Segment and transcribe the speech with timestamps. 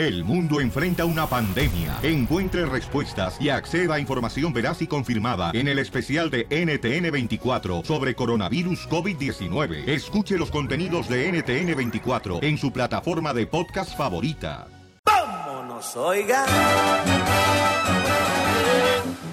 [0.00, 1.98] El mundo enfrenta una pandemia.
[2.02, 8.14] Encuentre respuestas y acceda a información veraz y confirmada en el especial de NTN24 sobre
[8.14, 9.86] coronavirus COVID-19.
[9.86, 14.68] Escuche los contenidos de NTN24 en su plataforma de podcast favorita.
[15.04, 16.46] ¡Vámonos, oiga!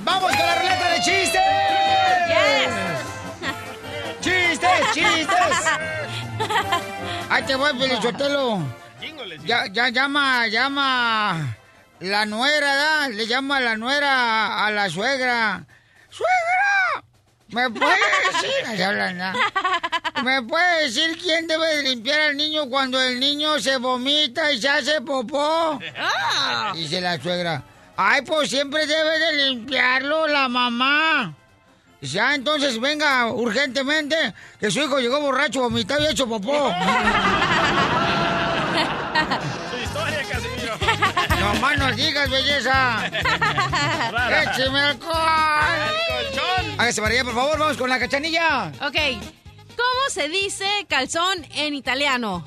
[0.04, 1.42] ¡Vamos con la ruleta de chistes!
[4.20, 5.58] ¡Chistes, chistes!
[7.30, 8.87] ¡Ahí te voy, Pelichotelo!
[9.46, 11.58] Ya, ya llama, llama
[12.00, 13.10] la nuera, ¿da?
[13.10, 15.66] Le llama la nuera a la suegra.
[16.10, 17.04] ¡Suegra!
[17.50, 17.96] ¿Me puede
[18.32, 18.78] decir?
[20.24, 24.60] ¿Me puede decir quién debe de limpiar al niño cuando el niño se vomita y
[24.60, 25.80] se hace popó?
[26.74, 27.64] Dice la suegra.
[27.96, 31.34] Ay, pues siempre debe de limpiarlo la mamá.
[32.02, 34.16] Dice, ah, entonces venga urgentemente,
[34.60, 36.72] que su hijo llegó borracho, vomitado y hecho popó.
[41.62, 43.06] más nos digas, belleza.
[44.52, 45.16] ¡Écheme alcohol!
[46.78, 48.72] Hágase para allá, por favor, vamos con la cachanilla.
[48.82, 48.96] Ok.
[49.76, 52.46] ¿Cómo se dice calzón en italiano?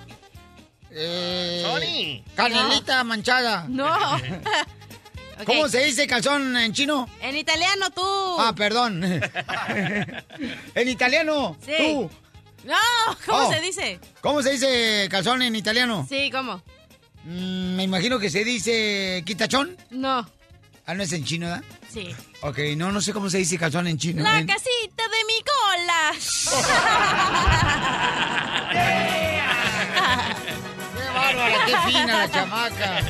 [0.92, 3.64] Eh, Canelita manchada.
[3.68, 3.88] No.
[5.46, 7.08] ¿Cómo se dice calzón en chino?
[7.22, 8.02] En italiano tú.
[8.38, 9.02] Ah, perdón.
[10.74, 11.56] en italiano.
[11.64, 11.72] Sí.
[11.78, 12.10] Tú.
[12.64, 12.74] No,
[13.24, 13.52] ¿cómo Oh.
[13.52, 14.00] se dice?
[14.20, 16.04] ¿Cómo se dice calzón en italiano?
[16.08, 16.62] Sí, ¿cómo?
[17.24, 19.76] Mm, me imagino que se dice quitachón.
[19.90, 20.28] No.
[20.86, 21.62] Ah, no es en chino, ¿verdad?
[21.92, 22.14] Sí.
[22.42, 24.22] Ok, no, no sé cómo se dice calzón en chino.
[24.22, 26.12] La En- casita de mi cola.
[28.72, 29.40] ¡Qué
[31.14, 33.00] bárbara, qué fina la chamaca!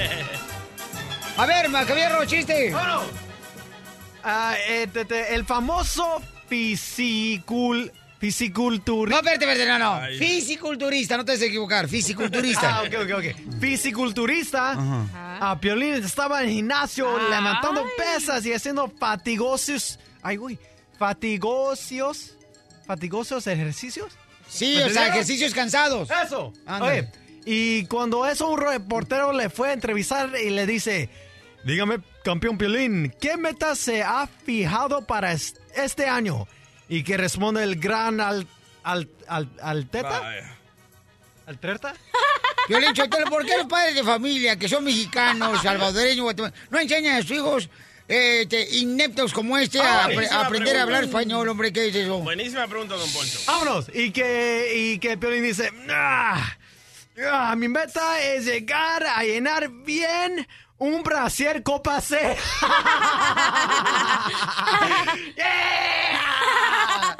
[1.37, 2.75] A ver, Macabierro, chiste.
[4.23, 7.91] Ah, eh, te- te- el famoso fisicul,
[8.21, 9.11] fisiculturista.
[9.23, 10.19] No, espérate, espérate, no, no.
[10.19, 11.89] Fisiculturista, no te des equivocar.
[11.89, 12.61] Fisiculturista.
[12.81, 13.61] Ah, ok, ok, ok.
[13.61, 14.77] Fisiculturista.
[15.41, 19.99] A Piolín estaba en el gimnasio levantando pesas y haciendo fatigosos.
[20.23, 20.59] Ay, güey.
[20.99, 22.35] Fatigosos.
[22.87, 24.13] Fatigosos ejercicios.
[24.49, 26.09] Sí, ¿Me o sea, ejercicios cansados.
[26.25, 26.53] Eso.
[26.81, 27.09] Oye,
[27.47, 31.09] y cuando eso un reportero le fue a entrevistar y le dice,
[31.65, 36.49] dígame, campeón Piolín, ¿qué meta se ha fijado para es- este año?
[36.91, 38.47] Y que responde el gran al,
[38.83, 40.23] al, al, Alteta.
[41.47, 41.95] ¿Altreta?
[42.69, 47.17] Violín Chotelo, ¿por qué los padres de familia, que son mexicanos, salvadoreños, guatemaltecos, no enseñan
[47.17, 47.71] a sus hijos
[48.07, 51.73] eh, te- ineptos como este a, Ah, a aprender a hablar español, hombre?
[51.73, 52.19] ¿Qué es eso?
[52.19, 53.39] Buenísima pregunta, don Poncho.
[53.47, 53.87] Vámonos.
[53.95, 56.57] Y que, y que Piolín dice, "Ah,
[57.33, 60.47] ah, mi meta es llegar a llenar bien
[60.81, 62.17] un brasier Copa C.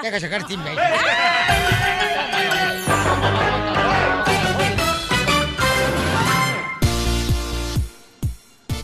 [0.03, 0.79] Deja sacar imbécil.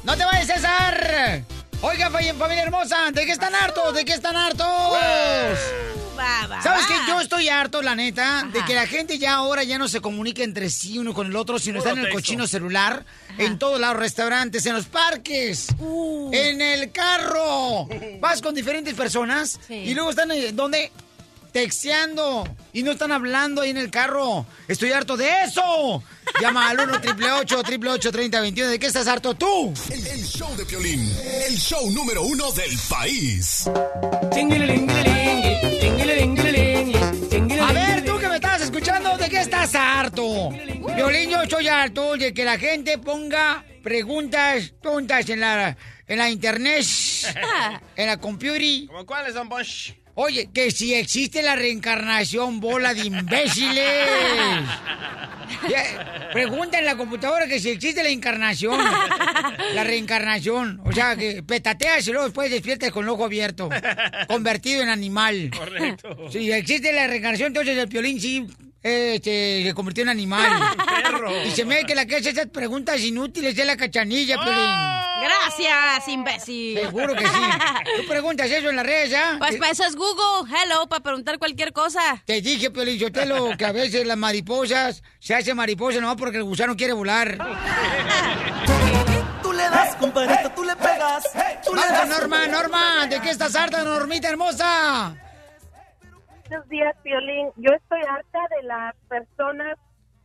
[0.05, 1.43] ¡No te vayas, César!
[1.83, 3.95] Oiga, fa- familia hermosa, ¿de qué están hartos?
[3.95, 4.99] ¿De qué están hartos?
[6.27, 6.95] Va, va, ¿Sabes qué?
[7.07, 10.43] Yo estoy harto, la neta, de que la gente ya ahora ya no se comunica
[10.43, 12.17] entre sí uno con el otro, sino Puro está en el texto.
[12.19, 13.05] cochino celular,
[13.39, 15.69] en todos lados, restaurantes, en los parques,
[16.33, 17.87] en el carro.
[18.21, 19.75] Vas con diferentes personas Sí.
[19.75, 20.91] y luego están, eh, ¿dónde?
[21.53, 24.45] Texteando y no están hablando ahí en el carro.
[24.69, 26.03] Estoy harto de eso.
[26.39, 29.73] Llama al 1 888 3021 ¿De qué estás harto tú?
[29.89, 31.11] El, el show de Piolín,
[31.49, 33.65] el show número uno del país.
[39.27, 40.51] ¿De qué estás harto?
[40.95, 45.77] Violín, yo estoy harto de que la gente ponga preguntas tontas en la,
[46.07, 46.85] en la internet,
[47.97, 48.87] en la computer.
[48.87, 49.95] ¿Cómo cuáles, don Poncho?
[50.15, 54.07] Oye, que si existe la reencarnación, bola de imbéciles.
[56.33, 58.81] Pregunta en la computadora que si existe la encarnación.
[59.75, 60.81] La reencarnación.
[60.85, 63.69] O sea, que petateas y luego después despiertas con el ojo abierto.
[64.27, 65.51] Convertido en animal.
[65.57, 66.31] Correcto.
[66.31, 68.47] Si existe la reencarnación, entonces el piolín sí
[68.87, 70.51] este, se convirtió en animal.
[71.03, 71.45] Perro.
[71.45, 74.97] Y se me que la que hace esas preguntas inútiles es la cachanilla, piolín.
[75.21, 76.79] Gracias, imbécil.
[76.79, 77.35] Seguro que sí.
[77.97, 79.37] Tú preguntas eso en las redes, ¿ya?
[79.39, 80.51] Pues para eso es Google.
[80.51, 82.23] Hello, para preguntar cualquier cosa.
[82.25, 86.45] Te dije, Piolín Sotelo, que a veces las mariposas se hacen mariposas nomás porque el
[86.45, 87.39] gusano quiere volar.
[89.43, 91.25] Tú le das, compadrito, tú le pegas.
[91.65, 92.09] Tú le das.
[92.09, 95.17] Norma, Norma, ¿de qué estás harta, Normita hermosa?
[96.49, 97.51] Buenos días, Piolín.
[97.57, 99.77] Yo estoy harta de las personas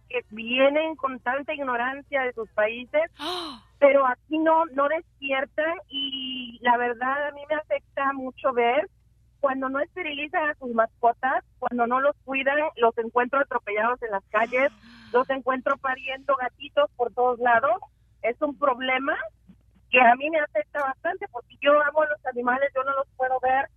[0.08, 3.02] que vienen con tanta ignorancia de sus países,
[3.80, 8.88] pero aquí no, no despiertan y la verdad a mí me afecta mucho ver
[9.40, 14.24] cuando no esterilizan a sus mascotas, cuando no los cuidan, los encuentro atropellados en las
[14.30, 14.72] calles,
[15.14, 17.82] los encuentro pariendo gatitos por todos lados
[18.22, 19.18] es un problema
[19.90, 23.08] que a mí me afecta bastante porque yo amo a los animales, yo no los
[23.18, 23.68] puedo ver.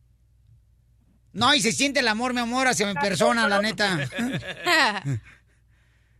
[1.34, 4.08] No, y se siente el amor, mi amor, hacia mi persona, la neta.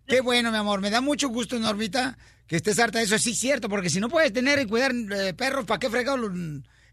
[0.07, 0.81] Qué bueno, mi amor.
[0.81, 3.19] Me da mucho gusto, Normita, que estés harta de eso.
[3.19, 6.33] Sí, cierto, porque si no puedes tener y cuidar eh, perros, ¿para qué fregados los,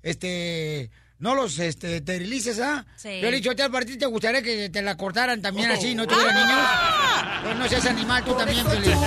[0.03, 2.85] este, no los este, esterilices, ah?
[2.95, 3.19] Sí.
[3.21, 6.07] Yo le he dicho, a ti te gustaría que te la cortaran también así, no
[6.07, 6.59] tuviera niños.
[7.43, 8.97] Pues no seas animal, tú también, Piolín.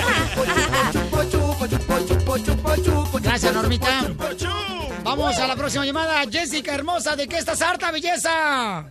[3.23, 4.13] Gracias, Normita.
[5.05, 6.25] Vamos a la próxima llamada.
[6.31, 8.91] Jessica, hermosa, ¿de qué estás harta, belleza?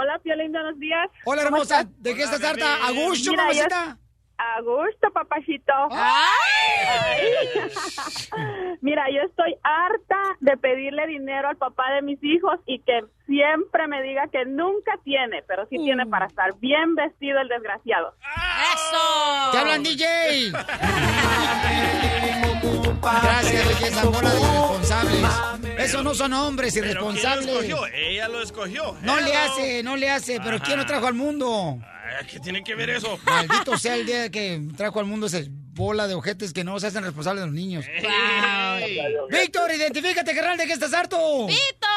[0.00, 1.08] Hola, Piolín, buenos días.
[1.24, 2.02] Hola, ¿Cómo hermosa, estás?
[2.02, 2.86] ¿de qué estás harta?
[2.86, 3.98] ¿A gusto, Mira, yo- mamacita?
[4.40, 5.72] A gusto, papachito.
[8.80, 13.88] Mira, yo estoy harta de pedirle dinero al papá de mis hijos y que siempre
[13.88, 18.14] me diga que nunca tiene, pero sí tiene para estar bien vestido el desgraciado.
[18.74, 19.50] ¡Eso!
[19.50, 20.52] ¡Te hablan, DJ!
[23.00, 25.30] Gracias, belleza, bola de irresponsables.
[25.78, 27.48] Esos no son hombres ¿Pero quién lo irresponsables.
[27.48, 27.86] escogió?
[27.94, 28.96] Ella lo escogió.
[29.02, 31.78] No le hace, no le hace, pero ¿quién lo trajo al mundo?
[32.30, 33.18] ¿Qué tiene que ver eso?
[33.24, 36.88] Maldito sea el día que trajo al mundo esa bola de ojetes que no se
[36.88, 37.86] hacen responsables de los niños.
[39.30, 41.46] Víctor, identifícate, carnal, ¿de qué estás harto?
[41.46, 41.88] ¡Víctor!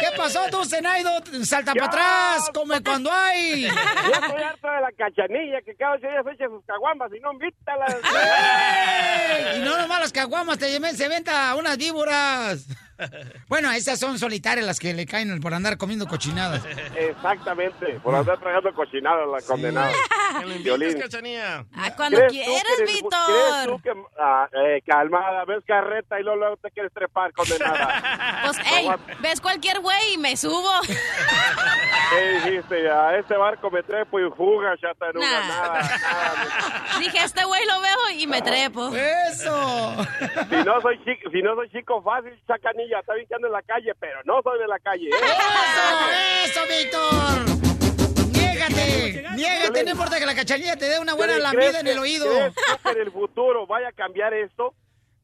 [0.00, 1.10] ¿Qué pasó tú, Zenaido?
[1.44, 3.62] Salta para atrás, come cuando hay.
[3.62, 7.32] Yo estoy harto de la cachanilla que cada ocho días echa sus caguambas y no
[7.32, 7.94] invita a las...
[7.94, 9.58] ¡Ey!
[9.60, 12.66] Y no nomás las caguamas, te lleven, se venta unas víboras.
[13.48, 16.62] Bueno, esas son solitarias las que le caen por andar comiendo cochinadas.
[16.96, 19.92] Exactamente, por andar tragando cochinada la condenada.
[20.40, 21.68] ¿Que lo invitas, Violín.
[21.74, 23.66] Ah, cuando ¿Crees tú quieras, que eres- ¿Crees Víctor.
[23.66, 23.92] tú que...
[24.20, 28.40] ah, eh, calmada, ves carreta y luego, luego te quieres trepar, condenada.
[28.44, 28.88] Pues, ey,
[29.20, 30.70] ves cualquier güey y me subo.
[32.10, 32.90] ¿Qué dijiste?
[32.90, 35.46] A este barco me trepo y fuga, chata en una, Nah.
[35.48, 36.98] nada, nada.
[36.98, 38.90] Dije, este güey lo veo y me trepo.
[38.94, 39.94] ¡Eso!
[40.48, 42.32] Si no soy chico, si no soy chico fácil,
[42.90, 45.12] chacanilla, está bien que ando en la calle, pero no soy de la calle, ¿eh?
[46.44, 48.30] ¡Eso, eso, Víctor!
[48.32, 49.24] ¡Niégate!
[49.36, 49.84] ¡Niégate!
[49.84, 52.26] No importa que la cachanilla te dé una buena ¿Crees lambida en el oído.
[52.26, 54.74] ¿Crees tú que en el futuro vaya a cambiar esto?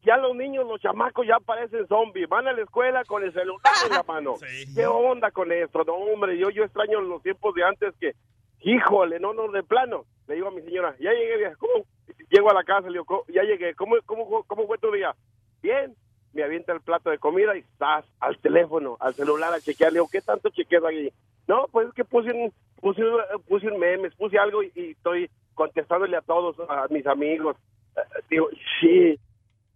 [0.04, 2.28] Ya los niños, los chamacos ya parecen zombies.
[2.28, 4.36] Van a la escuela con el celular en la mano.
[4.40, 4.74] Sí.
[4.74, 5.82] ¿Qué onda con esto?
[5.84, 8.12] No, hombre, yo, yo extraño los tiempos de antes que,
[8.60, 10.04] híjole, no, no, de plano.
[10.28, 11.84] Le digo a mi señora, ya llegué, ¿cómo?
[12.30, 13.24] Llego a la casa, le digo, "¿Cómo?
[13.28, 15.14] ya llegué, ¿cómo, cómo, cómo fue tu día?
[15.62, 15.94] Bien.
[16.36, 19.90] Me avienta el plato de comida y estás al teléfono, al celular a chequear.
[19.92, 21.10] Le digo, ¿qué tanto chequeas aquí?
[21.48, 24.90] No, pues es que puse un, puse, un- puse un memes, puse algo y, y
[24.90, 27.56] estoy contestándole a todos, a mis amigos.
[27.96, 28.48] Eh, digo,
[28.80, 29.18] sí.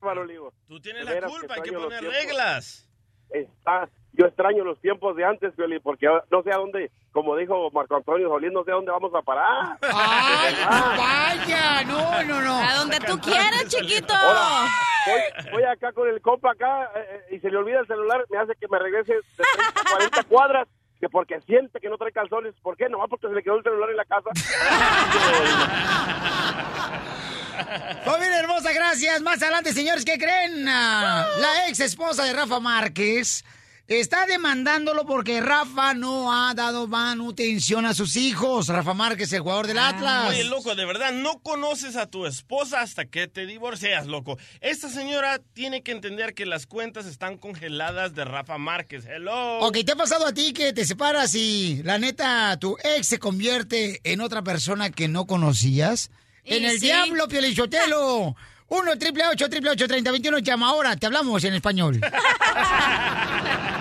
[0.02, 2.88] Le digo, Tú tienes la culpa, hay que poner reglas.
[3.30, 7.70] está, yo extraño los tiempos de antes, Pioli, porque no sé a dónde, como dijo
[7.70, 9.78] Marco Antonio Solís, no sé a dónde vamos a parar.
[9.82, 10.54] ¡Ay,
[10.98, 11.84] vaya!
[11.84, 12.54] No, no, no.
[12.54, 14.12] A donde tú quieras, chiquito.
[15.06, 15.20] Voy,
[15.52, 18.38] voy acá con el compa acá eh, eh, y se le olvida el celular, me
[18.38, 20.68] hace que me regrese de 30 a 40 cuadras,
[21.00, 22.54] que porque siente que no trae calzones.
[22.62, 22.88] ¿Por qué?
[22.88, 24.30] Nomás porque se le quedó el celular en la casa.
[28.04, 29.20] Familia hermosa, gracias.
[29.22, 30.66] Más adelante, señores, ¿qué creen?
[30.68, 33.44] Ah, La ex esposa de Rafa Márquez
[33.98, 38.68] está demandándolo porque Rafa no ha dado manutención a sus hijos.
[38.68, 40.30] Rafa Márquez, el jugador del Atlas.
[40.30, 44.38] Oye, loco, de verdad, no conoces a tu esposa hasta que te divorcias, loco.
[44.60, 49.06] Esta señora tiene que entender que las cuentas están congeladas de Rafa Márquez.
[49.06, 49.58] Hello.
[49.58, 53.18] Ok, ¿te ha pasado a ti que te separas y la neta tu ex se
[53.18, 56.12] convierte en otra persona que no conocías?
[56.44, 56.86] En el sí.
[56.86, 58.36] diablo, Pielichotelo.
[58.68, 62.00] 1 triple 8 triple 8 30 21 llama ahora, te hablamos en español.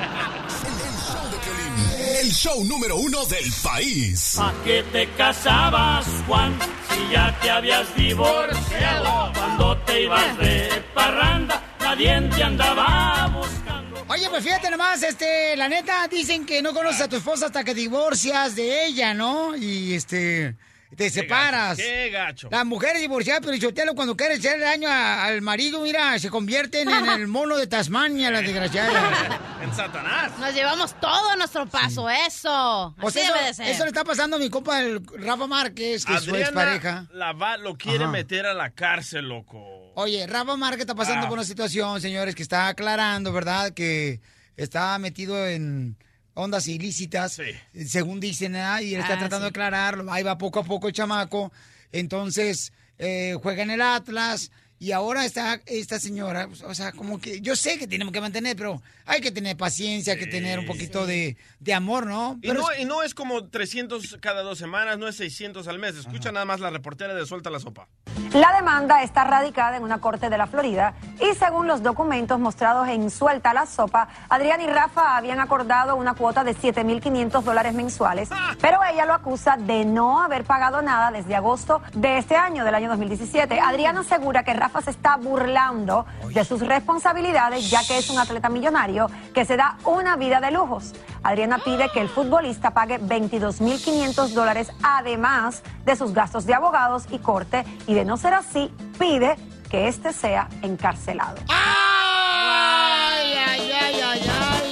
[2.29, 4.37] El show número uno del país.
[4.37, 6.55] ¿A qué te casabas, Juan?
[6.91, 9.33] Si ya te habías divorciado.
[9.33, 14.05] Cuando te ibas de parranda, nadie te andaba buscando.
[14.07, 17.63] Oye, pues fíjate nomás, este, la neta, dicen que no conoces a tu esposa hasta
[17.63, 19.55] que divorcias de ella, ¿no?
[19.55, 20.55] Y este,
[20.95, 21.77] te separas.
[21.77, 22.49] Qué gacho.
[22.51, 26.89] Las mujeres divorciadas, pero Chotelo, cuando quieren hacer daño a- al marido, mira, se convierten
[26.89, 29.39] en el mono de Tasmania, las desgraciadas.
[29.61, 30.31] En Satanás.
[30.39, 32.95] Nos llevamos todo a nuestro paso, eso.
[32.99, 33.67] Pues Así eso, debe de ser.
[33.67, 36.99] eso le está pasando a mi compa, el Rafa Márquez, que es su expareja.
[36.99, 38.11] Adriana la va- lo quiere Ajá.
[38.13, 39.91] meter a la cárcel, loco.
[39.95, 41.29] Oye, Rafa Márquez está pasando Ah.
[41.29, 43.73] por una situación, señores, que está aclarando, ¿verdad?
[43.73, 44.21] Que
[44.55, 45.97] está metido en
[46.39, 47.39] ondas ilícitas,
[47.87, 48.81] según dicen, ¿ah?
[48.81, 49.43] y él está Ah, tratando sí.
[49.43, 50.11] de aclararlo.
[50.11, 51.51] Ahí va poco a poco el chamaco.
[51.91, 57.19] Entonces, eh, juega en el Atlas Y ahora está esta señora, pues, o sea, como
[57.19, 60.57] que yo sé que tenemos que mantener, pero hay que tener paciencia, hay que tener
[60.57, 62.37] un poquito de, de amor, ¿no?
[62.41, 65.79] Y Pero no, y no es como 300 cada dos semanas, no es 600 al
[65.79, 65.95] mes.
[65.97, 67.87] Escucha nada más la reportera de Suelta la Sopa.
[68.33, 72.87] La demanda está radicada en una corte de la Florida y según los documentos mostrados
[72.87, 78.29] en Suelta la Sopa, Adrián y Rafa habían acordado una cuota de 7.500 dólares mensuales,
[78.61, 82.75] pero ella lo acusa de no haber pagado nada desde agosto de este año, del
[82.75, 83.59] año 2017.
[83.59, 88.49] Adrián asegura que Rafa se está burlando de sus responsabilidades ya que es un atleta
[88.49, 90.93] millonario que se da una vida de lujos.
[91.23, 97.17] Adriana pide que el futbolista pague 22.500 dólares además de sus gastos de abogados y
[97.17, 99.37] corte y de no ser así, pide
[99.71, 101.37] que este sea encarcelado.
[101.47, 104.68] ¡Ay, ay, ay, ay, ay!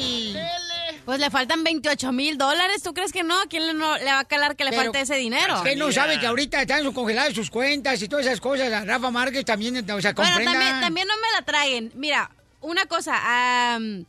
[1.07, 2.83] Pues le faltan 28 mil dólares.
[2.83, 3.39] ¿Tú crees que no?
[3.39, 5.63] ¿A quién le, no- le va a calar que le Pero, falte ese dinero?
[5.63, 8.69] Que no sabe que ahorita están sus- congeladas sus cuentas y todas esas cosas.
[8.73, 11.91] A Rafa Márquez también, o sea, Bueno, también, también no me la traigan.
[11.95, 13.73] Mira, una cosa.
[13.75, 14.03] am,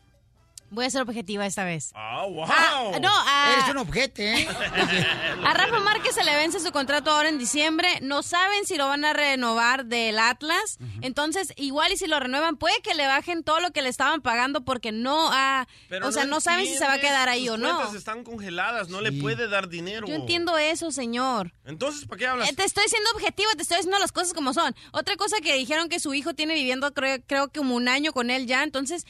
[0.70, 1.92] voy a ser objetiva esta vez.
[1.94, 2.44] ¡Ah, wow!
[2.48, 4.46] Ah, no, a, Eres un objeto, ¿eh?
[5.44, 7.88] a Rafa Márquez se le vence su contrato ahora en diciembre.
[8.02, 10.78] No saben si lo van a renovar del Atlas.
[11.02, 14.20] Entonces, igual y si lo renuevan, puede que le bajen todo lo que le estaban
[14.20, 15.66] pagando porque no ha...
[16.02, 17.76] O sea, no, saben si se va a quedar ahí sus o no.
[17.76, 20.06] cuentas están congeladas, no le puede dar dinero.
[20.06, 21.52] Yo entiendo eso, señor.
[21.64, 22.50] Entonces, ¿para qué hablas?
[22.50, 24.74] Eh, Te estoy siendo objetivo, te estoy diciendo las cosas como son.
[24.92, 28.12] Otra cosa que dijeron que su hijo tiene viviendo, creo, creo que como un año
[28.12, 29.06] con él ya, entonces,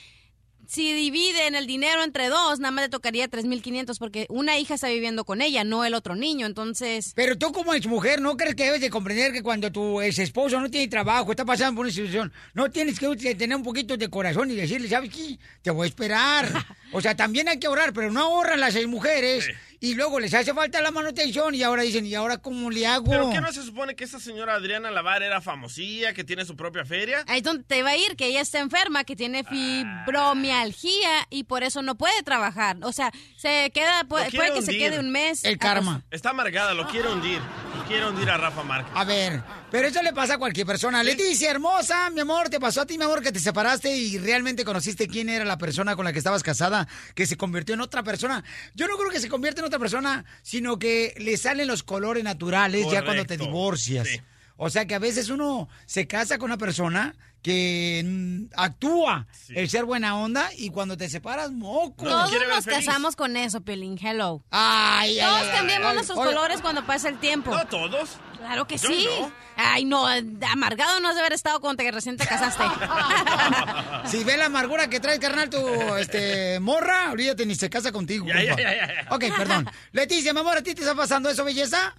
[0.69, 4.89] si dividen el dinero entre dos, nada más le tocaría 3.500 porque una hija está
[4.89, 7.13] viviendo con ella, no el otro niño, entonces...
[7.17, 10.61] Pero tú como mujer, ¿no crees que debes de comprender que cuando tu ex esposo
[10.61, 14.11] no tiene trabajo, está pasando por una situación, no tienes que tener un poquito de
[14.11, 15.39] corazón y decirle, ¿sabes qué?
[15.63, 16.49] Te voy a esperar.
[16.91, 19.47] O sea, también hay que ahorrar, pero no ahorran las seis mujeres
[19.81, 23.11] y luego les hace falta la manutención y ahora dicen, ¿y ahora cómo le hago?
[23.11, 26.57] ¿Pero qué no se supone que esta señora Adriana Lavar era famosilla, que tiene su
[26.57, 27.25] propia feria?
[27.29, 31.45] Ahí es donde te va a ir, que ella está enferma, que tiene fibromialgia y
[31.45, 32.77] por eso no puede trabajar.
[32.83, 35.45] O sea, se queda, puede, puede que se quede un mes.
[35.45, 36.03] El karma.
[36.11, 37.41] Está amargada, lo quiere hundir.
[37.77, 38.93] Lo quiere hundir a Rafa Márquez.
[38.95, 41.03] A ver, pero eso le pasa a cualquier persona.
[41.03, 44.65] Leticia, hermosa, mi amor, te pasó a ti, mi amor, que te separaste y realmente
[44.65, 48.03] conociste quién era la persona con la que estabas casada, que se convirtió en otra
[48.03, 48.45] persona.
[48.75, 52.25] Yo no creo que se convierta en otra persona, sino que le salen los colores
[52.25, 54.09] naturales ya cuando te divorcias.
[54.09, 54.21] sí.
[54.61, 59.85] O sea que a veces uno se casa con una persona que actúa el ser
[59.85, 62.05] buena onda y cuando te separas, moco.
[62.05, 63.99] Todos nos casamos con eso, Pelín.
[64.01, 64.43] Hello.
[64.51, 65.95] Ay, ay, Todos ay, cambiamos ay.
[65.95, 67.51] nuestros Oye, colores cuando pasa el tiempo.
[67.55, 68.19] No todos.
[68.37, 69.09] Claro que Yo sí.
[69.21, 69.33] no.
[69.57, 72.63] Ay, no, amargado no has de haber estado cuando te recién te casaste.
[74.07, 75.59] Si ve la amargura que trae, carnal, tu
[75.97, 78.27] este, morra, olvídate, ni se casa contigo.
[78.27, 78.63] Ya, ya, compa.
[78.63, 79.15] ya, ya, ya.
[79.15, 79.69] Ok, perdón.
[79.93, 81.95] Leticia, mi amor, ¿a ti te está pasando eso, belleza?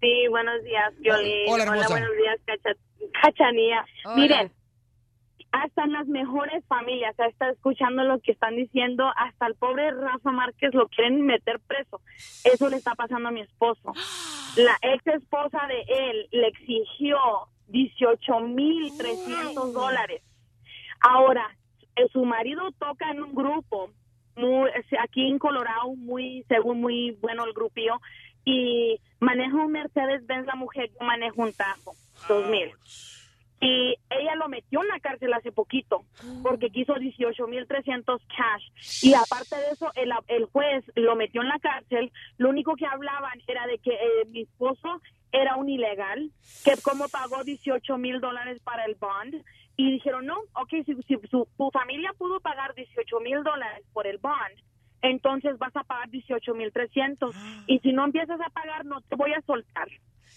[0.00, 1.32] Sí, buenos días, Violín.
[1.48, 1.88] Hola, hermosa.
[1.88, 2.76] buenos días, Cacha-
[3.20, 3.84] Cachanía.
[4.04, 4.16] Hola.
[4.16, 4.52] Miren,
[5.52, 10.32] hasta en las mejores familias, hasta escuchando lo que están diciendo, hasta el pobre Rafa
[10.32, 12.00] Márquez lo quieren meter preso.
[12.44, 13.92] Eso le está pasando a mi esposo.
[14.56, 17.18] La ex esposa de él le exigió
[17.68, 20.22] 18 mil 300 dólares.
[21.00, 21.46] Ahora,
[21.96, 23.90] eh, su marido toca en un grupo
[24.36, 24.70] muy,
[25.02, 28.00] aquí en Colorado, muy, según muy bueno el grupillo,
[28.44, 31.94] y maneja un Mercedes-Benz la mujer, yo manejo un Tajo,
[32.28, 32.72] 2000.
[33.62, 36.04] Y ella lo metió en la cárcel hace poquito
[36.42, 39.04] porque quiso 18.300 cash.
[39.04, 42.10] Y aparte de eso, el, el juez lo metió en la cárcel.
[42.38, 45.00] Lo único que hablaban era de que eh, mi esposo
[45.30, 46.32] era un ilegal,
[46.64, 49.44] que como pagó 18 mil dólares para el bond.
[49.76, 54.08] Y dijeron, no, ok, si, si su, tu familia pudo pagar 18 mil dólares por
[54.08, 54.58] el bond,
[55.02, 57.34] entonces vas a pagar 18 mil 300.
[57.68, 59.88] Y si no empiezas a pagar, no te voy a soltar.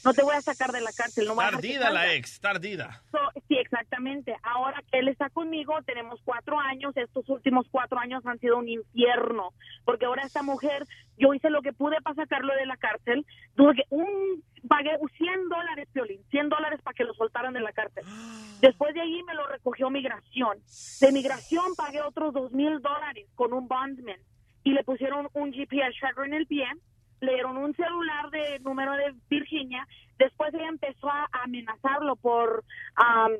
[0.05, 1.25] No te voy a sacar de la cárcel.
[1.25, 3.01] No Tardida la ex, tardida.
[3.11, 4.35] So, sí, exactamente.
[4.43, 6.95] Ahora que él está conmigo, tenemos cuatro años.
[6.95, 9.49] Estos últimos cuatro años han sido un infierno.
[9.83, 10.85] Porque ahora esta mujer,
[11.17, 13.25] yo hice lo que pude para sacarlo de la cárcel.
[13.55, 17.71] Tuve que un, pagué 100 dólares, Piolín, 100 dólares para que lo soltaran de la
[17.71, 18.03] cárcel.
[18.61, 20.59] Después de ahí me lo recogió migración.
[21.01, 24.19] De migración pagué otros dos mil dólares con un bondman.
[24.63, 26.65] Y le pusieron un GPS tracker en el pie
[27.21, 29.87] le dieron un celular de número de Virginia.
[30.17, 32.63] Después ella empezó a amenazarlo por
[32.97, 33.33] um,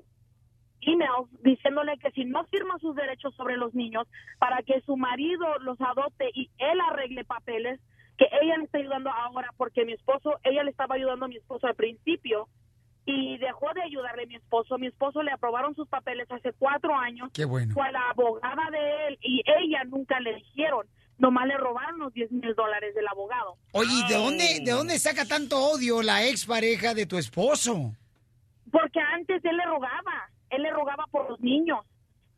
[0.81, 4.07] emails diciéndole que si no firma sus derechos sobre los niños
[4.39, 7.79] para que su marido los adopte y él arregle papeles,
[8.17, 11.37] que ella le está ayudando ahora porque mi esposo, ella le estaba ayudando a mi
[11.37, 12.47] esposo al principio
[13.05, 14.77] y dejó de ayudarle a mi esposo.
[14.77, 17.29] Mi esposo le aprobaron sus papeles hace cuatro años.
[17.33, 17.73] Qué bueno.
[17.73, 20.87] Fue a la abogada de él y ella nunca le dijeron.
[21.17, 23.57] Nomás le robaron los 10 mil dólares del abogado.
[23.71, 27.93] Oye, ¿y ¿de dónde, ¿de dónde saca tanto odio la expareja de tu esposo?
[28.71, 31.85] Porque antes él le rogaba, él le rogaba por los niños.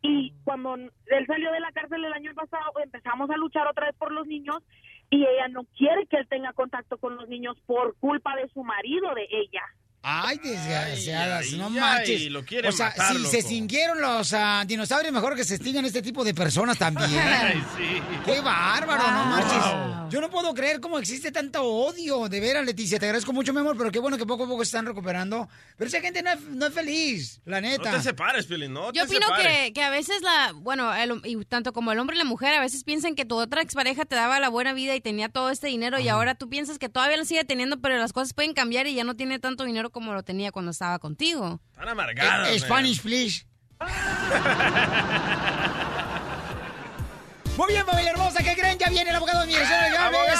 [0.03, 3.95] Y cuando él salió de la cárcel el año pasado, empezamos a luchar otra vez
[3.95, 4.61] por los niños
[5.09, 8.63] y ella no quiere que él tenga contacto con los niños por culpa de su
[8.63, 9.63] marido, de ella.
[10.09, 12.31] Ay, desgraciadas, Ay, no ay, manches.
[12.31, 13.35] lo quiere o sea, matar, si se loco.
[13.37, 17.09] extinguieron los ah, dinosaurios, mejor que se extingan este tipo de personas también.
[17.19, 18.01] Ay, sí.
[18.25, 19.25] ¡Qué bárbaro, no Wow.
[19.25, 20.13] manches!
[20.13, 22.29] Yo no puedo creer cómo existe tanto odio.
[22.29, 24.63] De veras, Leticia, te agradezco mucho, mi amor, pero qué bueno que poco a poco
[24.63, 25.49] se están recuperando.
[25.75, 27.91] Pero esa gente no es, no es feliz, la No neta.
[27.91, 29.47] te separes, Piolín, no Yo te opino separes.
[29.65, 32.53] que, que a veces la, bueno, el- y tanto como el hombre y la mujer,
[32.53, 35.49] a veces piensan que tu otra expareja te daba la buena vida y tenía todo
[35.49, 38.53] este dinero y ahora tú piensas que todavía lo sigue teniendo, pero las cosas pueden
[38.53, 41.59] cambiar y ya no tiene tanto dinero como lo tenía cuando estaba contigo.
[41.71, 42.49] Están amargadas.
[42.49, 42.59] Eh, man.
[42.59, 43.45] Spanish, please.
[47.57, 48.77] Muy bien, familia hermosa, ¿qué creen?
[48.77, 50.39] Ya viene el abogado de migración de Galvez.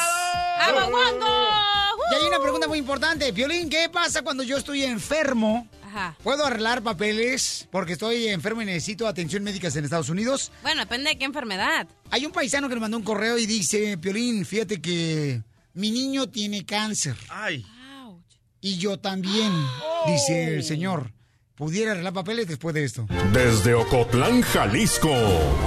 [0.60, 1.48] ¡Aboguango!
[2.12, 3.32] Y hay una pregunta muy importante.
[3.32, 5.68] Violín, ¿qué pasa cuando yo estoy enfermo?
[5.84, 6.16] Ajá.
[6.22, 10.52] ¿Puedo arreglar papeles porque estoy enfermo y necesito atención médica en Estados Unidos?
[10.62, 11.88] Bueno, depende de qué enfermedad.
[12.12, 15.42] Hay un paisano que me mandó un correo y dice, Piolín, fíjate que
[15.74, 17.16] mi niño tiene cáncer.
[17.30, 17.66] Ay.
[18.68, 19.54] Y yo también,
[20.08, 21.14] dice el señor.
[21.56, 23.08] ¿Pudiera arreglar papeles después de esto?
[23.32, 25.10] Desde Ocotlán, Jalisco.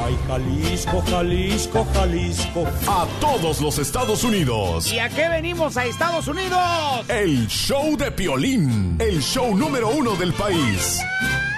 [0.05, 2.67] Ay, Jalisco, Jalisco, Jalisco.
[2.87, 4.93] A todos los Estados Unidos.
[4.93, 6.61] ¿Y a qué venimos a Estados Unidos?
[7.09, 8.97] El show de Piolín.
[8.99, 10.99] El show número uno del país.
[10.99, 11.50] ¡Sale,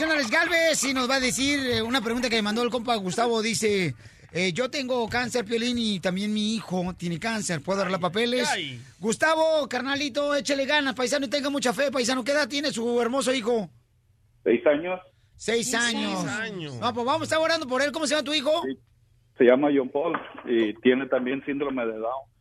[0.00, 2.96] Alex Galvez y nos va a decir eh, una pregunta que me mandó el compa
[2.96, 3.42] Gustavo.
[3.42, 3.94] Dice,
[4.32, 7.60] eh, yo tengo cáncer, Piolín, y también mi hijo tiene cáncer.
[7.62, 8.48] ¿Puedo arreglar papeles?
[8.50, 8.80] ay.
[8.98, 12.24] Gustavo, carnalito, échele ganas, paisano, y tenga mucha fe, paisano.
[12.24, 13.68] ¿Qué edad tiene su hermoso hijo?
[14.42, 15.00] Seis años.
[15.36, 16.20] Seis años.
[16.22, 16.74] Seis años.
[16.80, 17.92] No, pues vamos a estar orando por él.
[17.92, 18.50] ¿Cómo se llama tu hijo?
[19.36, 22.31] Se llama John Paul y tiene también síndrome de Down.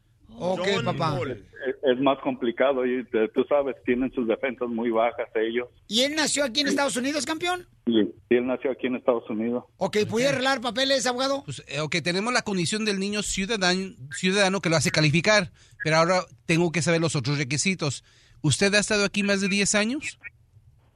[0.44, 1.20] Ok, John papá.
[1.68, 5.70] Es, es más complicado y eh, tú sabes, tienen sus defensas muy bajas ellos.
[5.88, 7.68] ¿Y él nació aquí en Estados Unidos, campeón?
[7.86, 9.66] Y, y él nació aquí en Estados Unidos.
[9.78, 11.44] Ok, ¿pudiera arreglar papeles, abogado?
[11.46, 15.52] Pues, eh, ok, tenemos la condición del niño ciudadano, ciudadano que lo hace calificar,
[15.84, 18.04] pero ahora tengo que saber los otros requisitos.
[18.42, 20.18] ¿Usted ha estado aquí más de 10 años?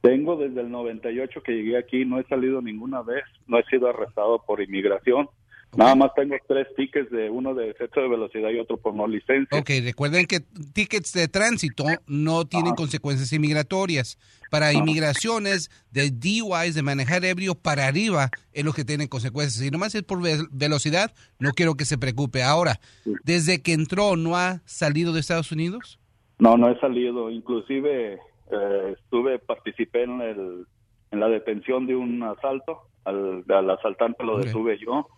[0.00, 3.88] Tengo desde el 98 que llegué aquí, no he salido ninguna vez, no he sido
[3.88, 5.28] arrestado por inmigración.
[5.76, 9.06] Nada más tengo tres tickets, de uno de exceso de velocidad y otro por no
[9.06, 9.58] licencia.
[9.58, 10.40] Ok, recuerden que
[10.72, 14.18] tickets de tránsito no tienen consecuencias inmigratorias.
[14.50, 19.62] Para inmigraciones de DUIs, de manejar ebrio para arriba, es lo que tienen consecuencias.
[19.64, 22.42] Y nomás es por ve- velocidad, no quiero que se preocupe.
[22.42, 22.80] Ahora,
[23.24, 25.98] desde que entró, ¿no ha salido de Estados Unidos?
[26.38, 27.30] No, no he salido.
[27.30, 30.66] Inclusive eh, estuve, participé en, el,
[31.10, 32.82] en la detención de un asalto.
[33.04, 35.08] Al, al asaltante lo detuve yo.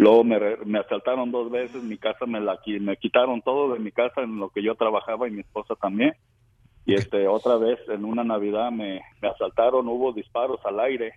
[0.00, 1.82] Luego me, re- me asaltaron dos veces.
[1.82, 5.28] Mi casa me la me quitaron todo de mi casa en lo que yo trabajaba
[5.28, 6.14] y mi esposa también.
[6.86, 9.86] Y este otra vez en una Navidad me, me asaltaron.
[9.88, 11.12] Hubo disparos al aire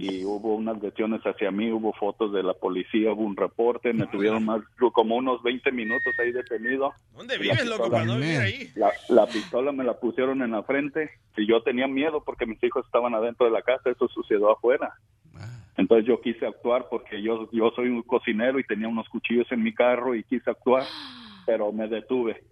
[0.00, 1.72] y hubo unas lesiones hacia mí.
[1.72, 3.10] Hubo fotos de la policía.
[3.12, 3.92] Hubo un reporte.
[3.92, 4.60] Me tuvieron más
[4.92, 6.92] como unos 20 minutos ahí detenido.
[7.16, 8.68] ¿Dónde vives, loco, pistola- para no vivir ahí?
[8.76, 12.62] la, la pistola me la pusieron en la frente y yo tenía miedo porque mis
[12.62, 14.92] hijos estaban adentro de la casa, eso sucedió afuera.
[15.76, 19.62] Entonces yo quise actuar porque yo, yo soy un cocinero y tenía unos cuchillos en
[19.62, 20.84] mi carro y quise actuar,
[21.46, 22.44] pero me detuve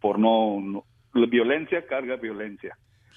[0.00, 2.76] por no, no- la violencia carga violencia.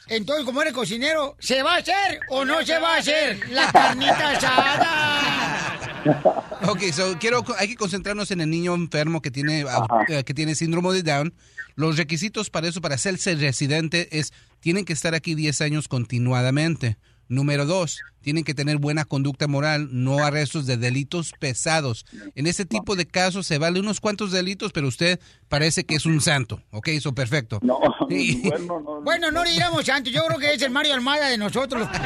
[0.10, 3.71] Entonces, como eres cocinero, ¿se va a hacer o no se va a hacer la
[3.71, 5.80] carnita asada?
[6.67, 9.62] Ok, so quiero, hay que concentrarnos en el niño enfermo que tiene,
[10.08, 11.34] eh, que tiene síndrome de Down.
[11.76, 16.97] Los requisitos para eso, para hacerse residente, es tienen que estar aquí 10 años continuadamente.
[17.28, 22.06] Número dos, tienen que tener buena conducta moral, no arrestos de delitos pesados.
[22.36, 26.06] En ese tipo de casos se vale unos cuantos delitos, pero usted parece que es
[26.06, 26.62] un santo.
[26.72, 27.60] Ok, eso perfecto.
[27.62, 28.44] No, Sí.
[28.50, 31.38] bueno, no, Bueno, no le diríamos santo, yo creo que es el Mario Almada de
[31.38, 31.88] nosotros.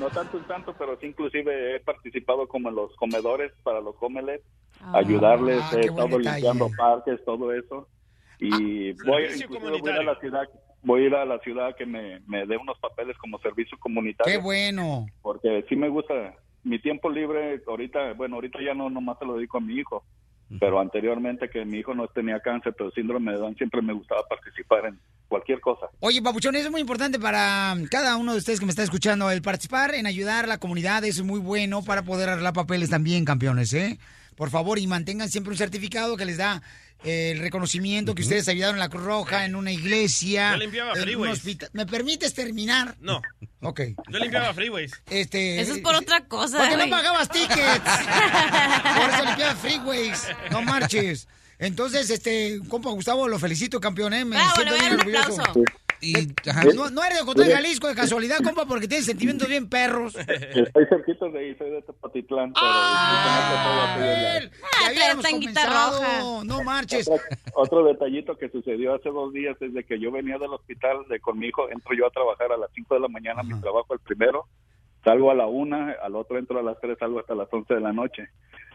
[0.00, 3.94] no tanto un tanto, pero sí inclusive he participado como en los comedores para los
[4.92, 6.30] ayudarles, Ah, qué buen estado detalle.
[6.36, 7.88] limpiando parques, todo eso.
[8.38, 10.42] Y voy, inclusive voy a ir a la ciudad,
[10.84, 14.32] voy a ir a la ciudad que me, me dé unos papeles como servicio comunitario.
[14.32, 15.06] Qué bueno.
[15.22, 19.36] Porque sí me gusta mi tiempo libre ahorita, bueno, ahorita ya no nomás se lo
[19.36, 20.04] dedico a mi hijo,
[20.60, 24.22] pero anteriormente que mi hijo no tenía cáncer, pero síndrome de Down, siempre me gustaba
[24.28, 25.86] participar en cualquier cosa.
[26.00, 29.30] Oye, Papuchón, eso es muy importante para cada uno de ustedes que me está escuchando.
[29.30, 33.24] El participar en ayudar a la comunidad es muy bueno para poder arreglar papeles también,
[33.24, 33.98] campeones, ¿eh?
[34.36, 36.62] Por favor, y mantengan siempre un certificado que les da
[37.04, 40.52] eh, el reconocimiento que ustedes ayudaron en la Cruz Roja, en una iglesia.
[40.52, 41.32] Yo limpiaba en un freeways.
[41.32, 41.70] hospital.
[41.72, 42.96] ¿Me permites terminar?
[43.00, 43.20] No.
[43.60, 43.80] Ok.
[44.10, 44.92] Yo limpiaba freeways.
[45.10, 46.58] Este, Eso es por otra cosa.
[46.58, 47.54] Porque no pagabas tickets.
[48.96, 50.22] Por eso limpiaba freeways.
[50.50, 51.28] No marches.
[51.58, 54.24] Entonces, este, compa Gustavo, lo felicito, campeón, ¿eh?
[54.24, 55.40] Me Bravo, siento le voy a bien dar un orgulloso.
[55.50, 55.64] aplauso.
[56.04, 56.64] Y, ajá.
[56.74, 60.14] No, no eres de Ocotlán, Jalisco, de casualidad, compa, porque tienes sentimientos bien perros.
[60.16, 64.44] Estoy cerquita de ahí, soy de Tepatitlán, pero ¡Ah!
[64.94, 66.00] Ya comenzado.
[66.00, 66.44] roja.
[66.44, 67.08] No marches.
[67.08, 70.98] Otro, otro detallito que sucedió hace dos días es de que yo venía del hospital
[71.08, 73.58] de con mi hijo, entro yo a trabajar a las 5 de la mañana, mi
[73.60, 74.46] trabajo el primero,
[75.02, 77.80] salgo a la una, al otro entro a las 3, salgo hasta las 11 de
[77.80, 78.28] la noche.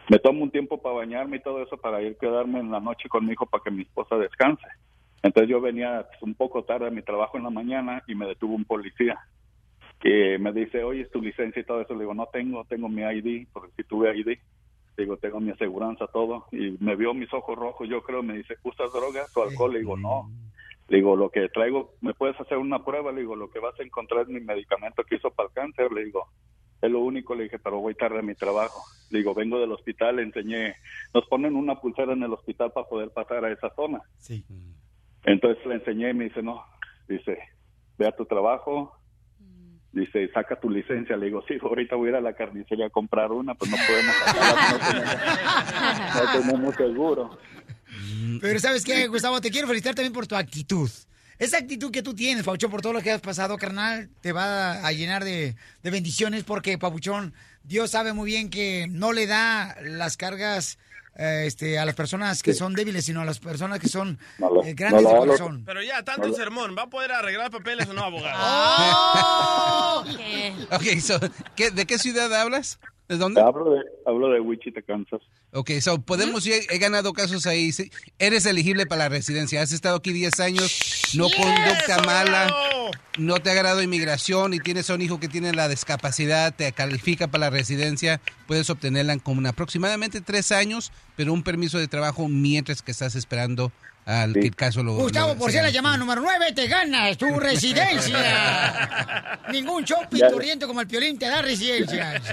[0.08, 3.08] Me tomo un tiempo para bañarme y todo eso para ir quedarme en la noche
[3.08, 4.66] con mi hijo para que mi esposa descanse.
[5.22, 8.54] Entonces yo venía un poco tarde a mi trabajo en la mañana y me detuvo
[8.54, 9.18] un policía
[10.00, 11.92] que me dice, oye, ¿es tu licencia y todo eso?
[11.92, 14.38] Le digo, no tengo, tengo mi ID, porque si tuve ID.
[14.96, 16.46] Digo, tengo mi aseguranza, todo.
[16.52, 19.72] Y me vio mis ojos rojos, yo creo, me dice, ¿usas drogas o alcohol?
[19.72, 20.30] Le digo, no.
[20.88, 23.12] Le digo, lo que traigo, ¿me puedes hacer una prueba?
[23.12, 25.92] Le digo, lo que vas a encontrar es mi medicamento que hizo para el cáncer.
[25.92, 26.26] Le digo,
[26.82, 27.34] es lo único.
[27.34, 28.82] Le dije, pero voy tarde a mi trabajo.
[29.10, 30.74] Le digo, vengo del hospital, le enseñé.
[31.14, 34.00] Nos ponen una pulsera en el hospital para poder pasar a esa zona.
[34.18, 34.44] Sí.
[35.24, 36.64] Entonces le enseñé y me dice, no,
[37.08, 37.38] dice,
[37.98, 38.96] ve a tu trabajo,
[39.92, 41.16] dice, saca tu licencia.
[41.16, 43.76] Le digo, sí, ahorita voy a ir a la carnicería a comprar una, pues no
[43.86, 47.38] podemos sacarla, no tenemos, no tenemos seguro.
[48.40, 49.40] Pero ¿sabes qué, Gustavo?
[49.40, 50.90] Te quiero felicitar también por tu actitud.
[51.38, 54.86] Esa actitud que tú tienes, Pabuchón, por todo lo que has pasado, carnal, te va
[54.86, 57.32] a llenar de, de bendiciones porque, Pabuchón,
[57.64, 60.78] Dios sabe muy bien que no le da las cargas
[61.20, 64.64] eh, este, a las personas que son débiles, sino a las personas que son No
[64.64, 65.62] eh, grandes no de lo- corazón.
[65.66, 66.34] Pero ya, tanto Hola.
[66.36, 66.74] sermón.
[66.76, 68.38] ¿Va a poder arreglar papeles o no, abogado?
[68.42, 70.04] ¡Oh!
[70.72, 71.18] Ok, so,
[71.56, 72.78] ¿qué- ¿de qué ciudad hablas?
[73.08, 73.40] ¿De dónde?
[73.40, 75.20] Hablo de, hablo de Wichita, Kansas.
[75.52, 77.72] Ok, so podemos, yo he, he ganado casos ahí.
[77.72, 77.90] sí.
[78.18, 79.60] Eres elegible para la residencia.
[79.62, 82.54] Has estado aquí 10 años, no conducta mala,
[83.18, 86.70] no te ha agradado inmigración y tienes a un hijo que tiene la discapacidad, te
[86.72, 88.20] califica para la residencia.
[88.46, 92.92] Puedes obtenerla en como en aproximadamente 3 años, pero un permiso de trabajo mientras que
[92.92, 93.72] estás esperando
[94.10, 94.94] al que el caso lo.
[94.94, 99.38] Gustavo, lo- por se ser la llamada número 9, te ganas tu residencia.
[99.52, 102.20] Ningún show pinturriento como el piolín te da residencia.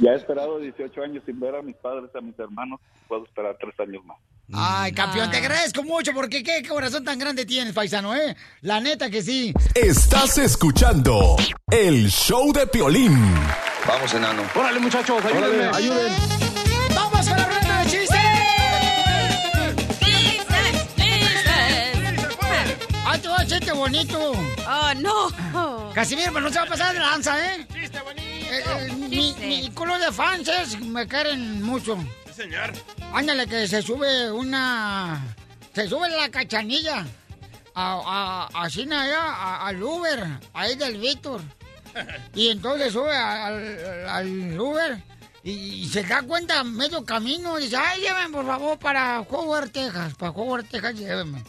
[0.00, 2.78] Ya he esperado 18 años sin ver a mis padres, a mis hermanos.
[3.08, 4.16] Puedo esperar 3 años más.
[4.52, 8.36] Ay, campeón, te agradezco mucho porque qué corazón tan grande tienes, paisano, ¿eh?
[8.62, 9.52] La neta que sí.
[9.74, 11.36] Estás escuchando
[11.70, 13.18] el show de Piolín.
[13.88, 14.42] Vamos, enano.
[14.54, 16.47] Órale, muchachos, ayúdenme, ayuden.
[23.78, 24.32] Bonito!
[24.68, 25.92] ¡Oh, no!
[25.94, 27.66] Casimiro, pero no se va a pasar de lanza, ¿eh?
[27.72, 29.08] ¡Chiste bonito!
[29.08, 31.96] mi, mi culo de fans es- me quieren mucho.
[32.26, 32.72] Sí, señor.
[33.12, 35.22] Ándale, que se sube una...
[35.74, 37.06] Se sube la cachanilla.
[37.74, 41.40] A, a, así allá, a- al Uber, ahí del Víctor.
[42.34, 45.02] Y entonces sube a- al, al Uber
[45.44, 45.50] y,
[45.84, 47.56] y se da cuenta medio camino.
[47.56, 50.14] Dice, ay, llévenme por favor para Howard, Texas.
[50.14, 51.42] Para Howard, Texas, llévenme.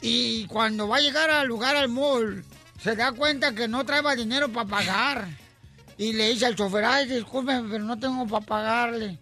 [0.00, 2.44] Y cuando va a llegar al lugar, al mall,
[2.80, 5.28] se da cuenta que no trae dinero para pagar.
[5.96, 9.18] Y le dice al chofer, ay, discúlpeme, pero no tengo para pagarle.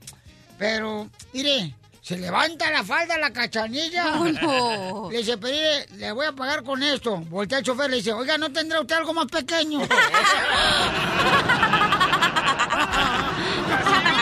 [0.58, 4.20] Pero, mire, se levanta la falda la cachanilla.
[4.20, 5.08] Oh, no.
[5.10, 7.16] Le dice, pero mire, le voy a pagar con esto.
[7.16, 9.80] Voltea el chofer, le dice, oiga, ¿no tendrá usted algo más pequeño?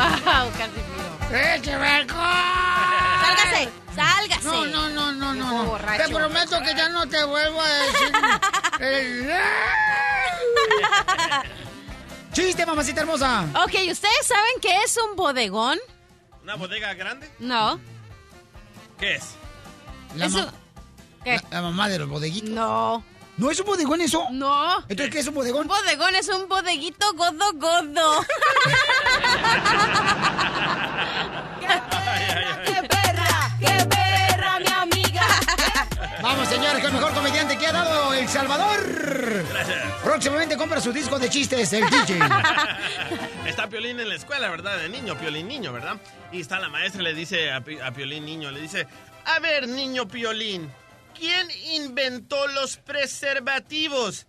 [0.00, 1.54] ¡Wow, Casimiro!
[1.54, 2.20] ¡Eche alcohol!
[3.24, 3.68] ¡Sálgase!
[3.94, 4.46] ¡Sálgase!
[4.46, 5.64] No, no, no, no, no.
[5.64, 6.04] borracho.
[6.06, 8.12] Te prometo que ya no te vuelvo a decir.
[8.80, 9.30] el-
[12.32, 13.42] ¡Chiste, mamacita hermosa!
[13.64, 15.78] Ok, ¿ustedes saben qué es un bodegón?
[16.42, 17.30] ¿Una bodega grande?
[17.40, 17.80] No.
[18.98, 19.34] ¿Qué es?
[20.14, 20.52] La, ma-
[21.24, 21.36] ¿Qué?
[21.36, 22.50] la- la mamá de los bodeguitos.
[22.50, 23.04] No.
[23.40, 24.26] ¿No es un bodegón eso?
[24.32, 24.80] No.
[24.88, 25.62] ¿Entonces qué es un bodegón?
[25.62, 28.20] Un bodegón es un bodeguito godo godo.
[31.60, 33.50] ¡Qué perra!
[33.58, 35.26] ¡Qué perra, mi amiga!
[36.22, 39.44] Vamos, señores, con el mejor comediante que ha dado El Salvador.
[40.04, 42.18] Próximamente compra su disco de chistes, el DJ.
[43.46, 44.76] Está Piolín en la escuela, ¿verdad?
[44.78, 45.96] De niño, Piolín niño, ¿verdad?
[46.30, 48.86] Y está la maestra, le dice a, Pi- a Piolín niño, le dice,
[49.24, 50.70] a ver, niño Piolín,
[51.20, 54.26] ¿quién inventó los preservativos?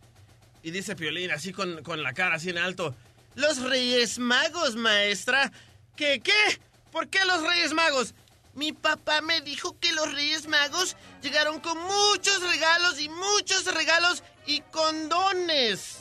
[0.61, 2.93] Y dice Piolín, así con, con la cara así en alto,
[3.33, 5.51] los Reyes Magos, maestra.
[5.95, 6.59] ¿Qué, qué?
[6.91, 8.13] ¿Por qué los Reyes Magos?
[8.53, 14.21] Mi papá me dijo que los Reyes Magos llegaron con muchos regalos y muchos regalos
[14.45, 15.97] y condones.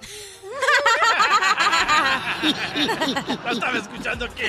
[3.44, 4.48] no estaba escuchando qué.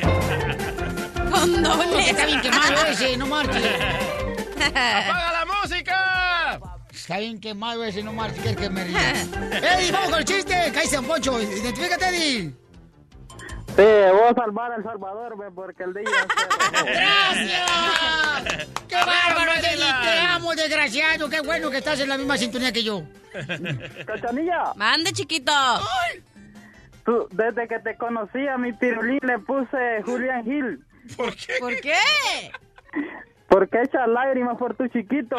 [1.29, 2.09] Condones.
[2.09, 4.12] Está bien quemado ese, no marches.
[4.67, 6.59] ¡Apaga la música!
[6.91, 9.11] Está bien quemado ese, no ¿quieres que me ría?
[9.77, 10.53] ¡Ey, vamos con el chiste!
[10.73, 11.41] ¡Cállate, don Poncho!
[11.41, 12.53] ¡Identifícate, Eddie!
[13.75, 16.03] Sí, voy a salvar a El Salvador, ve, porque el día...
[16.85, 18.67] ¡Gracias!
[18.87, 19.77] ¡Qué bárbaro, Eddie!
[19.77, 21.29] ¡Te amo, desgraciado!
[21.29, 23.03] ¡Qué bueno que estás en la misma sintonía que yo!
[24.05, 24.73] ¡Cachanilla!
[24.75, 25.51] Mande, chiquito.
[27.03, 30.85] Tú, desde que te conocí a mi pirulín le puse Julián Gil.
[31.17, 31.53] ¿Por qué?
[31.59, 32.51] ¿Por qué?
[33.53, 35.35] Porque echa lágrimas por tu chiquito.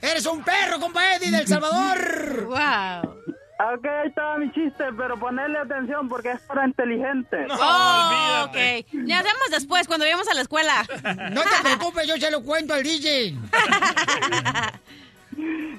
[0.00, 2.46] ¡Eres un perro, compa Eddie del Salvador!
[2.46, 3.16] ¡Wow!
[3.74, 7.46] Ok, ahí estaba mi chiste, pero ponerle atención porque es para inteligente.
[7.50, 8.56] Oh, ok.
[9.04, 10.86] Ya hacemos después, cuando vayamos a la escuela.
[11.30, 13.34] No te preocupes, yo se lo cuento al DJ.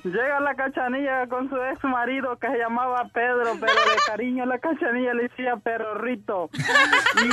[0.04, 4.60] Llega la cachanilla con su ex marido que se llamaba Pedro, pero de cariño la
[4.60, 6.50] cachanilla le decía perrorrito.
[7.18, 7.30] Y,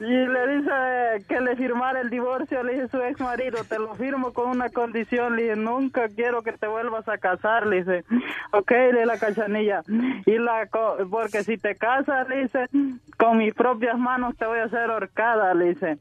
[0.00, 3.94] y le dice que le firmara el divorcio, le dice su ex marido, te lo
[3.94, 8.04] firmo con una condición, le dice, nunca quiero que te vuelvas a casar, le dice,
[8.52, 9.82] ok, le la cachanilla,
[10.26, 10.68] y la,
[11.10, 12.68] porque si te casas, le dice,
[13.16, 15.98] con mis propias manos te voy a hacer horcada, le dice,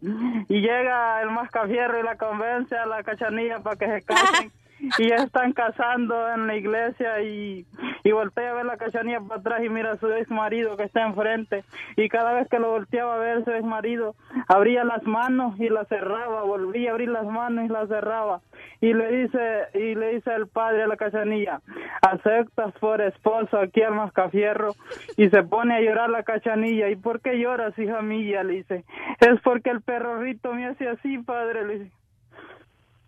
[0.50, 4.52] y llega el mascafierro y la convence a la cachanilla para que se casen.
[4.98, 7.66] Y ya están casando en la iglesia y,
[8.04, 10.84] y voltea a ver la cachanilla para atrás y mira a su ex marido que
[10.84, 11.64] está enfrente.
[11.96, 14.16] Y cada vez que lo volteaba a ver su ex marido,
[14.48, 18.42] abría las manos y las cerraba, volvía a abrir las manos y las cerraba.
[18.82, 21.62] Y le dice, y le dice el padre a la cachanilla,
[22.02, 24.76] aceptas por esposo aquí al mascafierro.
[25.16, 26.90] Y se pone a llorar la cachanilla.
[26.90, 28.44] ¿Y por qué lloras, hija mía?
[28.44, 28.84] Le dice,
[29.20, 31.66] es porque el perrorrito me hace así, padre.
[31.66, 32.03] Le dice.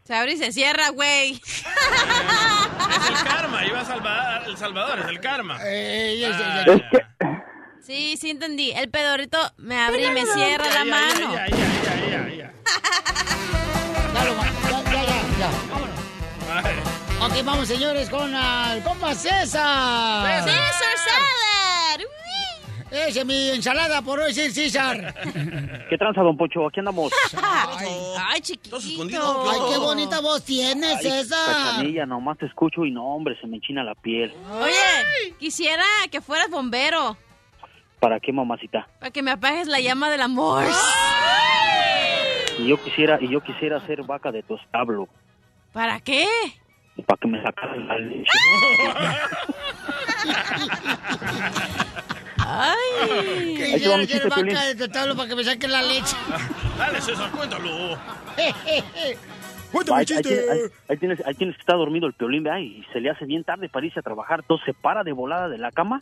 [0.05, 1.41] Se abre y se cierra, güey.
[2.85, 5.57] Es el karma, iba a salvar El Salvador, es el karma.
[5.59, 5.63] Ah,
[7.83, 8.71] Sí, sí entendí.
[8.71, 11.33] El pedorrito me abre y me cierra la mano.
[11.33, 12.53] Ya, lo, ya, ya, ya, ya.
[15.69, 15.99] Vámonos.
[17.21, 20.43] Ok, vamos, señores, con el compa César.
[20.43, 21.54] César Salad.
[22.91, 25.13] Ese es mi ensalada por hoy, sí, César.
[25.89, 26.67] ¿Qué tranza, don Pocho?
[26.67, 27.12] Aquí andamos.
[27.41, 27.88] Ay,
[28.32, 28.78] ay, chiquito.
[28.78, 31.56] Ay, qué bonita voz tienes, Ay, César.
[31.71, 34.34] Cachanilla, nomás te escucho y no, hombre, se me enchina la piel.
[34.62, 37.17] Oye, quisiera que fueras bombero
[38.00, 38.88] ¿Para qué, mamacita?
[39.00, 40.63] para que me apagues la llama del amor.
[42.60, 45.08] Y yo quisiera, y yo quisiera ser vaca de tu establo,
[45.74, 46.28] ¿Para qué?
[47.06, 48.32] para que me sacaras la leche.
[52.47, 53.55] Ay.
[53.58, 54.53] Que ser chiste, Piolín.
[54.55, 56.15] vaca de para que me saquen la leche.
[56.77, 57.97] Dale, César, cuéntalo.
[59.71, 60.23] Cuéntame Ahí, ahí chiste.
[60.23, 63.10] tienes, ahí- ahí tienes, ahí tienes que está dormido el piolín, vea, y se le
[63.10, 64.39] hace bien tarde para irse a trabajar.
[64.41, 66.01] Entonces se para de volada de la cama,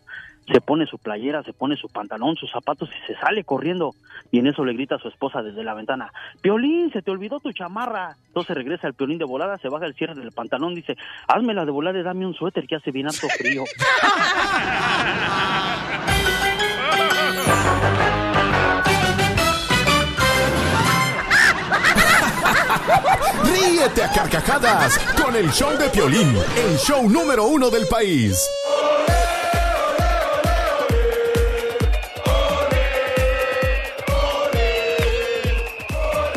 [0.51, 3.95] se pone su playera, se pone su pantalón, sus zapatos y se sale corriendo.
[4.31, 7.39] Y en eso le grita a su esposa desde la ventana, Piolín, se te olvidó
[7.39, 8.15] tu chamarra.
[8.27, 10.95] Entonces regresa el piolín de volada, se baja el cierre del pantalón, dice,
[11.27, 13.63] házmela de volada y dame un suéter que hace bien harto frío.
[23.43, 28.37] Ríete a carcajadas con el show de Piolín, el show número uno del país.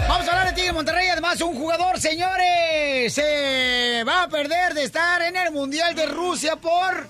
[0.09, 1.09] Vamos a hablar de Tigre Monterrey.
[1.09, 6.57] Además, un jugador, señores, se va a perder de estar en el Mundial de Rusia
[6.57, 7.07] por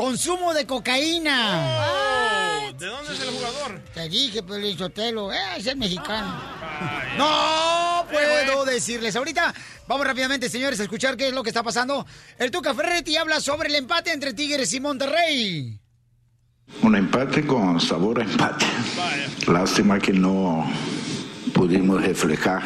[0.00, 1.76] consumo de cocaína.
[1.78, 3.80] Oh, ¿De dónde es el jugador?
[3.92, 6.40] Te dije, Pelín Sotelo, eh, es el mexicano.
[7.18, 9.14] No puedo decirles.
[9.14, 9.52] Ahorita
[9.86, 12.06] vamos rápidamente, señores, a escuchar qué es lo que está pasando.
[12.38, 15.78] El Tuca Ferretti habla sobre el empate entre Tigres y Monterrey.
[16.80, 18.64] Un empate con sabor a empate.
[19.48, 20.64] Lástima que no
[21.52, 22.62] pudimos reflejar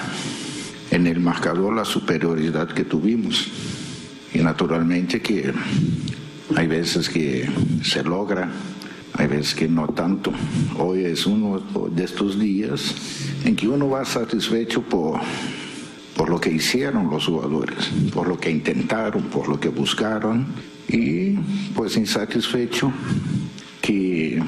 [0.93, 3.49] en el marcador la superioridad que tuvimos.
[4.33, 5.53] Y naturalmente que
[6.57, 7.49] hay veces que
[7.83, 8.51] se logra,
[9.15, 10.33] hay veces que no tanto.
[10.79, 12.95] Hoy es uno de estos días
[13.45, 15.21] en que uno va satisfecho por,
[16.17, 20.47] por lo que hicieron los jugadores, por lo que intentaron, por lo que buscaron
[20.89, 21.33] y
[21.75, 22.93] pues insatisfecho
[23.81, 24.43] que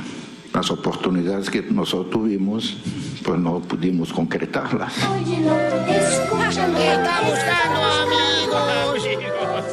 [0.53, 2.77] las oportunidades que nosotros tuvimos
[3.27, 4.95] pues no pudimos concretarlas.
[4.95, 5.33] ¿Qué
[6.93, 9.05] está buscando, amigos?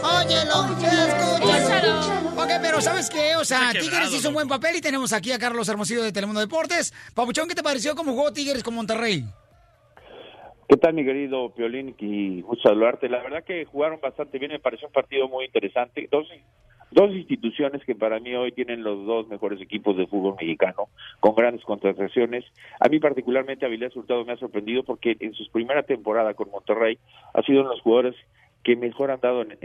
[0.04, 2.00] Óyelo, escúchalo.
[2.36, 3.36] Ok, pero ¿sabes qué?
[3.36, 6.42] O sea, Tigres hizo un buen papel y tenemos aquí a Carlos Hermosillo de Telemundo
[6.42, 6.94] Deportes.
[7.14, 9.24] Papuchón, ¿qué te pareció cómo jugó Tigres con Monterrey?
[10.68, 11.96] ¿Qué tal, mi querido Piolín?
[12.00, 13.08] Y gusto saludarte.
[13.08, 16.08] La verdad que jugaron bastante bien, me pareció un partido muy interesante.
[16.12, 16.28] Dos,
[16.94, 20.88] dos instituciones que para mí hoy tienen los dos mejores equipos de fútbol mexicano,
[21.20, 22.46] con grandes contrataciones.
[22.80, 26.98] A mí particularmente Avilés Hurtado me ha sorprendido porque en su primera temporada con Monterrey
[27.34, 28.16] ha sido uno de los jugadores
[28.64, 29.60] que mejor han dado en-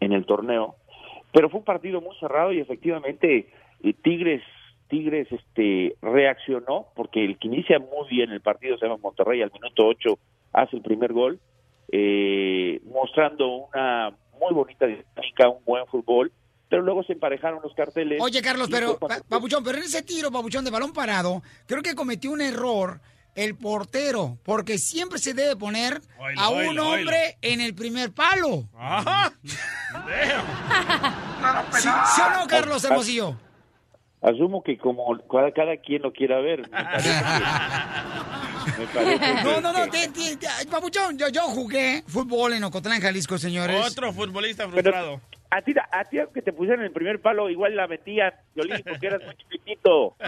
[0.00, 0.74] en el torneo.
[1.32, 3.48] Pero fue un partido muy cerrado y efectivamente
[3.84, 4.42] eh, Tigres
[4.88, 9.52] Tigres este reaccionó porque el que inicia muy bien el partido se llama Monterrey al
[9.52, 10.18] minuto 8
[10.54, 11.38] hace el primer gol
[11.92, 16.32] eh, mostrando una muy bonita dinámica un buen fútbol
[16.70, 20.30] pero luego se emparejaron los carteles Oye, Carlos, pero, Pa- Papuchón, pero en ese tiro,
[20.30, 23.00] Papuchón, de balón parado, creo que cometió un error
[23.34, 26.02] el portero, porque siempre se debe poner
[26.36, 28.68] a un hombre en el primer palo.
[28.76, 29.32] Ajá.
[31.72, 33.36] ¿Sí, sí o no, Carlos Hermosillo?
[34.22, 37.08] Asumo que como cada, cada quien lo quiera ver me parece
[38.76, 42.52] que- me parece No, no, no, que- te- te- te- Papuchón, yo, yo jugué fútbol
[42.54, 43.80] en Ocotlán, Jalisco, señores.
[43.92, 45.20] Otro futbolista Pero frustrado.
[45.50, 49.06] a ti, a ti aunque te pusieran el primer palo, igual la metían, Violín, porque
[49.06, 50.14] eras muy chiquitito.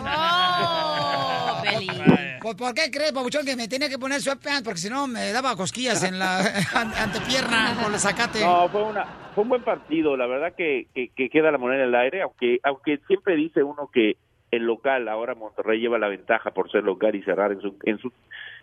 [2.56, 4.62] Pues, ¿Por qué crees, Papuchón, que me tenía que poner sweatpants?
[4.62, 6.38] Porque si no me daba cosquillas en la
[6.74, 8.40] an- antepierna por el zacate.
[8.40, 11.82] No, fue una fue un buen partido, la verdad que, que, que queda la moneda
[11.82, 14.16] en el aire, aunque aunque siempre dice uno que
[14.50, 17.98] el local, ahora Monterrey lleva la ventaja por ser local y cerrar en su en
[17.98, 18.12] su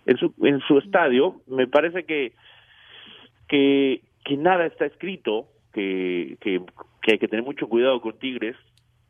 [0.06, 2.34] en su, en su estadio, me parece que
[3.48, 6.62] que, que nada está escrito, que, que,
[7.02, 8.56] que hay que tener mucho cuidado con Tigres,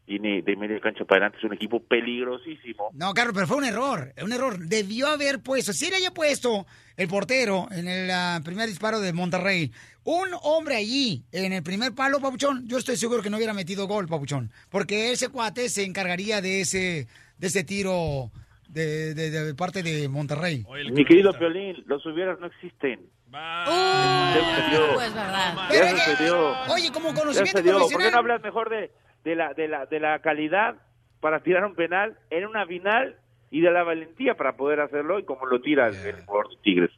[0.08, 2.92] tiene de media cancha para adelante, es un equipo peligrosísimo.
[2.94, 4.58] No, Carlos, pero fue un error, un error.
[4.58, 6.66] Debió haber puesto, si le haya puesto
[6.96, 9.72] el portero en el ah, primer disparo de Monterrey,
[10.06, 13.86] un hombre allí en el primer palo, Papuchón, yo estoy seguro que no hubiera metido
[13.86, 18.32] gol, Papuchón, porque ese cuate se encargaría de ese, de ese tiro
[18.70, 20.66] de, de- de parte de Monterrey.
[20.94, 23.02] Mi querido Piolín, los hubieras no existen.
[23.30, 24.94] Ya sucedió.
[24.96, 25.70] Pues verdad.
[25.70, 26.52] Ya sucedió.
[26.74, 27.74] Oye, como conocimiento dio.
[27.74, 28.12] ¿Por qué profesional.
[28.14, 28.92] no hablas mejor de,
[29.28, 30.76] de, la, de, la, de la calidad
[31.20, 33.18] para tirar un penal en una final
[33.52, 36.56] y de la valentía para poder hacerlo y como lo tira el, el jugador de
[36.64, 36.92] Tigres?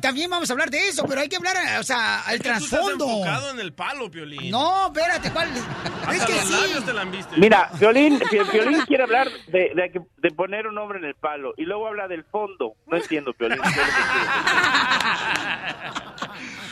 [0.00, 2.48] También vamos a hablar de eso, pero hay que hablar, o sea, al Es que
[2.48, 3.04] tú estás trasfondo.
[3.08, 4.50] enfocado en el palo, Piolín.
[4.50, 5.48] No, espérate, ¿cuál?
[5.50, 6.52] Hasta Es que los sí.
[6.52, 7.36] labios te lambiste.
[7.36, 8.20] Mira, Violín,
[8.52, 11.86] Violín quiere hablar de, de, que- de poner un hombre en el palo y luego
[11.86, 12.74] habla del fondo.
[12.86, 13.58] No entiendo, Violín.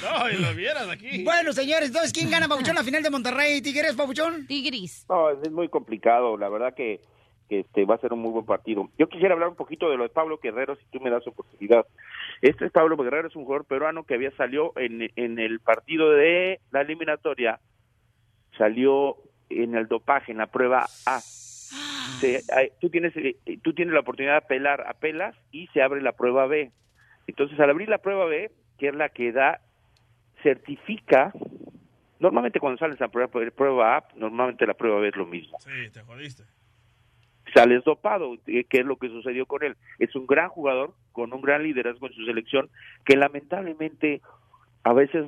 [0.02, 1.22] No, y lo vieras aquí.
[1.22, 4.46] Bueno, señores, entonces, ¿quién gana, Papuchón, la final de Monterrey Tigres, Papuchón?
[4.46, 5.06] Tigris.
[5.08, 7.00] No, es muy complicado, la verdad que,
[7.48, 8.88] que este va a ser un muy buen partido.
[8.98, 11.86] Yo quisiera hablar un poquito de lo de Pablo Guerrero, si tú me das oportunidad.
[12.42, 16.10] Este es Pablo Guerrero, es un jugador peruano que había salió en, en el partido
[16.10, 17.60] de la eliminatoria,
[18.58, 19.16] salió
[19.48, 21.22] en el dopaje, en la prueba A.
[22.20, 26.02] Se- hay- tú tienes eh, tú tienes la oportunidad de apelar, apelas y se abre
[26.02, 26.72] la prueba B.
[27.28, 29.60] Entonces, al abrir la prueba B, que es la que da
[30.42, 31.32] certifica
[32.22, 35.58] Normalmente cuando sales a prueba, prueba A, normalmente la prueba B es lo mismo.
[35.58, 36.44] Sí, te jodiste.
[37.54, 39.76] Sales dopado, eh, que es lo que sucedió con él.
[39.98, 42.70] Es un gran jugador, con un gran liderazgo en su selección,
[43.04, 44.20] que lamentablemente
[44.84, 45.26] a veces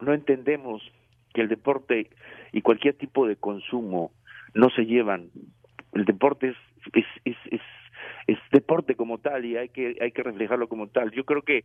[0.00, 0.82] no entendemos
[1.32, 2.10] que el deporte
[2.52, 4.12] y cualquier tipo de consumo
[4.54, 5.30] no se llevan.
[5.92, 6.56] El deporte es,
[6.92, 7.60] es, es, es,
[8.26, 11.10] es deporte como tal y hay que, hay que reflejarlo como tal.
[11.10, 11.64] Yo creo que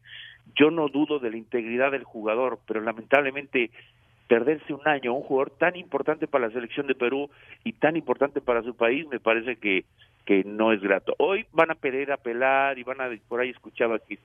[0.55, 3.71] yo no dudo de la integridad del jugador, pero lamentablemente
[4.29, 7.29] perderse un año un jugador tan importante para la selección de Perú
[7.63, 9.83] y tan importante para su país me parece que
[10.25, 11.15] que no es grato.
[11.17, 14.19] Hoy van a querer apelar y van a por ahí escuchaba que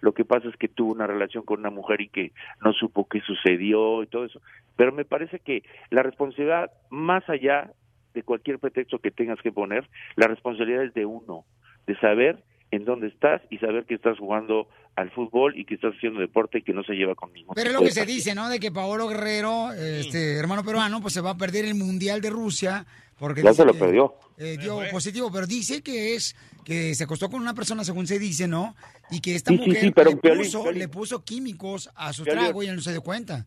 [0.00, 2.30] lo que pasa es que tuvo una relación con una mujer y que
[2.64, 4.40] no supo qué sucedió y todo eso,
[4.76, 7.72] pero me parece que la responsabilidad más allá
[8.14, 11.44] de cualquier pretexto que tengas que poner, la responsabilidad es de uno,
[11.88, 12.38] de saber
[12.70, 16.58] en dónde estás y saber que estás jugando al fútbol y que estás haciendo deporte
[16.58, 18.48] y que no se lleva con ningún Pero es lo que se dice, ¿no?
[18.48, 22.30] De que Paolo Guerrero, este hermano peruano, pues se va a perder el Mundial de
[22.30, 22.84] Rusia
[23.18, 24.14] porque Ya dice se lo que, perdió.
[24.38, 28.18] eh, dio positivo, pero dice que es que se acostó con una persona, según se
[28.18, 28.76] dice, ¿no?
[29.10, 30.78] Y que esta Sí, mujer sí, pero le, Piolín, puso, Piolín.
[30.78, 32.44] le puso químicos a su Piolín.
[32.44, 33.46] trago y él no se dio cuenta.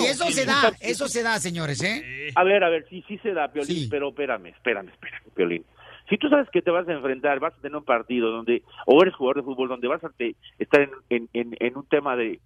[0.00, 2.30] Y eso se da, eso se da, señores, ¿eh?
[2.34, 5.64] A ver, a ver, sí, sí se da, Piolín, pero espérame, espérame, espérame, Piolín.
[6.08, 9.02] Si tú sabes que te vas a enfrentar, vas a tener un partido donde, o
[9.02, 12.16] eres jugador de fútbol, donde vas a te- estar en, en, en, en un tema
[12.16, 12.40] de,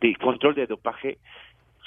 [0.00, 1.18] de control de dopaje,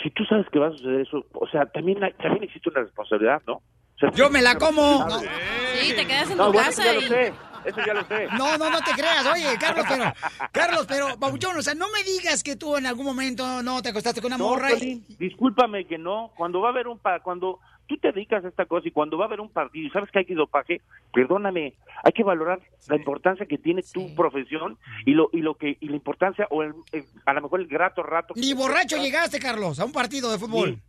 [0.02, 2.82] si tú sabes que va a suceder eso, o sea, también, hay- también existe una
[2.82, 3.54] responsabilidad, ¿no?
[3.56, 3.64] O
[4.00, 5.06] sea, Yo me la como.
[5.08, 7.34] No, Sí, te quedas en No, tu bueno, casa ya lo sé.
[7.66, 8.28] eso ya lo sé.
[8.38, 9.26] No, no, no te creas.
[9.28, 10.04] Oye, Carlos, pero,
[10.52, 13.90] Carlos, pero, Babuchón, o sea, no me digas que tú en algún momento no te
[13.90, 14.72] acostaste con una No, morra.
[14.74, 16.32] y- discúlpame que no.
[16.36, 17.60] Cuando va a haber un pa- cuando
[17.92, 20.10] tú te dedicas a esta cosa y cuando va a haber un partido y sabes
[20.12, 20.82] que hay que dopaje,
[21.14, 21.74] perdóname,
[22.04, 25.90] hay que valorar la importancia que tiene tu profesión y lo y lo que y
[25.90, 28.34] la importancia o el, el- a lo mejor el grato rato.
[28.38, 30.80] Ni borracho llegaste, Carlos, a un partido de fútbol.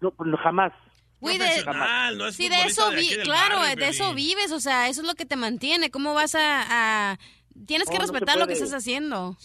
[0.00, 0.72] No, no, jamás.
[1.20, 4.50] Güey, de, Profesional, no es sí, de eso, de vi- claro, barrio, de eso vives,
[4.52, 5.90] o sea, eso es lo que te mantiene.
[5.90, 7.10] ¿Cómo vas a...?
[7.12, 7.18] a-
[7.66, 9.36] Tienes que No, no respetar lo que estás haciendo.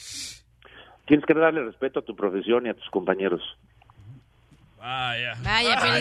[1.08, 3.42] Tienes que darle respeto a tu profesión y a tus compañeros.
[4.88, 5.34] Vaya.
[5.44, 6.00] Vaya.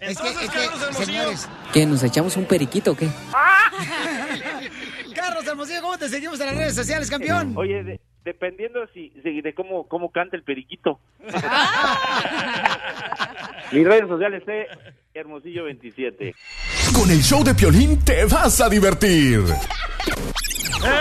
[0.00, 0.68] Es que, es que,
[1.04, 1.46] señores.
[1.70, 1.84] ¿Qué?
[1.84, 3.06] ¿Nos echamos un periquito o qué?
[5.14, 7.52] Carlos Hermosillo, ¿cómo te seguimos en las redes sociales, campeón?
[7.58, 10.98] Oye, de- dependiendo si, de cómo cómo canta el periquito.
[13.72, 14.66] Mis redes sociales es
[15.12, 16.34] Hermosillo 27.
[16.94, 19.40] Con el show de Piolín te vas a divertir.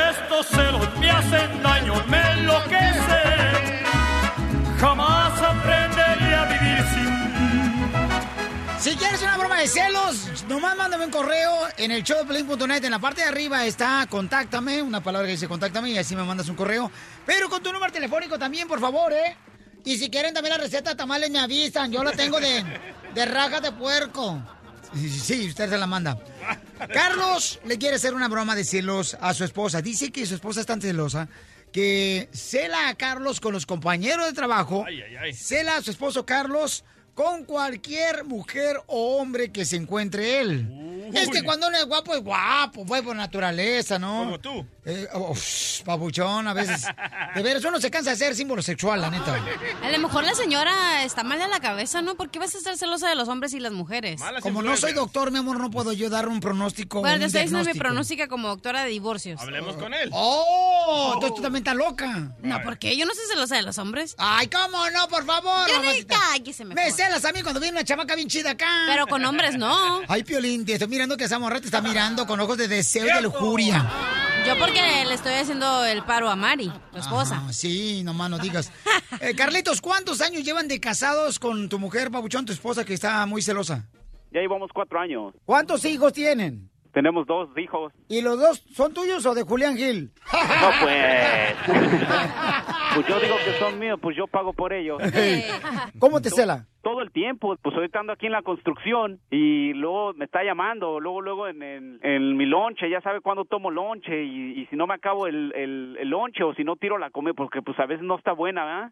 [0.10, 3.77] Estos celos me hacen daño, me enloquecen.
[4.80, 7.18] Jamás aprenderé a vivir sin
[8.80, 12.84] Si quieres una broma de celos, nomás mándame un correo en el showdeplin.net.
[12.86, 16.24] En la parte de arriba está contáctame, una palabra que dice contáctame y así me
[16.24, 16.92] mandas un correo.
[17.26, 19.36] Pero con tu número telefónico también, por favor, ¿eh?
[19.84, 21.92] Y si quieren también la receta de tamales, me avisan.
[21.92, 22.64] Yo la tengo de,
[23.16, 24.40] de rajas de puerco.
[24.94, 26.18] Sí, usted se la manda.
[26.94, 29.82] Carlos le quiere hacer una broma de celos a su esposa.
[29.82, 31.28] Dice que su esposa es tan celosa
[31.72, 34.86] que cela a Carlos con los compañeros de trabajo.
[35.34, 36.84] Cela a su esposo Carlos
[37.18, 41.10] con cualquier mujer o hombre que se encuentre él.
[41.12, 44.20] Es que cuando uno es guapo, es guapo, pues por naturaleza, ¿no?
[44.20, 44.64] Como tú.
[44.86, 46.86] Eh, uf, papuchón, a veces.
[47.34, 49.36] De veras, uno se cansa de ser símbolo sexual, la neta.
[49.84, 52.16] A lo mejor la señora está mal de la cabeza, ¿no?
[52.16, 54.22] ¿Por qué vas a estar celosa de los hombres y las mujeres?
[54.42, 57.00] Como no soy doctor, mi amor, no puedo yo dar un pronóstico.
[57.00, 59.42] Bueno, te estoy diciendo mi pronóstica como doctora de divorcios.
[59.42, 60.10] Hablemos con él.
[60.14, 61.14] ¡Oh!
[61.16, 62.36] Entonces tú también estás loca.
[62.44, 62.96] No, ¿por qué?
[62.96, 64.16] Yo no soy celosa de los hombres.
[64.18, 65.08] Ay, ¿cómo no?
[65.08, 65.68] Por favor.
[65.68, 66.16] Ya mamacita.
[66.16, 66.92] cállese Me mejor.
[67.08, 68.68] Celas a mí cuando viene una chamaca bien chida acá.
[68.88, 70.02] Pero con hombres no.
[70.08, 73.06] Ay, Piolín, te estoy mirando que esa morra te está mirando con ojos de deseo
[73.06, 73.86] y de lujuria.
[74.46, 77.44] Yo porque le estoy haciendo el paro a Mari, tu esposa.
[77.46, 78.72] Ah, sí, nomás no digas.
[79.20, 83.26] Eh, Carlitos, ¿cuántos años llevan de casados con tu mujer, Pabuchón, tu esposa, que está
[83.26, 83.86] muy celosa?
[84.32, 85.34] Ya llevamos cuatro años.
[85.44, 86.70] ¿Cuántos hijos tienen?
[86.94, 87.94] Tenemos dos hijos.
[88.10, 90.12] ¿Y los dos son tuyos o de Julián Gil?
[90.34, 91.56] No, pues.
[92.98, 95.00] Pues yo digo que son míos, pues yo pago por ellos.
[96.00, 96.66] ¿Cómo te cela?
[96.88, 101.02] Todo el tiempo, pues ahorita ando aquí en la construcción y luego me está llamando,
[101.02, 104.78] luego luego en, en, en mi lonche, ya sabe cuándo tomo lonche y, y si
[104.78, 107.78] no me acabo el, el, el lonche o si no tiro la comida porque pues
[107.78, 108.92] a veces no está buena, ¿verdad?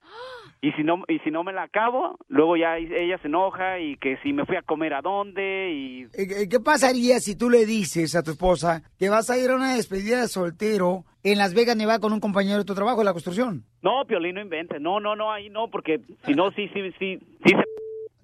[0.62, 3.96] Y si no y si no me la acabo, luego ya ella se enoja y
[3.96, 6.08] que si me fui a comer a dónde y
[6.50, 9.76] ¿Qué pasaría si tú le dices a tu esposa que vas a ir a una
[9.76, 13.14] despedida de soltero en Las Vegas, Nevada, con un compañero de tu trabajo de la
[13.14, 13.64] construcción?
[13.82, 14.82] No, Piolín, no inventes.
[14.82, 17.75] No, no, no, ahí no, porque si no, sí, sí, sí, sí se...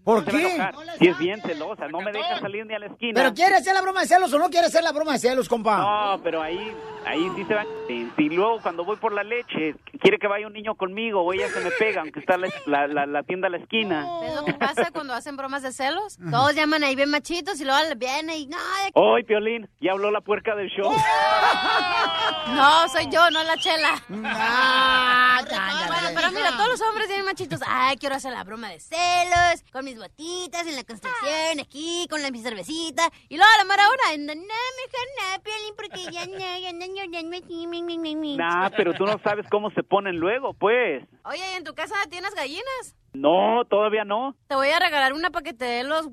[0.03, 0.59] ¿Por qué?
[0.99, 3.13] Sí es bien celosa, no me deja salir ni a la esquina.
[3.21, 5.47] ¿Pero quiere hacer la broma de celos o no quiere hacer la broma de celos,
[5.47, 5.77] compa?
[5.77, 6.75] No, pero ahí,
[7.05, 7.63] ahí sí se va.
[7.87, 11.33] Si si luego cuando voy por la leche, quiere que vaya un niño conmigo o
[11.33, 14.05] ella se me pega, aunque está la, la, la- la tienda a la esquina.
[14.21, 16.17] ¿Ves lo que pasa cuando hacen bromas de celos?
[16.31, 18.57] Todos llaman ahí bien machitos y luego viene y no,
[18.95, 20.91] Hoy, Piolín, ya habló la puerca del show.
[22.55, 24.01] no, soy yo, no la chela.
[24.25, 25.41] Ah,
[25.87, 27.59] bueno, pero mira, todos los hombres tienen machitos.
[27.67, 32.21] Ay, quiero hacer la broma de celos, con mis botitas en la construcción, aquí, con
[32.21, 33.03] la, mi cervecita.
[33.27, 36.71] Y luego a la mara hora, no, no, mejor no, Piolín, porque ya no, ya
[36.71, 38.37] no, ya no.
[38.37, 41.03] Nah, pero tú no sabes cómo se ponen luego, pues.
[41.25, 42.95] Oye, ¿y en tu casa tienes gallinas?
[43.13, 44.37] No, todavía no.
[44.47, 46.07] Te voy a regalar una para que te dé los...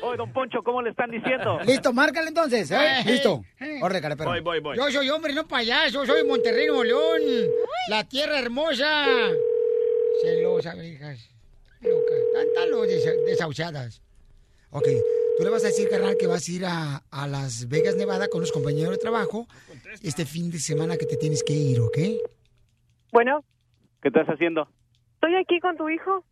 [0.00, 1.58] Oye, don Poncho, ¿cómo le están diciendo?
[1.66, 3.00] Listo, márcale entonces, ¿eh?
[3.00, 3.42] Eh, Listo.
[3.60, 3.80] eh.
[3.82, 4.30] Órale, pero.
[4.30, 4.76] Voy, voy, voy.
[4.76, 6.06] Yo soy hombre, no payaso.
[6.06, 7.20] Soy Monterrey, Nuevo León.
[7.88, 9.06] La tierra hermosa.
[10.22, 11.30] Celosa, hijas.
[11.80, 12.14] Loca.
[12.42, 12.86] Están los
[13.26, 14.02] desahuciadas.
[14.70, 14.86] Ok,
[15.38, 18.28] tú le vas a decir, carnal, que vas a ir a, a Las Vegas, Nevada,
[18.28, 19.46] con los compañeros de trabajo
[20.02, 21.98] este fin de semana que te tienes que ir, ¿ok?
[23.12, 23.44] Bueno.
[24.02, 24.68] ¿Qué estás haciendo?
[25.14, 26.24] Estoy aquí con tu hijo.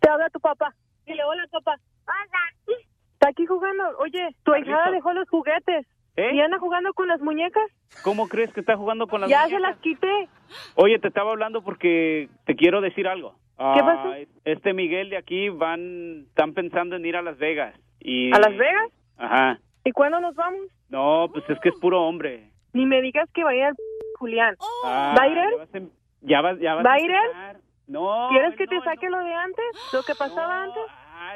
[0.00, 0.74] Te habla tu papá.
[1.06, 1.78] Dile, hola, papá.
[2.06, 2.76] Hola.
[3.14, 3.84] Está aquí jugando.
[3.98, 5.86] Oye, tu hijada dejó los juguetes.
[6.16, 6.30] ¿Eh?
[6.34, 7.62] ¿Y anda jugando con las muñecas?
[8.04, 9.56] ¿Cómo crees que está jugando con las ya muñecas?
[9.60, 10.28] se las quité.
[10.74, 13.32] Oye, te estaba hablando porque te quiero decir algo.
[13.56, 14.14] ¿Qué Ah, pasó?
[14.44, 17.74] Este Miguel de aquí van, están pensando en ir a Las Vegas.
[18.00, 18.32] Y...
[18.34, 18.90] ¿A Las Vegas?
[19.16, 19.58] Ajá.
[19.84, 20.60] ¿Y cuándo nos vamos?
[20.90, 22.50] No, pues es que es puro hombre.
[22.72, 23.74] Ni me digas que vaya el
[24.18, 24.56] Julián.
[24.84, 25.90] Ah, ¿Va a ir él?
[26.22, 27.56] Ya vas ya vas, ya ¿Va a ir él?
[27.88, 28.28] No.
[28.30, 29.64] ¿Quieres que te saque lo de antes?
[29.92, 30.82] ¿Lo que pasaba antes?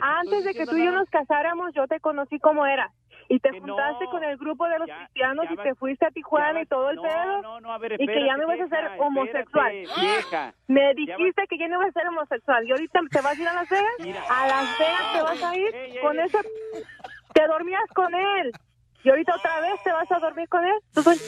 [0.00, 2.90] antes de que tú y yo nos casáramos, yo te conocí como era.
[3.28, 6.66] Y te juntaste con el grupo de los cristianos y te fuiste a Tijuana y
[6.66, 7.42] todo el pedo.
[7.42, 9.72] No, no, a ver, y que ya no ibas a ser homosexual.
[9.74, 10.54] espérate, vieja.
[10.68, 12.66] Me dijiste que ya no ibas a ser homosexual.
[12.66, 14.30] ¿Y ahorita te vas a ir a Las Vegas?
[14.30, 16.38] A Las Vegas te vas a ir con eso.
[17.34, 18.52] Te dormías con él.
[19.04, 20.74] Y ahorita otra vez te vas a dormir con él.
[20.94, 21.18] Soy-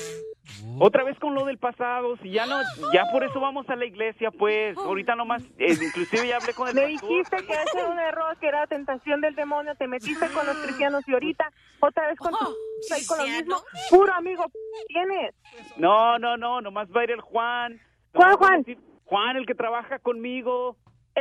[0.81, 2.57] Otra vez con lo del pasado, si ya no,
[2.93, 6.69] ya por eso vamos a la iglesia, pues, ahorita nomás, eh, inclusive ya hablé con
[6.69, 7.09] el Me pastor.
[7.09, 10.57] dijiste que ese era un error, que era tentación del demonio, te metiste con los
[10.59, 13.57] cristianos y ahorita otra vez con tu ahí con lo mismo,
[13.91, 14.45] puro amigo
[14.89, 15.35] tienes.
[15.77, 17.81] No, no, no, nomás va a ir el Juan.
[18.13, 18.77] ¿Cuál Nomás va a Juan?
[19.05, 20.77] Juan, el que trabaja conmigo.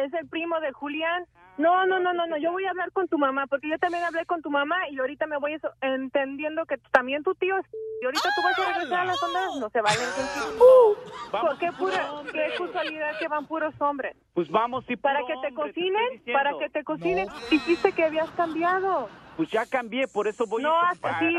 [0.06, 1.26] Es el primo de Julián.
[1.58, 4.04] No, no, no, no, no, yo voy a hablar con tu mamá, porque yo también
[4.04, 7.66] hablé con tu mamá y ahorita me voy eso- entendiendo que también tu tío es...
[8.00, 10.96] Y ahorita tú vas a regresar a las ondas, no se vayan contigo.
[11.32, 14.16] ¿Por qué, pura, qué casualidad que van puros hombres?
[14.36, 19.10] Pues vamos, sí, Para que te cocinen, para que te cocinen, dijiste que habías cambiado.
[19.36, 20.92] Pues ya cambié, por eso voy No, a...
[20.92, 21.36] hasta sí.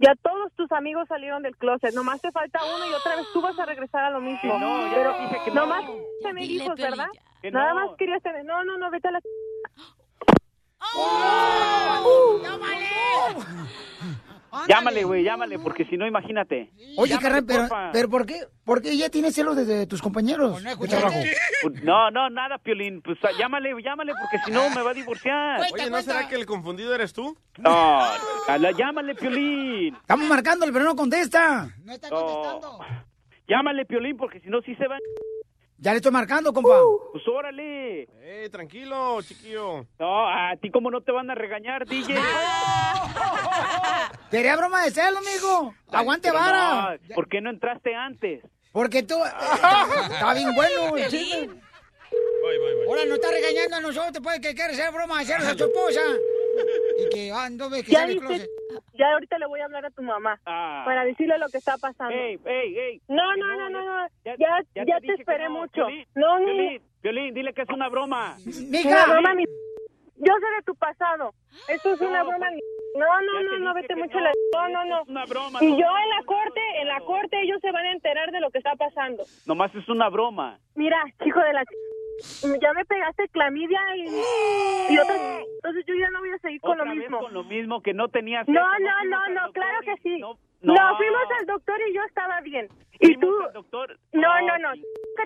[0.00, 1.92] Ya todos tus amigos salieron del closet.
[1.94, 4.40] Nomás te falta uno y otra vez tú vas a regresar a lo mismo.
[4.40, 5.60] Que no, ya Pero dije que no.
[5.62, 5.84] nomás
[6.22, 7.08] tener Dile, hijos, ¿verdad?
[7.42, 7.86] Que Nada no.
[7.86, 8.44] más querías tener.
[8.44, 9.20] No, no, no, vete a la.
[14.68, 16.70] Llámale, güey, llámale, porque si no, imagínate.
[16.96, 18.40] Oye, Llámale, carnal, pero, pero ¿por qué?
[18.64, 21.18] ¿Por qué ella tiene celos de tus compañeros de trabajo?
[21.62, 23.02] Pues, No, no, nada, Piolín.
[23.02, 25.60] Pues ah, llámale, llámale, porque si no me va a divorciar.
[25.72, 27.36] Oye, ¿no será que el confundido eres tú?
[27.58, 28.02] No,
[28.76, 29.94] llámale, Piolín.
[29.96, 31.68] Estamos marcándole, pero no contesta.
[31.84, 32.78] No está contestando.
[33.48, 34.98] Llámale, Piolín, porque si no, sí se va.
[35.80, 36.74] Ya le estoy marcando, compa.
[37.12, 38.02] Pues órale.
[38.20, 39.86] Eh, tranquilo, chiquillo.
[39.98, 42.16] No, a ti cómo no te van a regañar, DJ.
[44.30, 45.74] Quería broma de celo, amigo.
[45.90, 46.98] Aguante Pero vara.
[47.08, 48.42] no, ¿Por qué no entraste antes?
[48.72, 49.14] Porque tú...
[49.24, 51.48] Está bien bueno el chisme.
[52.88, 55.64] Ahora nos está regañando a nosotros, pues, que quiere hacer broma de celos a su
[55.64, 56.00] esposa.
[56.98, 58.48] Y que ando ve que Ya closet.
[58.94, 62.14] ya ahorita le voy a hablar a tu mamá para decirle lo que está pasando.
[62.14, 62.18] Ah.
[62.20, 63.02] Ey, ey, ey.
[63.08, 64.08] No, no, no, no, no.
[64.24, 64.34] Ya,
[64.74, 65.86] ya ya, te esperé no, mucho.
[65.86, 66.80] Piolín, no, ni.
[67.00, 68.36] Piolín, dile que es una broma.
[68.84, 69.44] Una broma, mi-
[70.18, 71.32] Yo sé de tu pasado.
[71.68, 72.50] Esto es una broma.
[72.96, 74.32] No, no, no, no, vete mucho la...
[74.52, 75.02] No, no, no.
[75.06, 78.30] una broma, Y yo en la corte, en la corte ellos se van a enterar
[78.32, 79.24] de lo que está pasando.
[79.46, 80.58] Nomás es una broma.
[80.74, 81.64] Mira, hijo de la...
[82.60, 85.20] Ya me pegaste clamidia y, y otras...
[85.54, 87.20] Entonces yo ya no voy a seguir con lo mismo.
[87.20, 88.48] con lo mismo que no tenías.
[88.48, 90.18] No, no, no, no, claro que sí.
[90.18, 90.96] No, No, no.
[90.96, 92.68] fuimos al doctor y yo estaba bien.
[93.00, 93.30] Y tú...
[93.54, 93.96] doctor.
[94.12, 94.72] No, no, no.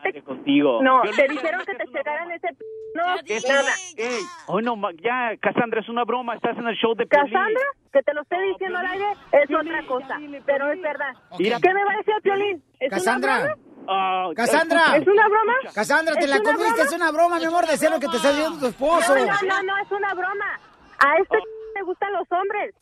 [0.03, 0.83] que te- Contigo.
[0.83, 2.49] No, Piolín, te dijeron que te checaran ese...
[2.95, 3.71] No, Es nada.
[3.97, 6.35] Ey, hoy no, ya, Cassandra, es una broma.
[6.35, 7.33] Estás en el show de Piolín.
[7.33, 7.63] Cassandra,
[7.93, 10.19] que te lo esté diciendo al aire, es Piolín, otra cosa.
[10.45, 10.83] Pero es Piolín.
[10.83, 11.13] verdad.
[11.39, 12.65] ¿Qué me va a decir Piolín?
[12.79, 13.35] ¿Es Cassandra.
[13.39, 13.63] una broma?
[13.89, 14.97] Ah, Cassandra.
[14.97, 15.55] ¿Es una broma?
[15.75, 16.83] Cassandra, te ¿Es la comiste, broma?
[16.85, 19.17] es una broma, mi amor, de celo que te está diciendo tu esposo.
[19.17, 20.61] No, no, no, no, es una broma.
[21.05, 21.39] A este
[21.75, 22.75] le gustan los hombres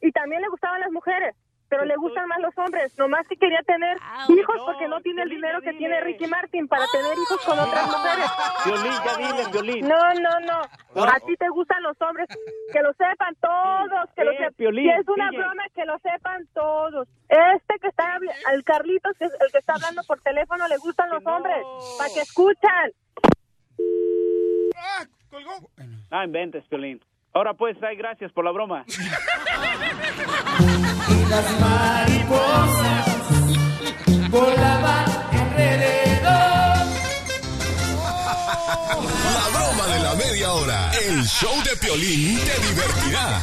[0.00, 1.36] y también le gustaban las mujeres,
[1.68, 2.96] pero le gustan más los hombres.
[2.98, 3.96] Nomás que quería tener
[4.28, 7.86] hijos porque no tiene el dinero que tiene Ricky Martin para tener hijos con otras
[7.86, 8.30] mujeres.
[8.64, 9.88] Violín, ya dile, Violín.
[9.88, 10.62] No, no, no.
[11.04, 12.26] A ti te gustan los hombres.
[12.72, 14.08] Que lo sepan todos.
[14.16, 14.54] Que lo Eh, sepan.
[14.54, 15.38] Piolín, si es una DJ.
[15.42, 17.08] broma, que lo sepan todos.
[17.28, 21.10] Este que está, al Carlitos, que es el que está hablando por teléfono, le gustan
[21.10, 21.58] los hombres.
[21.98, 22.92] Para que escuchan.
[26.10, 27.04] Ah, inventes, Piolín.
[27.34, 28.84] Ahora pues, ay, gracias por la broma.
[31.30, 33.06] Las mariposas
[34.30, 36.86] volaban alrededor.
[39.34, 40.90] La broma de la media hora.
[41.06, 43.42] El show de Piolín te divertirá.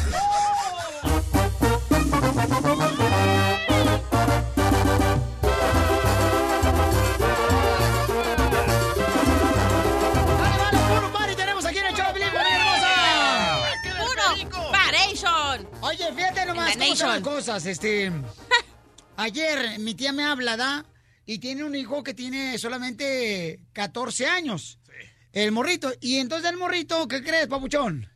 [15.80, 17.22] Oye, fíjate nomás cómo son las nation.
[17.22, 18.12] cosas, este...
[19.16, 20.84] Ayer mi tía me habla, ¿da?
[21.24, 24.78] Y tiene un hijo que tiene solamente 14 años.
[25.32, 25.90] El morrito.
[26.00, 28.10] Y entonces el morrito, ¿qué crees, papuchón?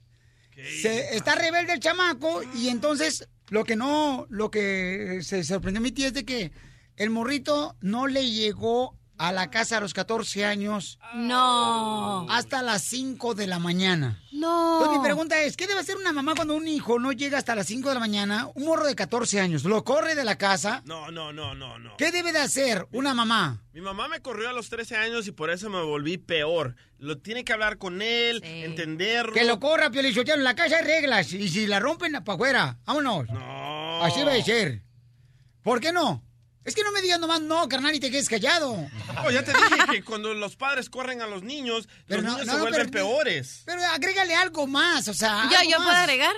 [0.55, 5.83] Se, está rebelde el chamaco y entonces lo que no, lo que se sorprendió a
[5.83, 6.53] mi tía es de que
[6.97, 10.99] el morrito no le llegó a la casa a los 14 años.
[11.15, 12.27] No.
[12.31, 14.19] Hasta las 5 de la mañana.
[14.33, 14.79] No.
[14.79, 17.55] Entonces mi pregunta es, ¿qué debe hacer una mamá cuando un hijo no llega hasta
[17.55, 18.49] las 5 de la mañana?
[18.55, 20.83] Un morro de 14 años, lo corre de la casa.
[20.87, 21.99] No, no, no, no, no.
[21.99, 23.63] ¿Qué debe de hacer una mamá?
[23.75, 26.75] Mi mamá me corrió a los 13 años y por eso me volví peor.
[26.97, 29.35] Lo tiene que hablar con él, entenderlo.
[29.35, 30.39] Que lo corra, Piolichotero.
[30.39, 31.31] En la casa hay reglas.
[31.35, 32.79] Y si la rompen, para afuera.
[32.87, 33.29] Vámonos.
[33.29, 34.03] No.
[34.03, 34.83] Así va a ser.
[35.63, 36.25] ¿Por qué no?
[36.65, 38.73] Es que no me digas nomás no, carnal, y te quedes callado.
[39.25, 42.39] Oh, ya te dije que cuando los padres corren a los niños, Pero los no,
[42.39, 43.63] niños no, se vuelven pero- peores.
[43.65, 45.49] Pero agrégale algo más, o sea.
[45.51, 45.87] Yo, algo yo más.
[45.87, 46.35] puedo agregar.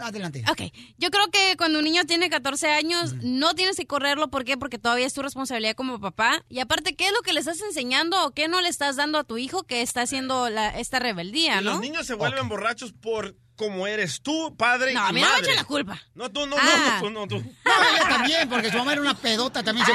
[0.00, 0.44] Adelante.
[0.50, 0.62] Ok,
[0.98, 4.56] yo creo que cuando un niño tiene 14 años no tienes que correrlo, ¿por qué?
[4.56, 6.44] Porque todavía es tu responsabilidad como papá.
[6.48, 9.18] Y aparte, ¿qué es lo que le estás enseñando o qué no le estás dando
[9.18, 11.70] a tu hijo que está haciendo la, esta rebeldía, Y no?
[11.72, 15.32] los niños se vuelven borrachos por como eres tú, padre No, y a mí no
[15.32, 16.00] me echen la culpa.
[16.14, 16.62] No, tú, no, Ah.
[16.64, 17.36] no, no, tú, no, tú.
[17.64, 19.84] No, ella también, porque su mamá era una pedota también.
[19.86, 19.92] Se...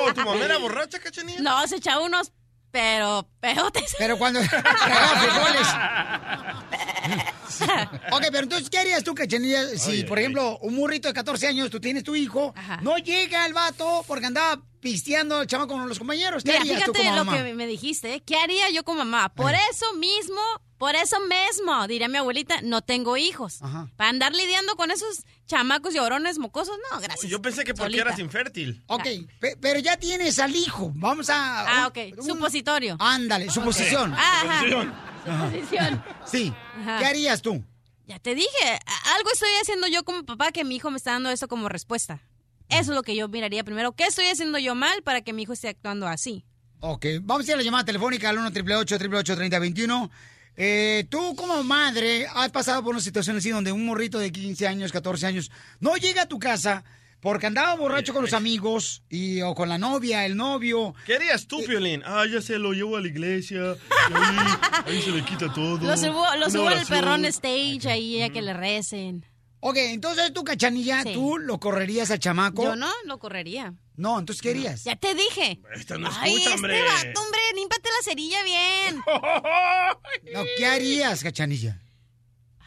[0.00, 1.40] Oh, ¿Tu mamá era borracha, cachanilla?
[1.40, 2.32] No, se echaba unos,
[2.70, 3.94] pero peotes.
[3.98, 5.68] Pero cuando frijoles.
[8.12, 9.66] Ok, pero entonces, ¿qué harías tú, Cachanilla?
[9.78, 12.96] Si, Ay, por ay, ejemplo, un morrito de 14 años, tú tienes tu hijo, no
[12.98, 16.42] llega el vato porque andaba pisteando el chama con los compañeros.
[16.44, 17.44] ¿Qué Mira, harías tú fíjate como lo mamá?
[17.44, 18.14] que me dijiste.
[18.14, 18.22] ¿eh?
[18.24, 19.32] ¿Qué haría yo como mamá?
[19.34, 20.40] Por eso mismo,
[20.78, 23.60] por eso mismo, diría mi abuelita, no tengo hijos.
[23.96, 27.30] Para andar lidiando con esos chamacos llorones mocosos, no, gracias.
[27.30, 28.08] Yo pensé que porque Solita.
[28.08, 28.82] eras infértil.
[28.86, 29.04] Ok,
[29.40, 30.92] pe- pero ya tienes al hijo.
[30.94, 31.82] Vamos a...
[31.84, 31.98] Ah, ok.
[32.22, 32.96] Supositorio.
[32.98, 34.12] Ándale, suposición.
[34.14, 34.60] Ajá.
[34.60, 34.94] Suposición.
[35.24, 36.04] Suposición.
[36.26, 36.52] Sí.
[36.80, 36.98] Ajá.
[36.98, 37.64] ¿Qué harías tú?
[38.06, 38.78] Ya te dije,
[39.16, 42.20] algo estoy haciendo yo como papá que mi hijo me está dando eso como respuesta.
[42.68, 43.92] Eso es lo que yo miraría primero.
[43.92, 46.44] ¿Qué estoy haciendo yo mal para que mi hijo esté actuando así?
[46.80, 50.10] Ok, vamos a ir a la llamada telefónica al 1 888 3021
[50.56, 54.66] eh, Tú como madre has pasado por una situación así donde un morrito de 15
[54.66, 55.50] años, 14 años
[55.80, 56.84] no llega a tu casa
[57.24, 60.94] porque andaba borracho con los amigos y, o con la novia, el novio.
[61.06, 62.02] ¿Qué harías tú, Piolín?
[62.04, 63.76] Ah, ya se lo llevo a la iglesia.
[64.10, 65.78] y Ahí, ahí se le quita todo.
[65.78, 69.24] Lo subo, lo Una subo al perrón stage ahí a que le recen.
[69.60, 72.62] Ok, entonces tú, cachanilla, tú lo correrías al chamaco.
[72.62, 73.72] Yo no, lo correría.
[73.96, 74.84] No, entonces ¿qué harías?
[74.84, 75.60] Ya te dije.
[75.74, 76.82] Esta no Ay, escucha, este hombre.
[76.82, 79.00] vato, hombre, límpate la cerilla bien.
[80.32, 81.80] No, ¿qué harías, cachanilla?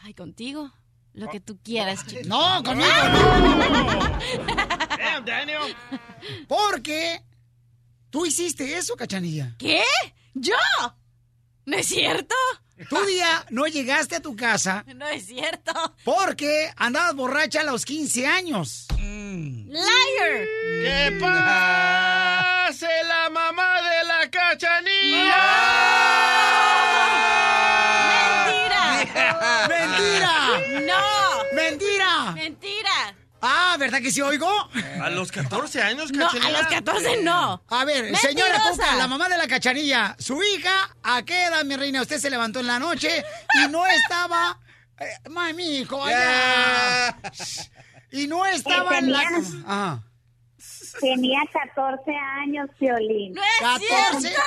[0.02, 0.72] Ay, contigo.
[1.12, 2.28] Lo que tú quieras, chiquito.
[2.28, 2.88] No, conmigo
[4.98, 5.74] Damn, Daniel.
[6.46, 7.22] Porque
[8.10, 9.54] tú hiciste eso, cachanilla.
[9.58, 9.82] ¿Qué?
[10.34, 10.54] ¿Yo?
[11.66, 12.34] ¿No es cierto?
[12.88, 15.72] Tu día no llegaste a tu casa No es cierto.
[16.04, 18.86] porque andabas borracha a los 15 años.
[18.98, 20.46] Liar.
[20.82, 25.44] ¡Que pase la mamá de la cachanilla!
[29.68, 30.34] ¡Mentira!
[30.86, 31.44] ¡No!
[31.54, 32.32] ¡Mentira!
[32.34, 32.57] ¡Mentira!
[33.40, 34.48] Ah, ¿verdad que sí oigo?
[35.00, 36.48] A los 14 años, No, cachanilla.
[36.58, 37.62] a los 14 no.
[37.68, 38.82] A ver, señora Mentirosa.
[38.84, 42.02] Cuca, la mamá de la cachanilla, su hija, ¿a qué edad, mi reina?
[42.02, 43.24] Usted se levantó en la noche
[43.64, 44.58] y no estaba...
[45.00, 47.16] Eh, mami, hijo, allá.
[48.10, 49.20] Y no estaba en la...
[49.66, 50.02] Ajá.
[51.00, 52.10] Tenía 14
[52.42, 53.34] años, Violín.
[53.34, 54.20] ¡No es 14.
[54.28, 54.42] cierto!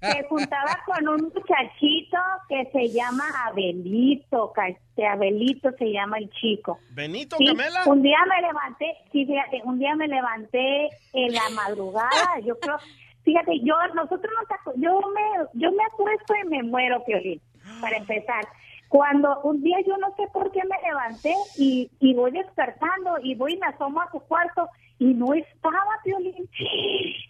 [0.00, 2.16] Se juntaba con un muchachito
[2.48, 6.78] que se llama Abelito, este Abelito se llama el chico.
[6.92, 7.82] ¿Benito, Sí, Camela?
[7.86, 12.76] un día me levanté, sí, fíjate, un día me levanté en la madrugada, yo creo,
[13.24, 14.32] fíjate, yo, nosotros
[14.64, 17.40] nos, yo me, yo me acuesto y me muero, Piolín,
[17.80, 18.46] para empezar.
[18.88, 23.34] Cuando un día yo no sé por qué me levanté y, y voy despertando y
[23.36, 24.68] voy y me asomo a su cuarto
[25.00, 26.48] y no estaba, Piolín.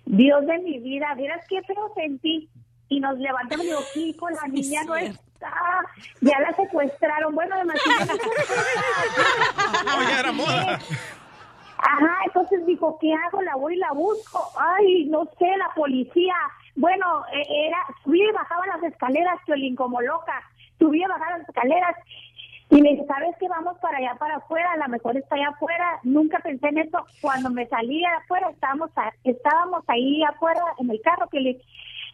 [0.04, 2.50] Dios de mi vida, vieras qué feo sentí.
[2.88, 5.52] Y nos levantamos y digo, hijo, la niña no está.
[6.20, 7.32] Ya la secuestraron.
[7.32, 8.12] Bueno, demasiado.
[9.98, 10.80] Oye, era moda.
[11.78, 13.40] Ajá, entonces dijo, ¿qué hago?
[13.42, 14.50] La voy y la busco.
[14.58, 16.34] Ay, no sé, la policía.
[16.74, 20.42] Bueno, eh, era, subía y bajaba las escaleras, Piolín, como loca.
[20.80, 21.96] Subía y bajaba las escaleras.
[22.70, 23.48] Y le dije, ¿sabes qué?
[23.48, 24.72] Vamos para allá, para afuera.
[24.72, 25.98] A lo mejor está allá afuera.
[26.04, 27.04] Nunca pensé en eso.
[27.20, 31.60] Cuando me salí afuera, estábamos, a- estábamos ahí afuera en el carro, que le,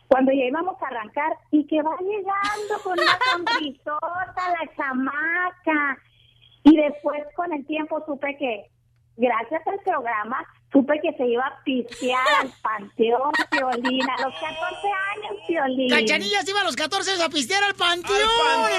[0.09, 5.99] cuando ya íbamos a arrancar, y que va llegando con una sonrisota la chamaca.
[6.63, 8.71] Y después, con el tiempo, supe que,
[9.19, 10.43] gracias al programa,
[10.77, 15.89] supe que se iba a pistear al panteón, Piolín, a los 14 años, Piolín.
[15.89, 18.77] Cachanilla se iba a los 14 años a pistear al panteón, ¡Al el panteón!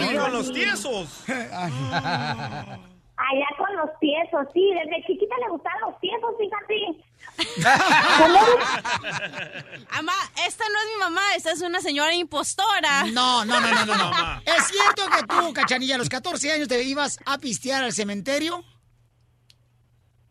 [0.00, 0.22] mexicano.
[0.22, 1.22] Con los tiesos.
[1.28, 7.04] Allá con los tiesos, sí, desde chiquita le gustaban los tiesos, fíjate.
[9.90, 10.12] Ama,
[10.46, 13.04] esta no es mi mamá, esta es una señora impostora.
[13.12, 14.12] No, no, no, no, no, no.
[14.44, 18.64] ¿Es cierto que tú, Cachanilla, a los 14 años te ibas a pistear al cementerio?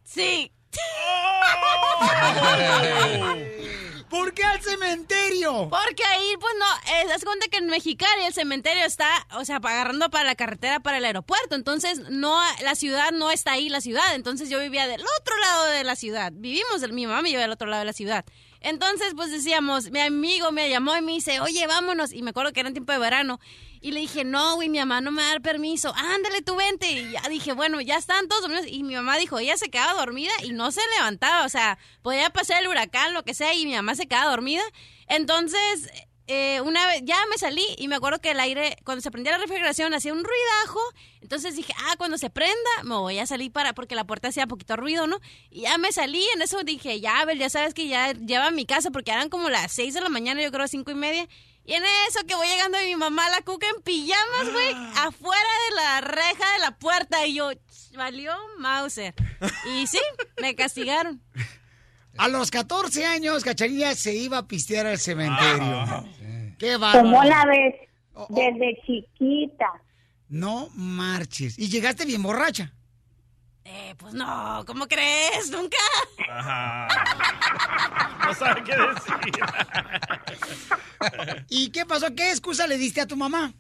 [0.07, 0.51] Sí.
[4.09, 5.67] ¿Por qué al cementerio?
[5.69, 9.57] Porque ahí, pues no, eh, das cuenta que en Mexicali el cementerio está, o sea,
[9.57, 11.55] agarrando para la carretera para el aeropuerto.
[11.55, 14.15] Entonces, no, la ciudad no está ahí, la ciudad.
[14.15, 16.31] Entonces, yo vivía del otro lado de la ciudad.
[16.33, 18.23] Vivimos, del- mi mamá me lleva del otro lado de la ciudad.
[18.61, 22.13] Entonces, pues decíamos, mi amigo me llamó y me dice, oye, vámonos.
[22.13, 23.39] Y me acuerdo que era en tiempo de verano.
[23.81, 25.93] Y le dije, no, güey, mi mamá no me va a dar permiso.
[25.95, 26.91] Ándale, tú vente.
[26.91, 28.49] Y ya dije, bueno, ya están todos.
[28.67, 31.45] Y mi mamá dijo, ella se quedaba dormida y no se levantaba.
[31.45, 34.63] O sea, podía pasar el huracán, lo que sea, y mi mamá se quedaba dormida.
[35.07, 35.89] Entonces,
[36.27, 39.31] eh, una vez, ya me salí y me acuerdo que el aire, cuando se prendía
[39.33, 40.79] la refrigeración, hacía un ruidajo.
[41.21, 44.47] Entonces dije, ah, cuando se prenda, me voy a salir para, porque la puerta hacía
[44.47, 45.19] poquito ruido, ¿no?
[45.49, 48.47] Y ya me salí, en eso dije, ya, a ver, ya sabes que ya lleva
[48.47, 50.95] a mi casa, porque eran como las seis de la mañana, yo creo, cinco y
[50.95, 51.27] media.
[51.65, 55.75] Y en eso que voy llegando mi mamá, la cuca en pijamas, güey, afuera de
[55.75, 57.25] la reja de la puerta.
[57.25, 59.13] Y yo, "Ch, valió Mauser.
[59.75, 59.99] Y sí,
[60.41, 61.21] me castigaron.
[62.17, 65.61] A los 14 años, Cachanilla se iba a pistear al cementerio.
[65.61, 66.03] Ah.
[66.57, 67.03] ¡Qué bárbaro!
[67.03, 67.75] ¿Cómo la ves?
[68.29, 69.71] Desde chiquita.
[70.29, 71.57] No marches.
[71.57, 72.73] ¿Y llegaste bien borracha?
[73.63, 75.51] Eh, pues no, ¿cómo crees?
[75.51, 75.77] Nunca.
[76.31, 76.87] Ajá.
[78.25, 79.31] No sabe qué decir.
[81.49, 82.07] ¿Y qué pasó?
[82.15, 83.53] ¿Qué excusa le diste a tu mamá?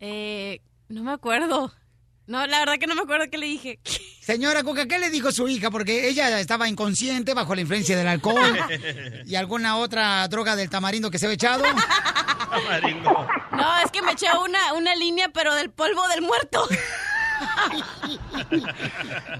[0.00, 1.72] Eh, no me acuerdo.
[2.26, 3.78] No, la verdad que no me acuerdo qué le dije.
[4.20, 5.70] Señora Cuca, ¿qué le dijo su hija?
[5.70, 8.58] Porque ella estaba inconsciente bajo la influencia del alcohol
[9.26, 11.64] y alguna otra droga del tamarindo que se había echado.
[13.52, 16.66] No, es que me eché una, una línea, pero del polvo del muerto.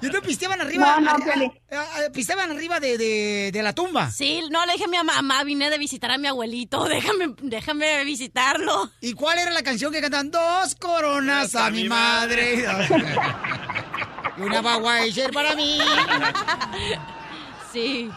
[0.03, 1.01] ¿Y tú pisteaban arriba?
[1.01, 1.53] No, no, Piolín.
[1.73, 4.11] ah, ah, pisteaban arriba de, de- de la tumba.
[4.11, 8.05] Sí, no, le dije a mi mamá, vine de visitar a mi abuelito, déjame, déjame
[8.05, 8.91] visitarlo.
[9.01, 10.31] ¿Y cuál era la canción que cantan?
[10.31, 12.65] Dos coronas a mi madre.
[14.37, 15.79] y una Budweiser para mí.
[17.73, 18.11] Sí.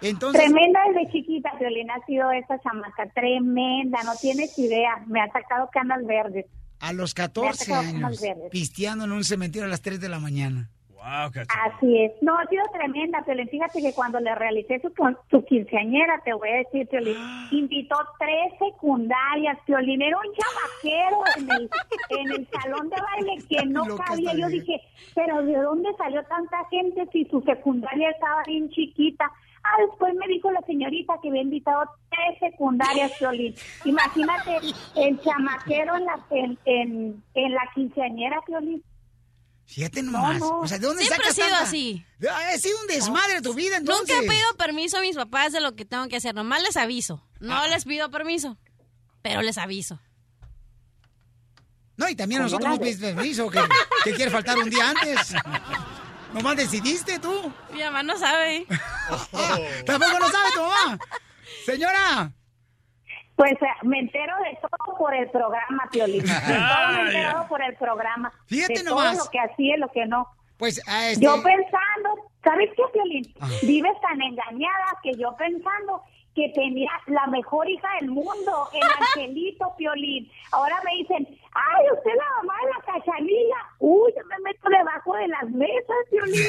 [0.00, 5.02] Entonces, Tremenda desde chiquita, Violina ha sido esa chamaca, tremenda, no tienes idea.
[5.08, 6.46] Me ha sacado canas verdes.
[6.80, 10.00] A los Me ha 14 sacado canas años, pisteando en un cementerio a las 3
[10.00, 10.70] de la mañana.
[10.98, 11.30] Wow,
[11.64, 12.12] Así es.
[12.22, 13.48] No, ha sido tremenda, Piolín.
[13.48, 17.16] Fíjate que cuando le realicé su, con- su quinceañera, te voy a decir, Piolín,
[17.52, 20.02] invitó tres secundarias, Piolín.
[20.02, 21.70] Era un chamaquero en el,
[22.18, 24.34] en el salón de baile que no cabía.
[24.34, 24.80] Yo dije,
[25.14, 29.30] pero ¿de dónde salió tanta gente si su secundaria estaba bien chiquita?
[29.70, 33.54] Ah, después me dijo la señorita que había invitado tres secundarias, Piolín.
[33.84, 34.56] Imagínate
[34.96, 38.82] el chamaquero en la, en, en, en la quinceañera, Piolín.
[39.66, 40.38] Fíjate nomás.
[40.38, 40.60] no.
[40.60, 42.02] O sea, ¿de dónde Siempre ha sido tanta- así.
[42.30, 44.08] Ha sido un desmadre tu vida, entonces.
[44.08, 46.76] Nunca he pedido permiso a mis papás de lo que tengo que hacer, nomás les
[46.78, 47.22] aviso.
[47.40, 47.68] No Ah.
[47.68, 48.56] les pido permiso,
[49.20, 50.00] pero les aviso.
[51.98, 53.60] No, y también a ¿Cómo nosotros nos pediste permiso, que,
[54.04, 55.34] que quieres faltar un día antes.
[56.32, 57.52] Nomás decidiste tú.
[57.72, 58.66] Mi mamá no sabe.
[59.86, 60.98] Tampoco lo sabe tu mamá.
[61.64, 62.32] Señora.
[63.36, 66.22] Pues eh, me entero de todo por el programa, Piolín.
[66.26, 67.46] De todo me ya.
[67.48, 68.32] por el programa.
[68.46, 69.14] Fíjate de nomás.
[69.16, 70.26] todo lo que hacía y lo que no.
[70.56, 71.24] Pues a este...
[71.24, 73.32] Yo pensando, ¿sabes qué, Piolín?
[73.40, 73.48] Ah.
[73.62, 76.02] Vives tan engañada que yo pensando
[76.34, 80.28] que tenía la mejor hija del mundo, el angelito Piolín.
[80.50, 81.28] Ahora me dicen,
[81.58, 83.60] ay, usted es la mamá de la cachanilla.
[83.78, 86.44] Uy, yo me meto debajo de las mesas, Piolín.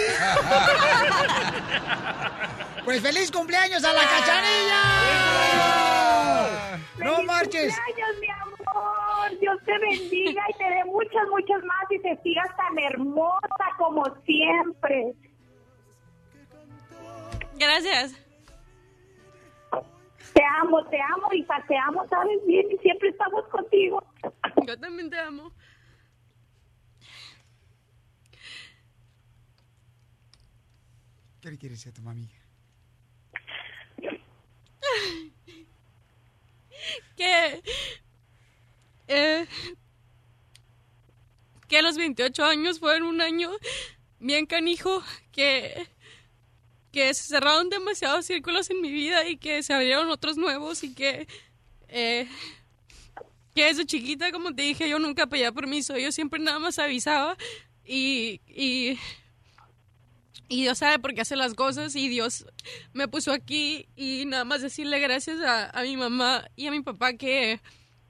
[2.85, 4.81] Pues feliz cumpleaños a la cachanilla.
[6.97, 7.75] No ¡Feliz marches.
[7.75, 9.39] cumpleaños, mi amor!
[9.39, 14.03] Dios te bendiga y te dé muchas, muchas más y te sigas tan hermosa como
[14.25, 15.13] siempre.
[17.55, 18.15] Gracias.
[20.39, 24.01] Te amo, te amo, hija, te amo, sabes bien y siempre estamos contigo.
[24.65, 25.51] Yo también te amo.
[31.41, 32.29] ¿Qué le quieres decir a tu mami?
[37.17, 37.61] que
[39.09, 39.45] eh,
[41.67, 43.49] que los 28 años fueron un año
[44.19, 45.89] bien canijo que
[46.91, 50.93] que se cerraron demasiados círculos en mi vida y que se abrieron otros nuevos y
[50.93, 51.27] que
[51.87, 52.27] eh,
[53.55, 57.37] que desde chiquita como te dije yo nunca pedía permiso yo siempre nada más avisaba
[57.85, 58.97] y y
[60.49, 62.45] y Dios sabe por qué hace las cosas y Dios
[62.91, 66.81] me puso aquí y nada más decirle gracias a, a mi mamá y a mi
[66.81, 67.61] papá que,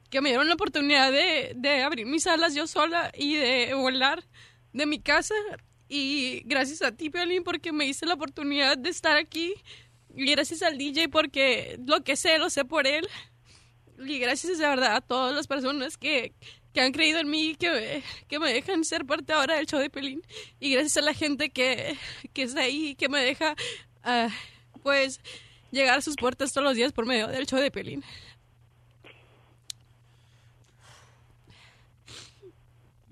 [0.09, 4.23] que me dieron la oportunidad de, de abrir mis alas yo sola y de volar
[4.71, 5.35] de mi casa
[5.89, 9.55] y gracias a ti, Piolín, porque me hice la oportunidad de estar aquí
[10.15, 13.07] y gracias al DJ porque lo que sé, lo sé por él
[13.97, 16.33] y gracias de verdad a todas las personas que,
[16.73, 19.89] que han creído en mí, que, que me dejan ser parte ahora del show de
[19.89, 20.21] Pelín.
[20.59, 21.97] Y gracias a la gente que,
[22.33, 23.55] que está ahí, que me deja,
[24.03, 24.29] ah,
[24.83, 25.19] pues,
[25.71, 28.03] llegar a sus puertas todos los días por medio del show de Pelín.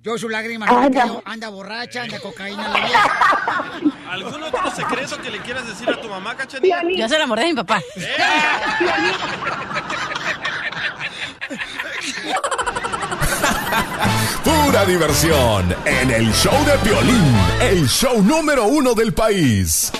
[0.07, 1.21] Yo su lágrima amor.
[1.25, 3.81] anda borracha, anda cocaína la vieja.
[4.09, 6.81] ¿Algún otro secreto que le quieras decir a tu mamá, Cachanilla?
[6.95, 7.81] Yo se la mordé a mi papá.
[14.45, 19.91] Pura diversión en el show de Piolín, el show número uno del país.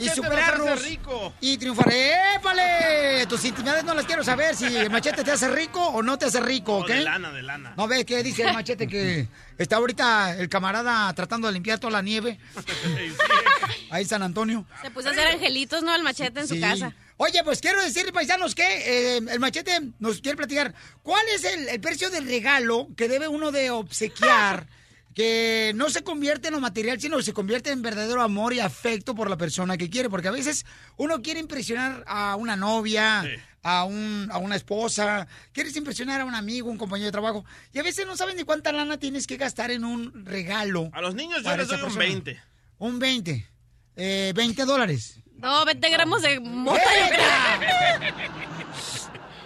[0.00, 1.34] Y nos superarnos hace rico.
[1.40, 1.92] y triunfar.
[1.92, 3.26] ¡Épale!
[3.28, 6.26] Tus intimidades no las quiero saber si el machete te hace rico o no te
[6.26, 6.88] hace rico, ¿ok?
[6.88, 7.74] De lana, de lana.
[7.76, 9.28] ¿No ves qué dice el machete que
[9.58, 12.38] está ahorita el camarada tratando de limpiar toda la nieve
[13.90, 14.66] ahí en San Antonio?
[14.82, 15.94] Se puso a hacer angelitos, ¿no?
[15.94, 16.54] El machete en Sí.
[16.56, 16.94] su casa.
[17.16, 20.74] Oye, pues quiero decir, paisanos, que eh, el machete nos quiere platicar.
[21.02, 24.66] ¿Cuál es el, el precio del regalo que debe uno de obsequiar?
[25.14, 29.14] Que no se convierte en lo material, sino se convierte en verdadero amor y afecto
[29.14, 30.10] por la persona que quiere.
[30.10, 33.24] Porque a veces uno quiere impresionar a una novia,
[33.62, 37.44] a, un, a una esposa, quieres impresionar a un amigo, un compañero de trabajo.
[37.72, 40.90] Y a veces no sabes ni cuánta lana tienes que gastar en un regalo.
[40.92, 42.04] A los niños yo les doy un persona.
[42.04, 42.42] 20.
[42.78, 43.48] Un 20.
[43.96, 45.20] Eh, 20 dólares.
[45.36, 48.14] No, 20 gramos de mota, creo.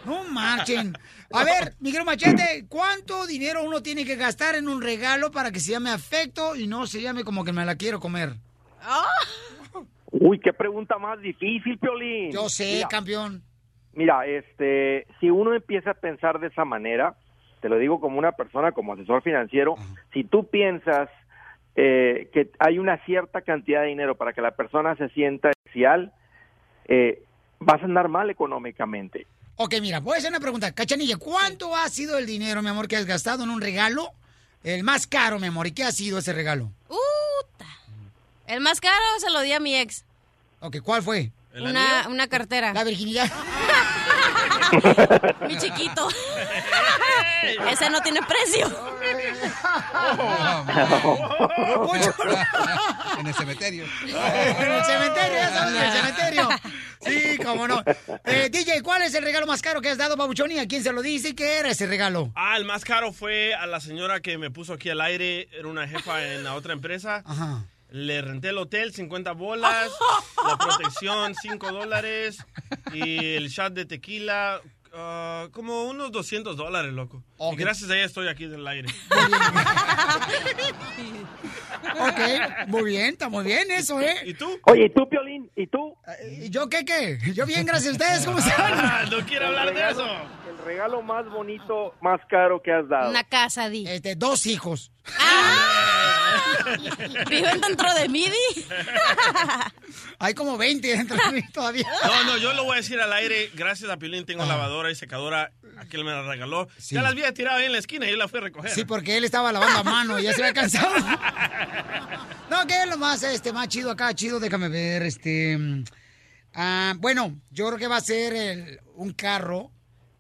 [0.05, 0.97] No marchen.
[1.31, 5.61] A ver, Miguel Machete, ¿cuánto dinero uno tiene que gastar en un regalo para que
[5.61, 8.31] se llame afecto y no se llame como que me la quiero comer?
[10.11, 12.33] Uy, qué pregunta más difícil, Piolín.
[12.33, 13.43] Yo sé, Mira, campeón.
[13.93, 17.15] Mira, este, si uno empieza a pensar de esa manera,
[17.61, 19.75] te lo digo como una persona, como asesor financiero,
[20.15, 21.11] si tú piensas
[21.77, 26.13] eh, que hay una cierta cantidad de dinero para que la persona se sienta especial,
[26.87, 27.23] eh,
[27.61, 29.27] vas a andar mal económicamente.
[29.61, 30.71] Ok, mira, voy a hacer una pregunta.
[30.71, 34.13] Cachanilla, ¿cuánto ha sido el dinero, mi amor, que has gastado en un regalo?
[34.63, 35.67] El más caro, mi amor.
[35.67, 36.71] ¿Y qué ha sido ese regalo?
[36.89, 37.67] Uta.
[38.47, 40.05] El más caro se lo di a mi ex.
[40.61, 41.33] Ok, ¿cuál fue?
[41.57, 42.73] Una, una cartera.
[42.73, 43.29] La virginidad.
[45.47, 46.09] Mi chiquito.
[47.71, 48.67] Ese no tiene precio.
[53.19, 53.85] en el cementerio.
[54.03, 56.49] en el cementerio, ya sabes, en el cementerio.
[57.01, 57.83] Sí, cómo no.
[58.25, 60.51] Eh, DJ, ¿cuál es el regalo más caro que has dado, Babuchón?
[60.51, 62.33] ¿Y a quién se lo dice y qué era ese regalo?
[62.35, 65.49] Ah, el más caro fue a la señora que me puso aquí al aire.
[65.53, 67.23] Era una jefa en la otra empresa.
[67.25, 67.65] Ajá.
[67.91, 69.91] Le renté el hotel, 50 bolas.
[70.47, 72.45] la protección, 5 dólares.
[72.93, 74.61] Y el shot de tequila,
[74.93, 77.23] ah, como unos 200 dólares, loco.
[77.53, 78.89] Y gracias a ella estoy aquí en el aire.
[82.01, 84.15] Ok, muy bien, está muy bien eso, ¿eh?
[84.25, 84.59] ¿Y tú?
[84.65, 85.51] Oye, ¿y tú, Piolín?
[85.57, 85.97] ¿Y tú?
[86.41, 87.19] ¿Y yo qué, qué?
[87.35, 88.73] Yo bien, gracias a ustedes, ¿cómo están?
[88.75, 90.07] Ah, no quiero hablar de eso.
[90.69, 93.09] Regalo más bonito, más caro que has dado.
[93.09, 93.87] Una casa, di.
[93.89, 94.93] Este, dos hijos.
[97.31, 98.67] ¿Viven dentro de mí, di?
[100.19, 101.89] Hay como 20 dentro de mí todavía.
[102.05, 103.51] No, no, yo lo voy a decir al aire.
[103.55, 105.53] Gracias a Pilín tengo lavadora y secadora.
[105.79, 106.69] Aquel me la regaló.
[106.91, 108.71] Ya las había tirado ahí en la esquina y yo la fui a recoger.
[108.71, 110.95] Sí, porque él estaba lavando a mano y ya se había cansado.
[112.51, 114.15] No, ¿qué es lo más, este, más chido acá?
[114.15, 115.57] Chido, déjame ver, este...
[115.59, 115.85] mm,
[116.55, 119.71] ah, bueno, yo creo que va a ser el- un carro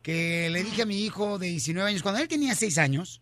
[0.08, 3.20] que le dije a mi hijo de 19 años, cuando él tenía 6 años,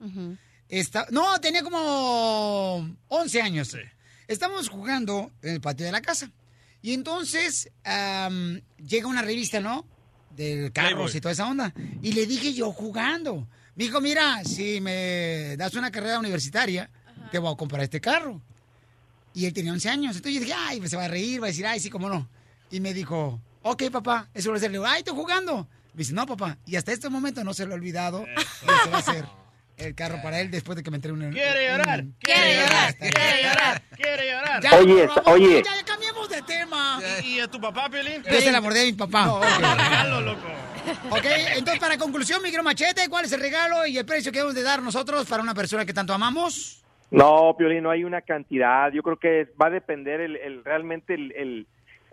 [0.69, 3.77] está, no, tenía como 11 años.
[4.29, 6.31] Estamos jugando en el patio de la casa.
[6.83, 9.85] Y entonces llega una revista, ¿no?
[10.31, 11.75] Del carros y toda esa onda.
[12.03, 13.49] Y le dije yo jugando.
[13.75, 16.89] Me dijo, mira, si me das una carrera universitaria,
[17.33, 18.41] te voy a comprar este carro.
[19.35, 20.15] Y él tenía 11 años.
[20.15, 22.09] Entonces yo dije, ay, pues se va a reír, va a decir, ay, sí, cómo
[22.09, 22.29] no.
[22.71, 24.71] Y me dijo, ok, papá, eso va a ser.
[24.71, 25.69] Le digo, ay, estoy jugando.
[25.97, 26.59] Me dice, no, papá.
[26.67, 28.27] Y hasta este momento no se lo he olvidado.
[28.27, 29.25] Y ese va a ser
[29.79, 31.33] el carro para él después de que me entregue un...
[31.33, 34.63] Quiere llorar, un- quiere llorar, quiere llorar, quiere llorar.
[34.63, 35.63] Ya, Oye, por favor, oye.
[35.65, 37.01] Ya, ya cambiemos de tema.
[37.25, 38.23] ¿Y, y a tu papá, Piolín?
[38.31, 39.41] Yo se la mordí a mi papá.
[39.59, 40.47] regalo, loco.
[41.11, 41.25] Ok,
[41.57, 44.63] entonces para conclusión, micro machete, ¿cuál es el regalo y el precio que debemos de
[44.63, 46.85] dar nosotros para una persona que tanto amamos?
[47.11, 48.93] No, Piolín, no hay una cantidad.
[48.93, 51.67] Yo creo que va a depender el, el- realmente el, el-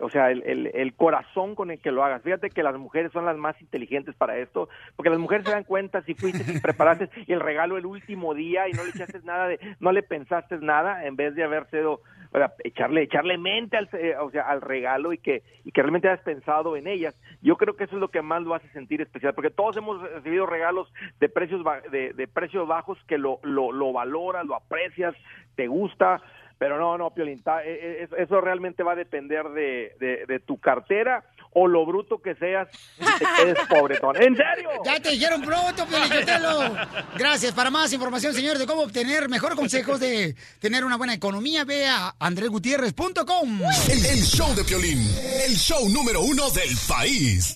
[0.04, 2.22] o sea, el, el- el corazón con el que lo hagas.
[2.22, 5.64] Fíjate que las mujeres son las más inteligentes para esto, porque las mujeres se dan
[5.64, 9.48] cuenta si fuiste, si preparaste el regalo el último día y no le echaste nada
[9.48, 12.00] de, no le pensaste nada en vez de haber sido,
[12.32, 16.08] o echarle, echarle mente al, eh, o sea, al regalo y que, y que realmente
[16.08, 17.14] hayas pensado en ellas.
[17.42, 20.02] Yo creo que eso es lo que más lo hace sentir especial, porque todos hemos
[20.02, 25.14] recibido regalos de precios, de, de precios bajos que lo, lo, lo valoras, lo aprecias,
[25.54, 26.20] te gusta.
[26.58, 30.40] Pero no, no, Piolín, ta- eh, eh, eso- realmente va a depender de, de, de
[30.40, 31.24] tu cartera
[31.56, 32.68] o lo bruto que seas
[33.36, 34.16] quedes pobretón.
[34.16, 34.70] ¿En serio?
[34.84, 36.74] Ya te dijeron pronto, Piolichotelo.
[37.16, 37.52] Gracias.
[37.52, 41.86] Para más información, señor, de cómo obtener mejores consejos de tener una buena economía, ve
[41.86, 43.60] a andresgutierrez.com.
[43.90, 44.98] El, el show de Piolín,
[45.46, 47.54] el show número uno del país.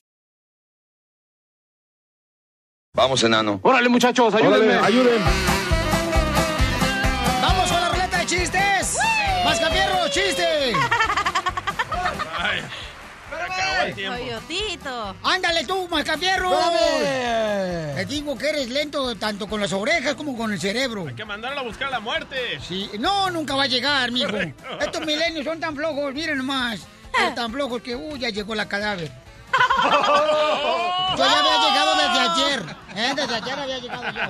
[2.94, 3.60] Vamos, enano.
[3.62, 4.74] Órale, muchachos, ayúdenme.
[4.74, 5.22] ayuden.
[5.22, 5.67] ¡Vamos
[12.50, 12.62] Ay,
[13.30, 14.18] se acabó el tiempo.
[14.18, 15.16] Coyotito.
[15.22, 16.50] ¡Ándale tú, Mascafierro!
[17.94, 21.06] Te digo que eres lento tanto con las orejas como con el cerebro.
[21.08, 22.58] Hay que mandarlo a buscar la muerte.
[22.66, 24.30] Sí, no, nunca va a llegar, mijo.
[24.30, 24.64] Correcto.
[24.80, 26.80] Estos milenios son tan flojos, miren nomás.
[27.16, 29.10] Son tan flojos que, uy, ya llegó la cadáver.
[29.82, 32.76] Yo ya había llegado desde ayer.
[32.96, 33.12] ¿eh?
[33.16, 34.20] Desde ayer había llegado yo.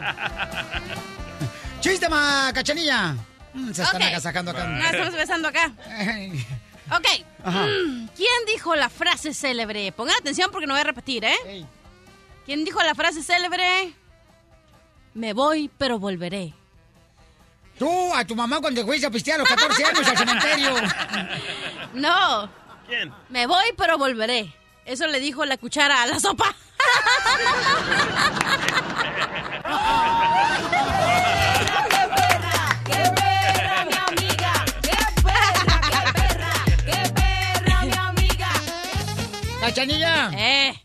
[1.81, 3.15] ¡Chiste, ma, cachanilla!
[3.55, 4.09] Mm, se están Ok.
[4.09, 4.65] agasajando acá.
[4.67, 5.73] Ah, estamos besando acá.
[6.91, 7.07] Ok.
[7.45, 7.67] Ajá.
[7.67, 9.93] Mm, ¿Quién dijo la frase célebre?
[9.93, 11.67] Pongan atención porque no voy a repetir, ¿eh?
[12.47, 13.93] ¿Quién dijo la frase célebre?
[15.15, 16.55] Me voy, pero volveré.
[17.79, 20.75] Tú, a tu mamá cuando fuiste a pistear a los 14 años al cementerio.
[21.95, 22.51] No.
[22.87, 23.13] ¿Quién?
[23.31, 24.53] Me voy, pero volveré.
[24.85, 26.49] Eso le dijo la cuchara a la sopa.
[39.69, 40.31] Cachanilla.
[40.35, 40.83] Eh.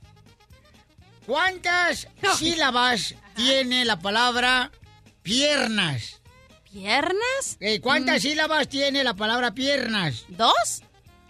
[1.25, 4.71] ¿Cuántas sílabas tiene la palabra
[5.21, 6.19] piernas?
[6.69, 7.55] ¿Piernas?
[7.61, 10.25] Eh, ¿Cuántas sílabas tiene la palabra piernas?
[10.27, 10.83] ¿Dos?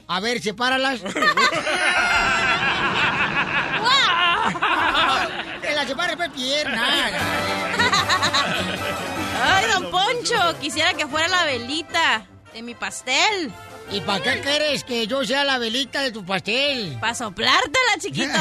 [0.08, 1.02] A ver, sepáralas.
[5.62, 7.12] que la separe pues piernas.
[9.44, 13.54] Ay, don Poncho, quisiera que fuera la velita de mi pastel.
[13.92, 16.98] ¿Y para qué quieres que yo sea la velita de tu pastel?
[17.00, 18.34] Para soplártela, chiquito.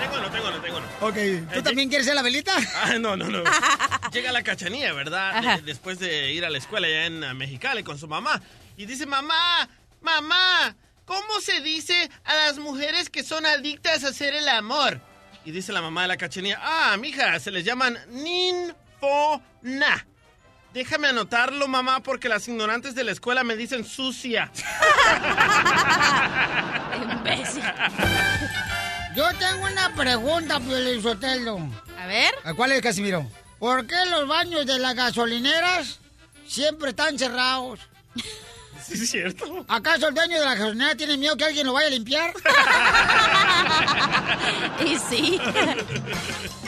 [0.00, 0.86] Tengo uno, tengo uno, tengo uno.
[1.00, 1.16] Ok,
[1.54, 2.52] ¿tú también quieres ser la velita?
[2.82, 3.42] Ah, no, no, no.
[4.12, 5.56] Llega la cachanilla, ¿verdad?
[5.56, 8.42] De- después de ir a la escuela allá en eh, Mexicali con su mamá.
[8.76, 9.68] Y dice, mamá,
[10.02, 15.00] mamá, ¿cómo se dice a las mujeres que son adictas a hacer el amor?
[15.46, 18.76] Y dice la mamá de la cachanilla, ah, mija, se les llaman ninfona.
[20.74, 24.50] Déjame anotarlo, mamá, porque las ignorantes de la escuela me dicen sucia.
[27.12, 27.62] Imbécil.
[29.14, 31.60] Yo tengo una pregunta, Piolín Sotelo.
[31.96, 32.34] A ver.
[32.56, 33.24] ¿Cuál es, Casimiro?
[33.60, 36.00] ¿Por qué los baños de las gasolineras
[36.44, 37.78] siempre están cerrados?
[38.84, 39.64] Sí, es cierto.
[39.66, 42.34] ¿Acaso el dueño de la gasolinera tiene miedo que alguien lo vaya a limpiar?
[44.84, 45.40] y sí.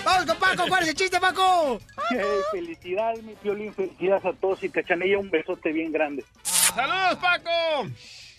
[0.06, 1.80] Vamos con Paco, ¿cuál es el chiste, Paco?
[2.10, 2.18] Hey,
[2.52, 6.24] felicidades, mi violín, felicidades a todos y cachanilla, un besote bien grande.
[6.42, 7.88] ¡Saludos, Paco!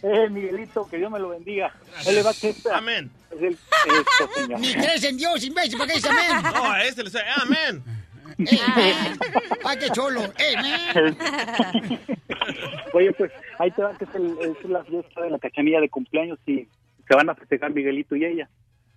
[0.01, 1.75] Eh, Miguelito, que Dios me lo bendiga.
[2.05, 3.11] Él le va a Amén.
[3.31, 4.59] Es el, esto, señor.
[4.61, 6.43] Ni crees en Dios, imbécil, ¿para qué dice amén?
[6.53, 7.83] No, a este le dice, amén.
[9.65, 10.21] ¡Ay, qué cholo!
[10.55, 11.17] ¡Amén!
[12.93, 15.89] Oye, pues ahí te va que es, el- es la fiesta de la cachanilla de
[15.89, 16.65] cumpleaños y
[17.07, 18.47] se van a festejar Miguelito y ella.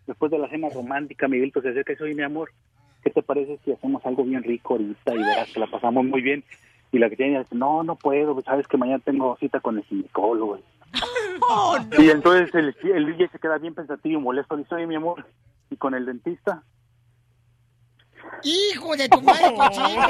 [0.06, 2.50] Después de la cena romántica, Miguelito se acerca y dice, oye, mi amor,
[3.02, 6.20] ¿qué te parece si hacemos algo bien rico ahorita y verás que la pasamos muy
[6.20, 6.44] bien?
[6.92, 9.84] Y la cachanilla dice, no, no puedo, pues sabes que mañana tengo cita con el
[9.84, 10.58] ginecólogo.
[11.98, 14.56] Y entonces el, el DJ se queda bien pensativo y molesto.
[14.56, 15.24] Le dice, oye, mi amor,
[15.70, 16.62] ¿y con el dentista?
[18.42, 20.00] ¡Hijo de tu madre, cochino!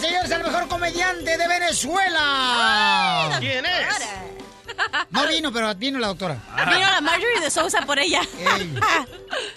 [0.00, 3.36] Señores, al mejor comediante de Venezuela.
[3.38, 3.86] ¿Quién es?
[5.10, 6.38] No vino, pero vino la doctora.
[6.56, 8.22] Vino la Marjorie de Sousa por ella.
[8.56, 8.74] Ey,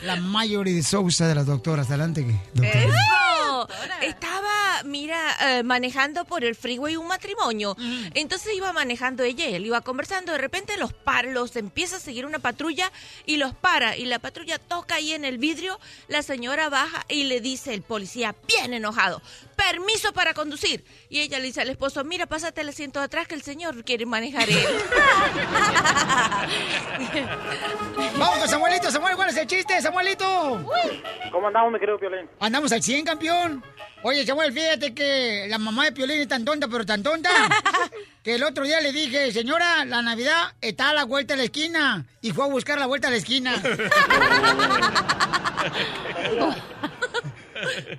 [0.01, 1.87] la Mayori de Sousa de las doctoras.
[1.89, 2.83] Adelante, doctora.
[2.83, 3.67] Eso.
[4.01, 7.77] Estaba, mira, eh, manejando por el freeway un matrimonio.
[8.13, 10.33] Entonces iba manejando ella y él iba conversando.
[10.33, 12.91] De repente los para, los empieza a seguir una patrulla
[13.25, 13.95] y los para.
[13.95, 15.79] Y la patrulla toca ahí en el vidrio.
[16.09, 19.21] La señora baja y le dice el policía, bien enojado,
[19.55, 20.83] permiso para conducir.
[21.09, 23.83] Y ella le dice al esposo, mira, pásate el asiento de atrás que el señor
[23.83, 24.57] quiere manejar él.
[28.17, 28.91] Vamos con Samuelito.
[28.91, 30.25] Samuel, ¿cuál es el chiste, Samuelito?
[31.31, 32.29] ¿Cómo andamos, mi querido Piolín?
[32.39, 33.63] Andamos al 100, campeón.
[34.03, 37.29] Oye, Samuel, fíjate que la mamá de Piolín es tan tonta, pero tan tonta,
[38.23, 41.43] que el otro día le dije, señora, la Navidad está a la vuelta de la
[41.45, 42.05] esquina.
[42.21, 43.53] Y fue a buscar la vuelta a la esquina.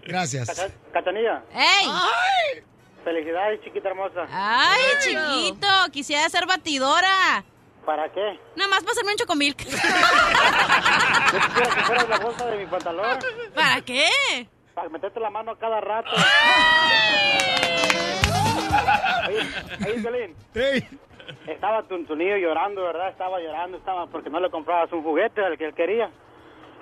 [0.07, 0.73] Gracias.
[0.93, 1.43] Cachanilla.
[1.53, 2.63] ¡Ey!
[3.05, 4.27] Felicidades, chiquita hermosa.
[4.31, 5.67] ¡Ay, chiquito!
[5.93, 7.45] Quisiera ser batidora.
[7.85, 8.39] ¿Para qué?
[8.57, 9.59] Nada más para hacerme un chocomilk.
[9.65, 9.67] Yo
[11.39, 13.19] quisiera que fueras la bolsa de mi pantalón.
[13.55, 14.09] ¿Para qué?
[14.75, 16.11] Para meterte la mano a cada rato.
[19.29, 19.41] Oye,
[19.87, 20.35] oye, Piolín.
[21.47, 23.09] Estaba tu, tu niño llorando, ¿verdad?
[23.11, 26.11] Estaba llorando, estaba porque no le comprabas un juguete al que él quería.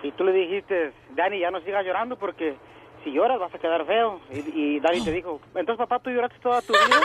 [0.03, 2.57] Y tú le dijiste, Dani, ya no sigas llorando porque
[3.05, 4.21] si lloras vas a quedar feo.
[4.31, 4.39] Y,
[4.77, 7.01] y Dani te dijo, entonces papá, ¿tú lloraste toda tu vida?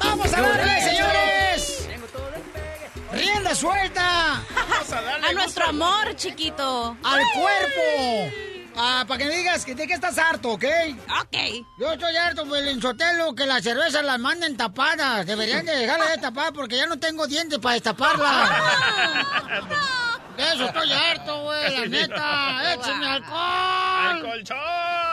[0.00, 1.88] ¡Vamos a darle, señores!
[3.12, 4.34] ¡Rienda suelta!
[5.28, 6.96] A nuestro amor, chiquito.
[7.02, 8.46] ¡Al cuerpo!
[8.78, 10.64] Ah, para que me digas que de qué estás harto, ¿ok?
[11.22, 11.36] Ok.
[11.78, 12.44] Yo estoy harto,
[12.80, 15.24] Sotelo, que las cervezas las manden tapadas.
[15.24, 18.50] Deberían de dejarlas de tapar porque ya no tengo dientes para destaparlas.
[20.36, 22.74] De eso estoy harto, güey, la neta.
[22.74, 23.38] ¡Échame alcohol!
[23.38, 24.56] ¡Al colchón!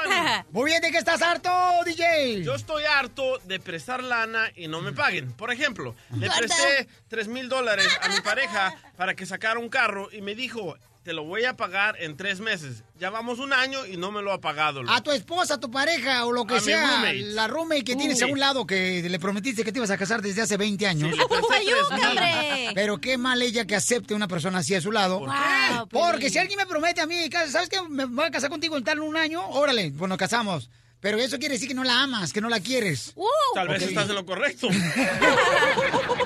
[0.52, 1.50] Muy bien, ¿de qué estás harto,
[1.86, 2.44] DJ?
[2.44, 5.32] Yo estoy harto de prestar lana y no me paguen.
[5.32, 10.10] Por ejemplo, le presté 3 mil dólares a mi pareja para que sacara un carro
[10.12, 12.84] y me dijo, te lo voy a pagar en tres meses.
[12.98, 14.82] Ya vamos un año y no me lo ha pagado.
[14.82, 14.94] loco.
[14.94, 17.14] A tu esposa, a tu pareja o lo que A sea, roommate.
[17.34, 20.22] la roommate que tienes a un lado que le prometiste que te ibas a casar
[20.22, 21.12] desde hace 20 años.
[21.12, 22.08] Sí, le presté Ayuda, 3,000.
[22.08, 22.72] hombre.
[22.74, 25.20] Pero qué mal ella que acepte una persona así a su lado.
[25.20, 25.36] ¿Por qué?
[25.76, 26.32] Wow, Porque Piolín.
[26.32, 27.78] si alguien me promete a mí, ¿sabes qué?
[27.90, 30.70] Me voy a casar contigo en tal un año, órale, pues nos casamos.
[31.02, 33.12] Pero eso quiere decir que no la amas, que no la quieres.
[33.16, 33.26] Uh,
[33.56, 34.70] Tal vez estás en lo correcto.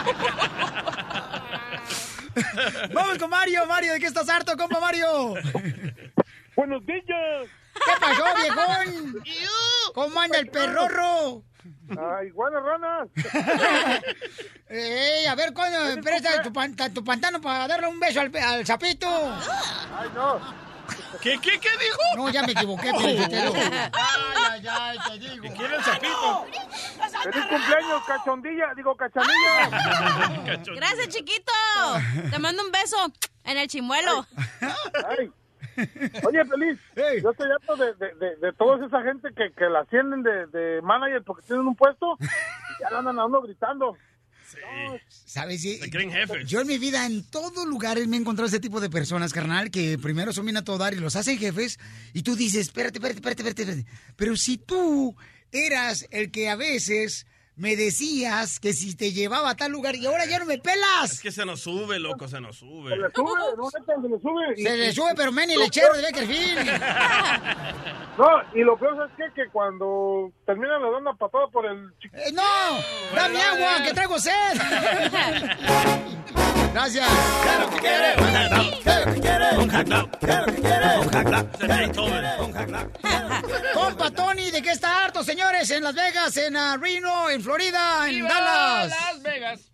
[2.93, 5.33] Vamos con Mario, Mario, ¿de qué estás harto, compa Mario?
[6.55, 7.03] Buenos días.
[7.05, 9.23] ¿Qué pasó, viejón?
[9.93, 11.43] ¿Cómo anda el perrorro?
[11.89, 13.07] Ay, buenas ranas.
[14.69, 18.35] Ey, a ver, ¿cuándo me prestas tu, pan- tu pantano para darle un beso al,
[18.35, 19.07] al sapito?
[19.07, 20.66] Ay, no.
[21.21, 21.97] ¿Qué, qué, qué dijo?
[22.15, 23.53] No, ya me equivoqué, Piolichotelo.
[23.93, 25.43] Ay, ay, ay, te digo.
[25.43, 26.45] ¿Qué quiere el sapito?
[27.23, 28.73] Feliz cumpleaños, cachondilla.
[28.75, 30.57] Digo, cachanilla.
[30.75, 31.51] Gracias, chiquito.
[32.31, 32.97] Te mando un beso
[33.43, 34.25] en el chimuelo.
[35.09, 35.31] Ay.
[36.25, 36.79] Oye, feliz.
[37.21, 40.47] Yo estoy harto de, de, de, de toda esa gente que, que la ascienden de,
[40.47, 42.25] de manager porque tienen un puesto y
[42.81, 43.95] ya andan a uno gritando.
[45.25, 45.61] ¿Sabes?
[45.61, 46.47] Sí, Se creen jefes.
[46.47, 49.71] Yo en mi vida, en todos lugares, me he encontrado ese tipo de personas, carnal,
[49.71, 51.79] que primero son bien a todo dar y los hacen jefes,
[52.13, 54.13] y tú dices, espérate, espérate, espérate, espérate, espérate.
[54.15, 55.15] Pero si tú
[55.51, 57.25] eras el que a veces
[57.57, 60.61] me decías que si te llevaba a tal lugar y ahora ya no me Es
[60.61, 61.19] pelas.
[61.19, 62.91] que se nos sube, loco, se nos sube.
[62.91, 64.55] Se le sube, no se le sube.
[64.55, 66.69] Se le sube, pero men, lechero de Beckerfield.
[68.17, 71.93] No, y lo peor es que, que cuando terminan le dan una patada por el
[71.99, 72.17] chico.
[72.17, 72.41] Eh, ¡No!
[73.15, 74.31] ¡Dame agua, que traigo sed!
[76.73, 77.07] Gracias.
[77.43, 78.13] Claro que quiere,
[78.83, 80.99] claro que quiere, Un hack claro que quiere.
[80.99, 81.47] Un hack now.
[81.59, 82.25] Se Beethoven.
[83.73, 85.69] Compa Tony, ¿de qué está harto, señores?
[85.71, 88.89] En Las Vegas, en ah, Reno, en Florida, en ¡Viva Dallas.
[88.89, 89.71] Las Vegas!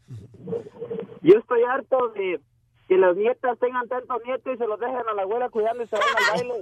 [1.24, 2.40] Yo estoy harto de
[2.94, 5.88] que las nietas tengan tantos nietos y se los dejan a la abuela cuidando y
[5.88, 6.54] se van al baile.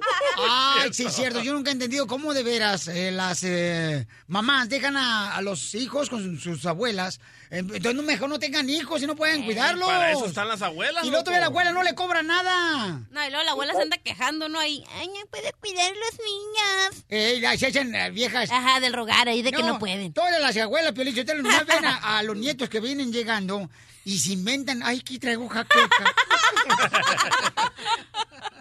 [0.50, 1.42] Ay, sí, es cierto.
[1.42, 5.76] Yo nunca he entendido cómo de veras eh, las eh, mamás dejan a, a los
[5.76, 7.20] hijos con sus abuelas.
[7.50, 9.90] Eh, Entonces, no, mejor no tengan hijos y no pueden cuidarlos.
[9.90, 13.02] Para eso están las abuelas, Y luego todavía la abuela no le cobra nada.
[13.12, 14.58] No, y luego la abuela se anda quejando, ¿no?
[14.58, 17.06] Ahí, ay, no puede cuidar los niños.
[17.10, 18.50] Eh, las se echan eh, viejas.
[18.50, 20.14] Ajá, del rogar ahí de que no pueden.
[20.14, 23.70] Todas las abuelas, Piolichotelo, nomás ven a, a los nietos que vienen llegando
[24.06, 26.06] y se inventan, ay, aquí traigo jaqueca.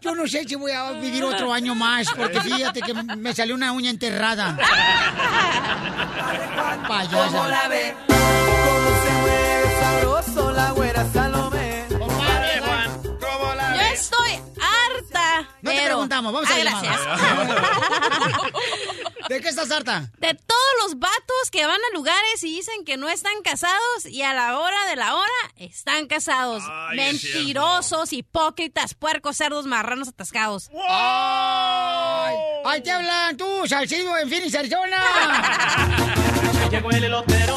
[0.01, 3.55] Yo no sé si voy a vivir otro año más, porque fíjate que me salió
[3.55, 4.57] una uña enterrada.
[6.77, 7.49] ¿Cómo Payasa.
[7.49, 7.95] la ve?
[8.07, 11.85] ¿Cómo se mueve sabroso la güera Salomé?
[11.99, 14.01] Compadre Juan, ¿cómo la Yo ves?
[14.01, 15.49] estoy harta.
[15.63, 17.01] No te preguntamos, vamos a Ah, la gracias.
[19.31, 20.11] ¿De qué estás harta?
[20.19, 24.23] De todos los vatos que van a lugares y dicen que no están casados y
[24.23, 26.65] a la hora de la hora están casados.
[26.69, 30.69] Ay, Mentirosos, hipócritas, puercos, cerdos, marranos atascados.
[30.89, 32.35] ¡Ay!
[32.65, 35.01] ¡Ay, te hablan tú, Salcido, en Phoenix, Arizona!
[36.73, 37.57] Llegó el elotero,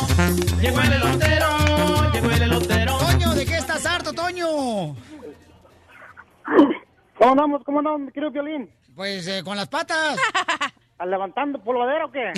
[0.61, 2.97] llegó el elotero, llegó el elotero.
[2.99, 4.95] Toño, ¿de qué estás harto, Toño?
[7.17, 7.63] ¿Cómo andamos?
[7.63, 8.69] ¿Cómo andamos, mi querido Violín?
[8.95, 10.19] Pues eh, con las patas.
[10.97, 12.31] ¿Al levantando polvadera o qué?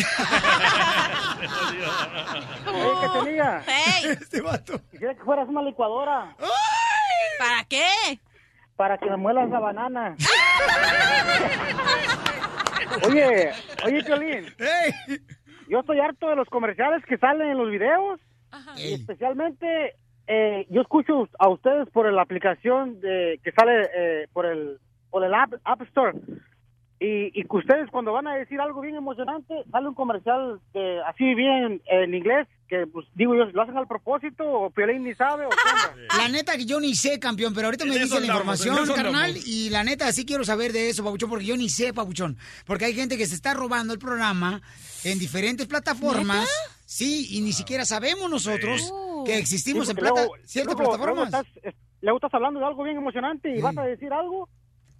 [2.68, 4.12] Oye, Cachanilla, ¡Ey!
[4.12, 4.80] Este vato.
[4.92, 6.36] quisiera que fueras una licuadora
[7.38, 7.86] ¿Para qué?
[8.76, 10.16] para que me muelas la banana.
[13.08, 13.52] Oye,
[13.86, 15.18] oye, Violín, ¡Ey!
[15.70, 18.20] yo estoy harto de los comerciales que salen en los videos.
[18.78, 18.94] Y Ey.
[18.96, 19.96] especialmente,
[20.28, 24.80] eh, yo escucho a ustedes por la aplicación de, que sale eh, por el
[25.10, 26.14] por el App, App Store.
[27.06, 31.02] Y, y que ustedes cuando van a decir algo bien emocionante, sale un comercial de,
[31.04, 35.14] así bien en inglés, que pues, digo yo, ¿lo hacen al propósito o Piolín ni
[35.14, 36.08] sabe o qué onda?
[36.18, 39.24] La neta que yo ni sé, campeón, pero ahorita me dice la andamos, información, carnal,
[39.26, 39.48] andamos.
[39.48, 42.38] y la neta sí quiero saber de eso, Pabuchón, porque yo ni sé, Pabuchón.
[42.66, 44.62] Porque hay gente que se está robando el programa
[45.04, 46.50] en diferentes plataformas.
[46.86, 48.92] Sí, y ni siquiera sabemos nosotros
[49.26, 51.30] que existimos Sí, en plata- luego- ciertas luego- plataformas.
[51.32, 54.50] luego estás, luego estás hablando de algo bien emocionante y vas a decir algo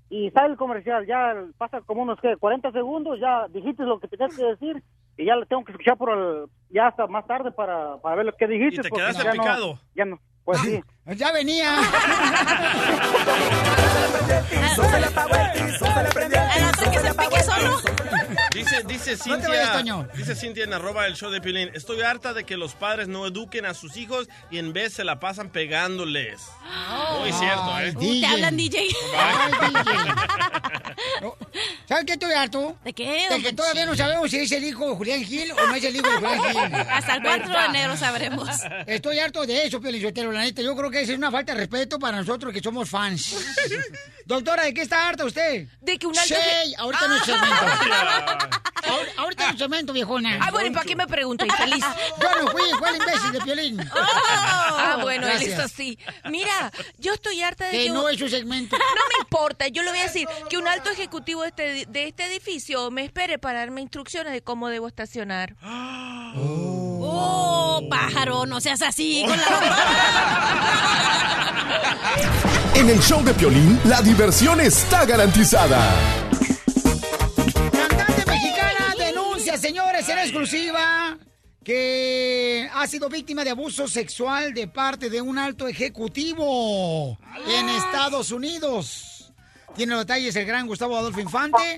[0.10, 1.06] y sale el comercial.
[1.06, 2.36] Ya pasa como unos ¿qué?
[2.38, 4.82] 40 segundos, ya dijiste lo que tenías que decir
[5.18, 8.26] y ya lo tengo que escuchar por el, ya hasta más tarde para, para ver
[8.26, 8.82] lo que dijiste.
[8.82, 9.80] Y te quedaste ya no- picado.
[9.96, 10.82] ya no, pues sí.
[11.16, 11.76] Ya venía.
[18.56, 20.08] Dice, dice vayas, Cintia, Toño.
[20.16, 23.28] dice Cintia en arroba el show de Pilín, estoy harta de que los padres no
[23.28, 26.42] eduquen a sus hijos y en vez se la pasan pegándoles.
[27.20, 27.94] Muy cierto, ¿eh?
[27.96, 28.88] Uh, te hablan, DJ.
[29.18, 30.16] Ay, DJ.
[31.22, 31.36] No,
[31.88, 32.78] ¿Sabes qué estoy harto?
[32.84, 33.28] ¿De qué?
[33.30, 35.84] De que todavía no sabemos si es el hijo de Julián Gil o no es
[35.84, 36.76] el hijo de Julián Gil.
[36.90, 38.50] Hasta el 4 de enero sabremos.
[38.88, 40.62] Estoy harto de eso, Pelizotero, la neta.
[40.62, 43.36] Yo creo que es una falta de respeto para nosotros que somos fans.
[44.26, 45.68] Doctora, ¿de qué está harta usted?
[45.82, 46.34] De que un alto...
[46.34, 47.56] Sí, ahorita no es segmento.
[47.56, 50.40] Ahor- Ahorita no es segmento, viejona.
[50.42, 51.84] Ah, bueno, ¿y para qué me pregunta, infeliz?
[52.22, 53.90] Yo no fui, el imbécil de Piolín.
[53.94, 55.98] Ah, bueno, él es así.
[56.30, 57.90] Mira, yo estoy harta de Que que...
[57.92, 58.78] no es su segmento.
[58.78, 58.84] No
[59.18, 62.26] me importa, yo le voy a decir que un alto ejecutivo de este, de este
[62.26, 65.56] edificio me espere para darme instrucciones de cómo debo estacionar.
[65.64, 66.75] Oh,
[67.90, 69.46] pájaro, no seas así con la
[72.76, 75.80] En el show de Piolín, la diversión está garantizada.
[77.72, 81.18] Cantante mexicana denuncia, señores, en exclusiva
[81.64, 87.18] que ha sido víctima de abuso sexual de parte de un alto ejecutivo
[87.48, 89.34] en Estados Unidos.
[89.76, 91.78] Tiene los detalles el gran Gustavo Adolfo Infante.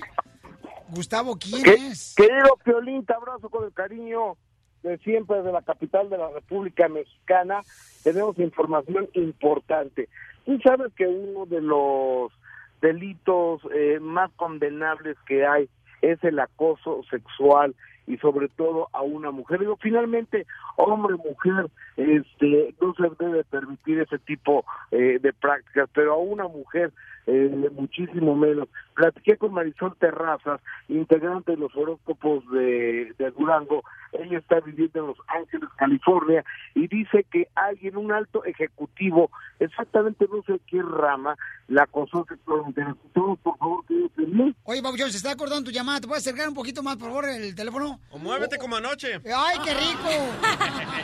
[0.90, 2.14] Gustavo, ¿quién es?
[2.16, 4.36] Querido Piolín, te abrazo con el cariño
[4.82, 7.60] de siempre de la capital de la República Mexicana.
[8.02, 10.08] Tenemos información importante.
[10.44, 12.32] Tú sabes que uno de los
[12.80, 15.68] delitos eh, más condenables que hay
[16.00, 17.74] es el acoso sexual
[18.06, 19.60] y sobre todo a una mujer.
[19.60, 20.46] Digo, finalmente,
[20.76, 26.48] hombre, mujer, este, no se debe permitir ese tipo eh, de prácticas, pero a una
[26.48, 26.92] mujer
[27.28, 28.68] eh, muchísimo menos.
[28.94, 33.82] Platiqué con Marisol Terrazas, integrante de los horóscopos de, de Durango.
[34.12, 36.42] Ella está viviendo en Los Ángeles, California,
[36.74, 39.30] y dice que alguien, un alto ejecutivo,
[39.60, 41.36] exactamente no sé qué rama,
[41.68, 42.82] la acosó sexualmente.
[43.12, 44.52] Por favor, que dice, "No".
[44.64, 46.00] Oye, Pabuchón, se está acordando tu llamada.
[46.00, 48.00] ¿Te puedes acercar un poquito más, por favor, el teléfono?
[48.10, 49.20] O muévete como anoche.
[49.36, 50.08] ¡Ay, qué rico!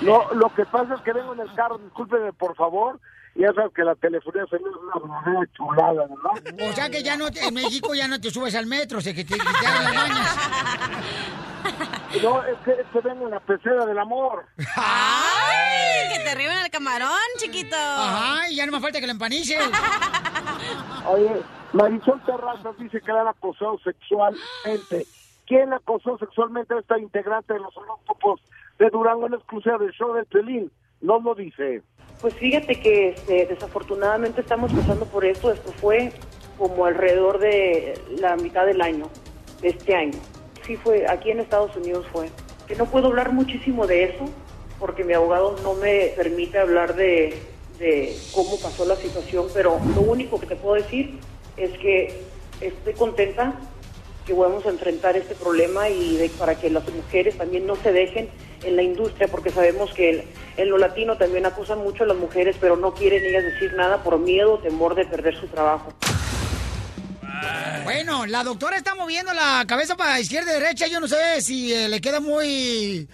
[0.02, 2.98] No, lo que pasa es que vengo en el carro, discúlpeme por favor,
[3.34, 6.68] ya sabes que la telefonía se me es una verdadera chulada, ¿verdad?
[6.70, 9.14] O sea que ya no te- en México ya no te subes al metro, se
[9.14, 10.36] que te quitaron las mañas.
[12.22, 14.44] No, es que, es que vengo en la pecera del amor.
[14.76, 16.12] ¡Ay!
[16.16, 17.74] Que te arriben el camarón, chiquito.
[17.76, 19.58] Ajá, y ya no me falta que la empanices.
[21.06, 21.42] Oye,
[21.72, 25.06] Marisol Terrazas dice que la han acosado sexualmente.
[25.46, 28.40] ¿Quién acosó sexualmente a esta integrante de los horóscopos
[28.78, 30.70] de Durango en exclusiva del show de Pelín?
[31.00, 31.82] No lo dice.
[32.20, 35.52] Pues fíjate que este, desafortunadamente estamos pasando por esto.
[35.52, 36.12] Esto fue
[36.58, 39.08] como alrededor de la mitad del año,
[39.60, 40.18] de este año.
[40.66, 42.30] Sí fue, aquí en Estados Unidos fue.
[42.66, 44.24] Que no puedo hablar muchísimo de eso
[44.78, 47.34] porque mi abogado no me permite hablar de,
[47.78, 51.18] de cómo pasó la situación, pero lo único que te puedo decir
[51.56, 52.22] es que
[52.60, 53.54] estoy contenta
[54.26, 57.92] que vamos a enfrentar este problema y de- para que las mujeres también no se
[57.92, 58.28] dejen
[58.66, 60.24] en la industria, porque sabemos que el-
[60.56, 64.02] en lo latino también acusan mucho a las mujeres, pero no quieren ellas decir nada
[64.02, 65.92] por miedo o temor de perder su trabajo.
[67.84, 70.86] Bueno, la doctora está moviendo la cabeza para izquierda y derecha.
[70.86, 73.08] Yo no sé si eh, le queda muy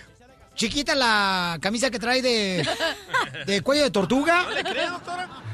[0.55, 2.64] chiquita la camisa que trae de,
[3.47, 4.44] de cuello de tortuga.
[4.44, 5.49] Mm,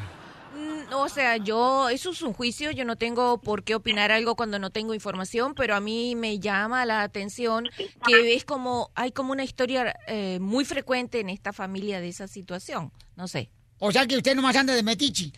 [0.93, 4.59] O sea, yo, eso es un juicio, yo no tengo por qué opinar algo cuando
[4.59, 7.69] no tengo información, pero a mí me llama la atención
[8.07, 12.29] que es como, hay como una historia eh, muy frecuente en esta familia de esa
[12.29, 13.51] situación, no sé.
[13.79, 15.33] O sea que usted nomás anda de metichi.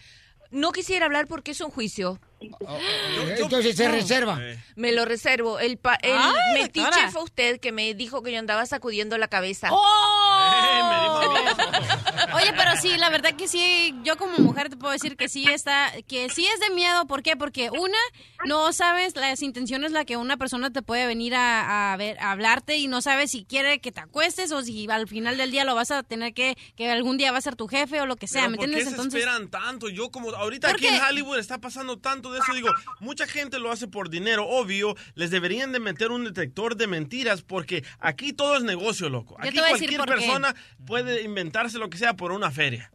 [0.50, 2.20] No quisiera hablar porque es un juicio.
[2.40, 4.38] Entonces se reserva.
[4.76, 5.58] Me lo reservo.
[5.58, 7.10] El, pa- el Ay, metiche doctora.
[7.10, 9.68] fue usted que me dijo que yo andaba sacudiendo la cabeza.
[9.72, 11.20] ¡Oh!
[12.34, 15.44] Oye, pero sí, la verdad que sí, yo como mujer te puedo decir que sí
[15.48, 17.06] está, que sí es de miedo.
[17.06, 17.36] ¿Por qué?
[17.36, 17.98] Porque una,
[18.46, 22.32] no sabes las intenciones la que una persona te puede venir a, a ver, a
[22.32, 25.64] hablarte y no sabes si quiere que te acuestes o si al final del día
[25.64, 28.16] lo vas a tener que, que algún día va a ser tu jefe o lo
[28.16, 28.94] que sea, Pero ¿me ¿Por qué entiendes?
[28.94, 29.88] se Entonces, esperan tanto?
[29.88, 32.68] Yo como ahorita aquí en Hollywood está pasando tanto de eso, digo,
[33.00, 37.42] mucha gente lo hace por dinero, obvio, les deberían de meter un detector de mentiras
[37.42, 39.36] porque aquí todo es negocio, loco.
[39.38, 40.26] Aquí te voy a decir cualquier qué.
[40.26, 40.54] persona
[40.86, 42.90] puede inventarse lo que sea por una feria.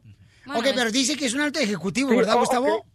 [0.48, 2.86] ok, pero dice que es un alto ejecutivo, Sí, ¿verdad, oh, Gustavo?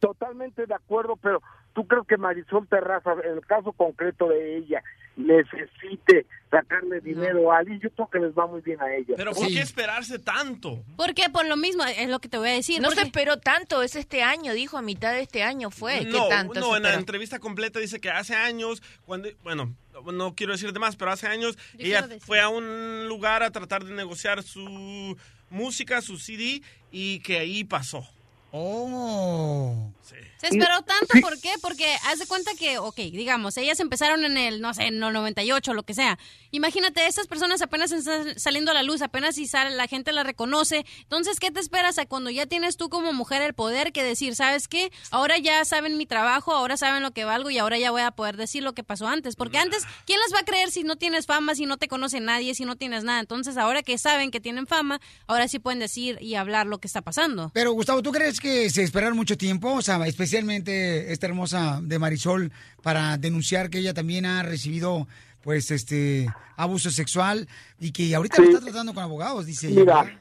[0.00, 1.42] Totalmente de acuerdo, pero
[1.74, 4.82] ¿tú crees que Marisol Terraza, en el caso concreto de ella,
[5.18, 9.14] necesite sacarle dinero a alguien, yo creo que les va muy bien a ellas.
[9.16, 10.82] Pero ¿por qué esperarse tanto?
[10.96, 12.80] Porque por lo mismo, es lo que te voy a decir.
[12.80, 15.98] No se esperó tanto, es este año, dijo, a mitad de este año fue.
[15.98, 19.74] ¿Qué No, tanto no, en la entrevista completa dice que hace años, cuando, bueno,
[20.12, 23.50] no quiero decir de más, pero hace años Yo ella fue a un lugar a
[23.50, 25.16] tratar de negociar su
[25.50, 26.62] música, su CD,
[26.92, 28.06] y que ahí pasó.
[28.52, 29.92] Oh.
[30.40, 31.50] Se esperó tanto, ¿por qué?
[31.60, 35.12] Porque haz de cuenta que, ok, digamos, ellas empezaron en el, no sé, en el
[35.12, 36.16] 98, lo que sea.
[36.52, 40.22] Imagínate, estas personas apenas están saliendo a la luz, apenas si sale, la gente la
[40.22, 40.86] reconoce.
[41.02, 44.36] Entonces, ¿qué te esperas a cuando ya tienes tú como mujer el poder que decir,
[44.36, 44.92] ¿sabes qué?
[45.10, 48.12] Ahora ya saben mi trabajo, ahora saben lo que valgo y ahora ya voy a
[48.12, 49.34] poder decir lo que pasó antes.
[49.34, 52.20] Porque antes, ¿quién las va a creer si no tienes fama, si no te conoce
[52.20, 53.18] nadie, si no tienes nada?
[53.18, 56.86] Entonces, ahora que saben que tienen fama, ahora sí pueden decir y hablar lo que
[56.86, 57.50] está pasando.
[57.54, 59.72] Pero Gustavo, ¿tú crees que se esperaron mucho tiempo?
[59.72, 62.52] O sea, especialmente esta hermosa de Marisol
[62.82, 65.06] para denunciar que ella también ha recibido
[65.42, 66.26] pues este
[66.56, 67.48] abuso sexual
[67.78, 69.80] y que ahorita lo está tratando con abogados, dice ella.
[69.80, 70.20] Mira,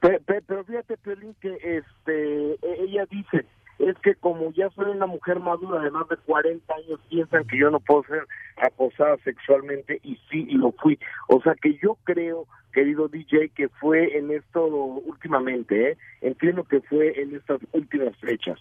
[0.00, 3.46] pe- pe- pero fíjate, Piolín, que este, e- ella dice,
[3.78, 7.58] es que como ya soy una mujer madura de más de 40 años, piensan que
[7.58, 8.26] yo no puedo ser
[8.56, 10.98] acosada sexualmente y sí, y lo fui.
[11.28, 15.96] O sea que yo creo, querido DJ, que fue en esto últimamente, ¿eh?
[16.20, 18.58] Entiendo que fue en estas últimas fechas.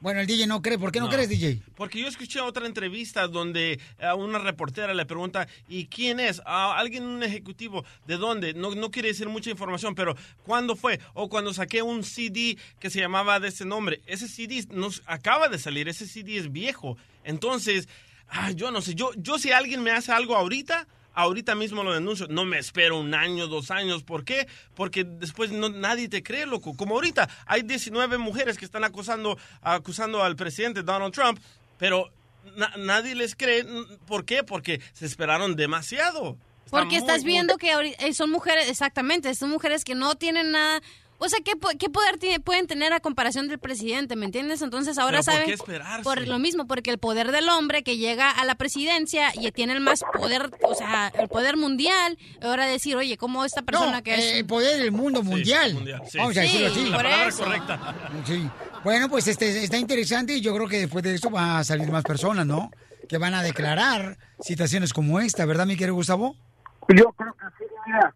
[0.00, 0.78] Bueno, el DJ no cree.
[0.78, 1.12] ¿Por qué no, No.
[1.12, 1.60] crees, DJ?
[1.76, 6.40] Porque yo escuché otra entrevista donde a una reportera le pregunta, ¿y quién es?
[6.46, 8.54] "Ah, alguien, un ejecutivo, ¿de dónde?
[8.54, 10.16] No, no quiere decir mucha información, pero
[10.46, 11.00] ¿cuándo fue?
[11.12, 14.00] O cuando saqué un CD que se llamaba de ese nombre.
[14.06, 16.96] Ese CD nos acaba de salir, ese CD es viejo.
[17.24, 17.86] Entonces,
[18.30, 20.86] ah, yo no sé, yo, yo si alguien me hace algo ahorita,
[21.20, 22.26] ahorita mismo lo denuncio.
[22.28, 24.02] No me espero un año, dos años.
[24.02, 24.46] ¿Por qué?
[24.74, 26.76] Porque después no, nadie te cree, loco.
[26.76, 31.38] Como ahorita hay 19 mujeres que están acusando, acusando al presidente Donald Trump,
[31.78, 32.10] pero
[32.56, 33.64] na- nadie les cree.
[34.06, 34.42] ¿Por qué?
[34.42, 36.36] Porque se esperaron demasiado.
[36.64, 40.14] Está Porque muy, estás muy- viendo que eh, son mujeres, exactamente, son mujeres que no
[40.14, 40.80] tienen nada.
[41.22, 44.16] O sea, ¿qué, qué poder tiene- pueden tener a comparación del presidente?
[44.16, 44.62] ¿Me entiendes?
[44.62, 45.46] Entonces ahora Pero ¿por saben.
[45.48, 46.02] qué esperarse?
[46.02, 49.74] Por lo mismo, porque el poder del hombre que llega a la presidencia y tiene
[49.74, 54.02] el más poder, o sea, el poder mundial, ahora decir, oye, ¿cómo esta persona No,
[54.02, 54.34] que es.
[54.36, 55.74] el poder del mundo mundial.
[55.74, 56.16] mundial, sí.
[56.16, 56.88] Vamos a decirlo Sí, así.
[56.90, 57.44] La por palabra eso.
[57.44, 57.94] correcta.
[58.26, 58.48] Sí.
[58.82, 61.90] Bueno, pues este está interesante y yo creo que después de esto va a salir
[61.90, 62.70] más personas, ¿no?
[63.10, 66.34] Que van a declarar situaciones como esta, ¿verdad, mi querido Gustavo?
[66.88, 68.14] Yo creo que sí, mira,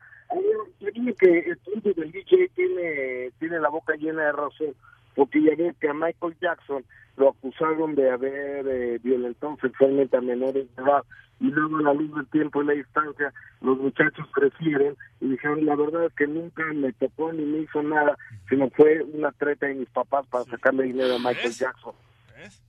[0.81, 4.75] yo digo que el punto del DJ tiene, tiene la boca llena de razón,
[5.15, 6.85] porque ya ves que a Michael Jackson
[7.17, 11.05] lo acusaron de haber eh, violentado sexualmente a menores de edad,
[11.41, 15.67] y luego a la luz del tiempo y la distancia, los muchachos prefieren y dijeron,
[15.67, 18.17] la verdad es que nunca me tocó ni me hizo nada,
[18.49, 21.95] sino fue una treta de mis papás para sacarle dinero a Michael Jackson.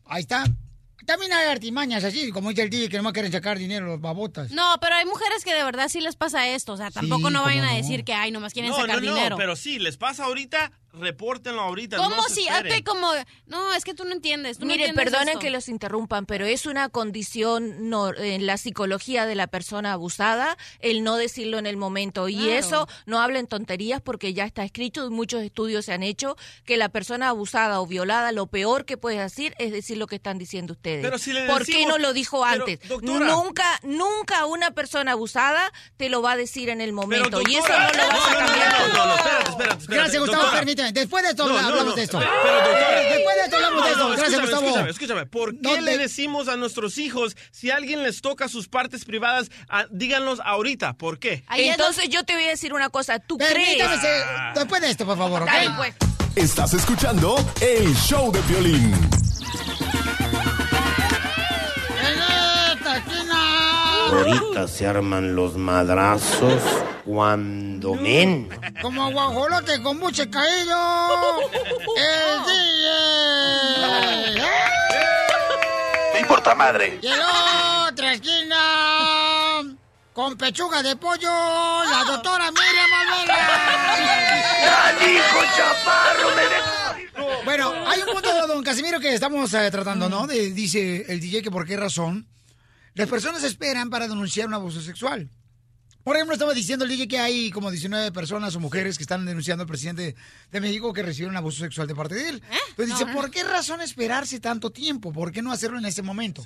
[0.08, 0.44] Ahí está.
[1.06, 4.52] También hay artimañas así, como dice el DJ, que no quieren sacar dinero los babotas.
[4.52, 6.74] No, pero hay mujeres que de verdad sí les pasa esto.
[6.74, 9.16] O sea, tampoco no vayan a decir que, ay, nomás quieren No, sacar no, no,
[9.16, 9.38] dinero.
[9.38, 11.98] pero sí, les pasa ahorita, repórtenlo ahorita.
[11.98, 13.12] ¿Cómo no si hazte como,
[13.48, 14.58] no, es que tú no entiendes.
[14.58, 15.40] Tú no Mire, entiendes perdonen esto.
[15.42, 20.58] que los interrumpan, pero es una condición no- en la psicología de la persona abusada
[20.80, 22.28] el no decirlo en el momento.
[22.30, 22.52] Y Claro.
[22.54, 26.36] eso no hablen tonterías porque ya está escrito y muchos estudios se han hecho
[26.66, 30.16] que la persona abusada o violada lo peor que puedes decir es decir lo que
[30.16, 31.02] están diciendo ustedes.
[31.04, 32.88] Pero si le ¿Por qué no lo dijo Pero, antes?
[32.88, 33.26] doctora.
[33.28, 37.42] Nunca, nunca una persona abusada te lo va a decir en el momento.
[37.48, 38.74] y eso no lo vas a no, no, cambiar.
[38.80, 39.96] no, no, no, espérate, espérate, espérate.
[39.96, 40.62] Gracias, Gustavo, doctora.
[40.94, 41.96] Después de esto No, hablamos no.
[41.96, 42.20] de esto.
[42.20, 43.02] Pero, doctora.
[43.02, 44.08] Eh, Después de esto hablamos de esto.
[44.10, 44.66] Gracias, escúchame, Gustavo.
[44.68, 45.26] Escúchame, escúchame.
[45.26, 49.86] ¿Por qué le decimos a nuestros hijos si alguien les toca sus partes privadas, ah,
[49.92, 50.94] díganlos ahorita?
[50.94, 51.44] ¿Por qué?
[51.56, 53.20] Entonces yo te voy a decir una cosa.
[53.20, 53.78] ¿Tú crees?
[54.02, 55.48] Se- después de esto, por favor, ¿ok?
[55.48, 55.96] Dale, pues.
[56.36, 58.94] Estás escuchando el show de violín.
[64.12, 66.62] Ahorita se arman los madrazos
[67.06, 68.50] cuando men.
[68.82, 70.78] Como guajolote con buche caído.
[71.98, 72.44] El
[74.36, 74.44] DJ.
[76.14, 77.00] ¿Te importa madre?
[77.02, 78.56] Y en la otra esquina.
[80.14, 81.30] Con pechuga de pollo.
[81.90, 83.36] La doctora Miriam Alvera.
[85.02, 86.30] hijo chaparro!
[87.44, 90.26] Bueno, hay un punto, don Casimiro, que estamos eh, tratando, ¿no?
[90.26, 92.28] De- dice el DJ que por qué razón
[92.96, 95.30] las personas esperan para denunciar un abuso sexual.
[96.04, 99.26] Por ejemplo, estaba diciendo el DJ que hay como 19 personas o mujeres que están
[99.26, 100.16] denunciando al presidente
[100.52, 102.44] de México que recibieron abuso sexual de parte de él.
[102.70, 103.14] Entonces dice, No.
[103.14, 105.12] ¿por qué razón esperarse tanto tiempo?
[105.12, 106.44] ¿Por qué no hacerlo en ese momento?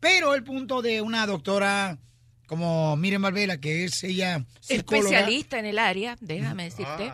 [0.00, 1.98] Pero el punto de una doctora
[2.46, 7.12] como Miriam Valvela, que es ella psicóloga, Especialista en el área, déjame decirte.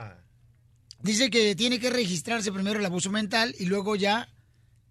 [1.00, 4.28] dice que tiene que registrarse primero el abuso mental y luego ya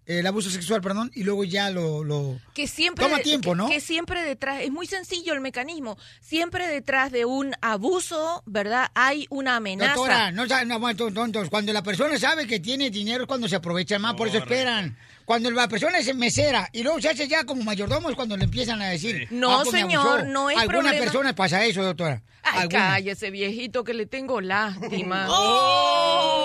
[0.06, 2.02] el abuso sexual, perdón, y luego ya lo...
[2.04, 2.38] lo...
[2.54, 3.68] que siempre Toma tiempo, que- ¿no?
[3.68, 5.96] Que, siempre detrás es muy sencillo el mecanismo.
[6.20, 8.90] Siempre detrás de un abuso, ¿verdad?
[8.94, 9.94] Hay una amenaza.
[9.94, 11.48] Doctora, no, no, bueno, tontos.
[11.50, 14.96] Cuando la persona sabe que tiene dinero es cuando se aprovechan más, por eso esperan.
[15.24, 18.44] Cuando la persona es mesera y luego se hace ya como mayordomo es cuando le
[18.44, 19.28] empiezan a decir.
[19.30, 20.24] No, "Ah, pues señor, abusó".
[20.26, 21.04] no es Algunas problema.
[21.04, 22.22] personas pasa eso, doctora.
[22.42, 25.28] Ay, cállese, viejito, que le tengo lástima.
[25.30, 26.41] ¡Oh!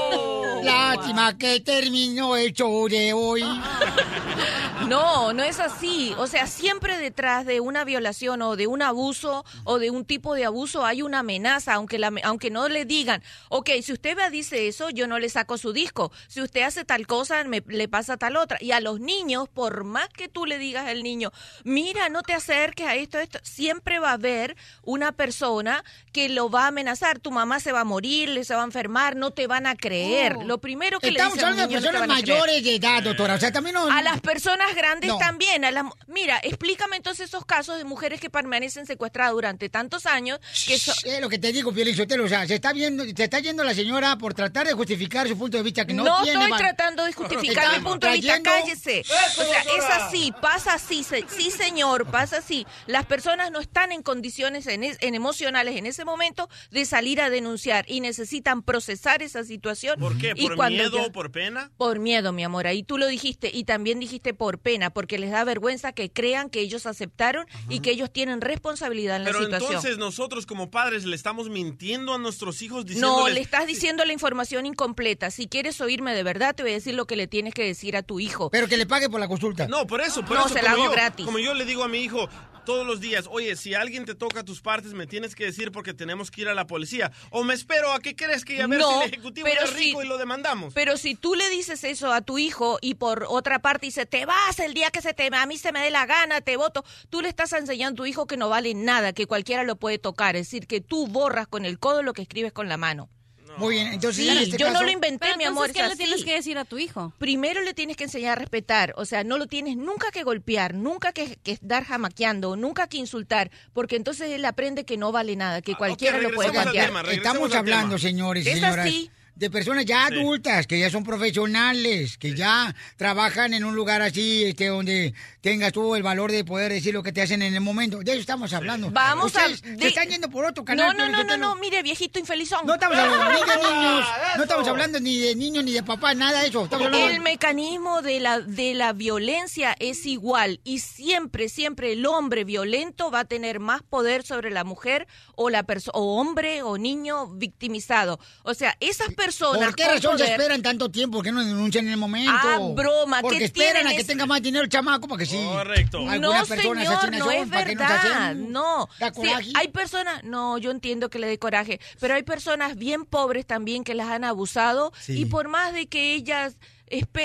[0.67, 3.41] Lástima que terminó el show de hoy.
[4.85, 6.13] No, no es así.
[6.17, 10.35] O sea, siempre detrás de una violación o de un abuso o de un tipo
[10.35, 14.29] de abuso hay una amenaza, aunque, la, aunque no le digan, ok, si usted me
[14.29, 16.11] dice eso, yo no le saco su disco.
[16.27, 18.57] Si usted hace tal cosa, me, le pasa tal otra.
[18.61, 21.31] Y a los niños, por más que tú le digas al niño,
[21.63, 25.83] mira, no te acerques a esto, esto, siempre va a haber una persona
[26.13, 27.19] que lo va a amenazar.
[27.19, 29.75] Tu mamá se va a morir, le se va a enfermar, no te van a
[29.75, 30.35] creer.
[30.37, 30.43] Oh.
[30.43, 33.35] Lo primero que Estamos le dicen a te personas mayores de edad, doctora.
[33.35, 33.89] O sea, también no...
[33.89, 35.17] A las personas grandes No.
[35.17, 35.65] también.
[35.65, 40.39] A las, mira, explícame entonces esos casos de mujeres que permanecen secuestradas durante tantos años.
[40.67, 43.23] Que so- Es lo que te digo, Piolín Sotelo, o sea, se está viendo, se
[43.23, 46.23] está yendo la señora por tratar de justificar su punto de vista que no, no
[46.23, 46.43] tiene.
[46.43, 49.01] estoy tratando de justificar mi punto de vista, cállese.
[49.01, 52.65] O sea, es así, pasa así, se- sí señor, pasa así.
[52.87, 57.21] Las personas no están en condiciones en, es- en emocionales en ese momento de salir
[57.21, 59.99] a denunciar y necesitan procesar esa situación.
[59.99, 60.33] ¿Por qué?
[60.35, 61.71] Y ¿Por cuando miedo ya- o por pena?
[61.77, 62.67] Por miedo, mi amor.
[62.67, 66.49] Ahí tú lo dijiste y también dijiste por pena, porque les da vergüenza que crean
[66.49, 69.71] que ellos aceptaron y que ellos tienen responsabilidad en la Pero situación.
[69.71, 73.33] entonces nosotros como padres le estamos mintiendo a nuestros hijos No, diciéndoles...
[73.33, 75.31] le estás diciendo la información incompleta.
[75.31, 77.95] Si quieres oírme de verdad, te voy a decir lo que le tienes que decir
[77.95, 78.49] a tu hijo.
[78.49, 79.67] Pero que le pague por la consulta.
[79.67, 80.53] No, por eso, por No, eso.
[80.55, 81.25] se la hago yo- gratis.
[81.25, 82.27] Como yo le digo a mi hijo
[82.67, 85.93] todos los días, oye, si alguien te toca tus partes, me tienes que decir porque
[85.93, 87.13] tenemos que ir a la policía.
[87.29, 89.73] O me espero a que crees que ya ver No, si el ejecutivo pero es
[89.73, 90.73] rico si- y lo demandamos.
[90.73, 94.25] Pero si tú le dices eso a tu hijo y por otra parte dice, te
[94.25, 96.83] vas el día que se te, a mí se me dé la gana, te voto,
[97.09, 99.97] tú le estás enseñando a tu hijo que no vale nada, que cualquiera lo puede
[99.97, 100.35] tocar.
[100.35, 103.09] Es decir, que tú borras con el codo lo que escribes con la mano.
[103.57, 105.73] Muy bien, entonces Sí, en este yo caso- no lo inventé, Pero mi entonces, amor.
[105.73, 106.03] ¿qué es le así.
[106.03, 107.11] tienes que decir a tu hijo?
[107.17, 110.73] Primero le tienes que enseñar a respetar, o sea, no lo tienes nunca que golpear,
[110.75, 115.35] nunca que, que estar jamaqueando, nunca que insultar, porque entonces él aprende que no vale
[115.35, 116.91] nada, que cualquiera lo puede cambiar.
[117.11, 119.09] Estamos hablando, señores y Es señoras, así.
[119.37, 124.43] De personas ya adultas, que ya son profesionales, que ya trabajan en un lugar así,
[124.45, 127.61] este, donde tengas tú el valor de poder decir lo que te hacen en el
[127.61, 127.99] momento.
[127.99, 128.89] De eso estamos hablando.
[128.91, 130.95] Vamos a- de- se están yendo por otro canal.
[130.97, 132.65] No, no, no, no, mire, viejito infelizón.
[132.65, 134.05] No estamos hablando ni de niños,
[134.37, 136.63] no estamos hablando ni de niños ni de papás, nada de eso.
[136.63, 142.05] Estamos hablando El mecanismo de la, de la violencia es igual y siempre, siempre el
[142.05, 146.63] hombre violento va a tener más poder sobre la mujer o la perso- o hombre
[146.63, 148.19] o niño victimizado.
[148.43, 151.21] O sea, esas personas ¿Por qué razón se esperan tanto tiempo?
[151.21, 152.31] que no denuncian en el momento?
[152.33, 155.25] Ah, broma, Porque ¿qué esperan a que es- tenga más dinero el chamaco para que
[155.25, 155.37] sí.
[155.43, 155.97] Correcto.
[155.99, 158.35] Alguna No, persona señor, no es verdad.
[158.35, 159.51] No, Da Sí, coraje.
[159.55, 163.83] hay personas, no, yo entiendo que le dé coraje, pero hay personas bien pobres también
[163.83, 165.19] que las han abusado Sí.
[165.21, 166.57] y por más de que ellas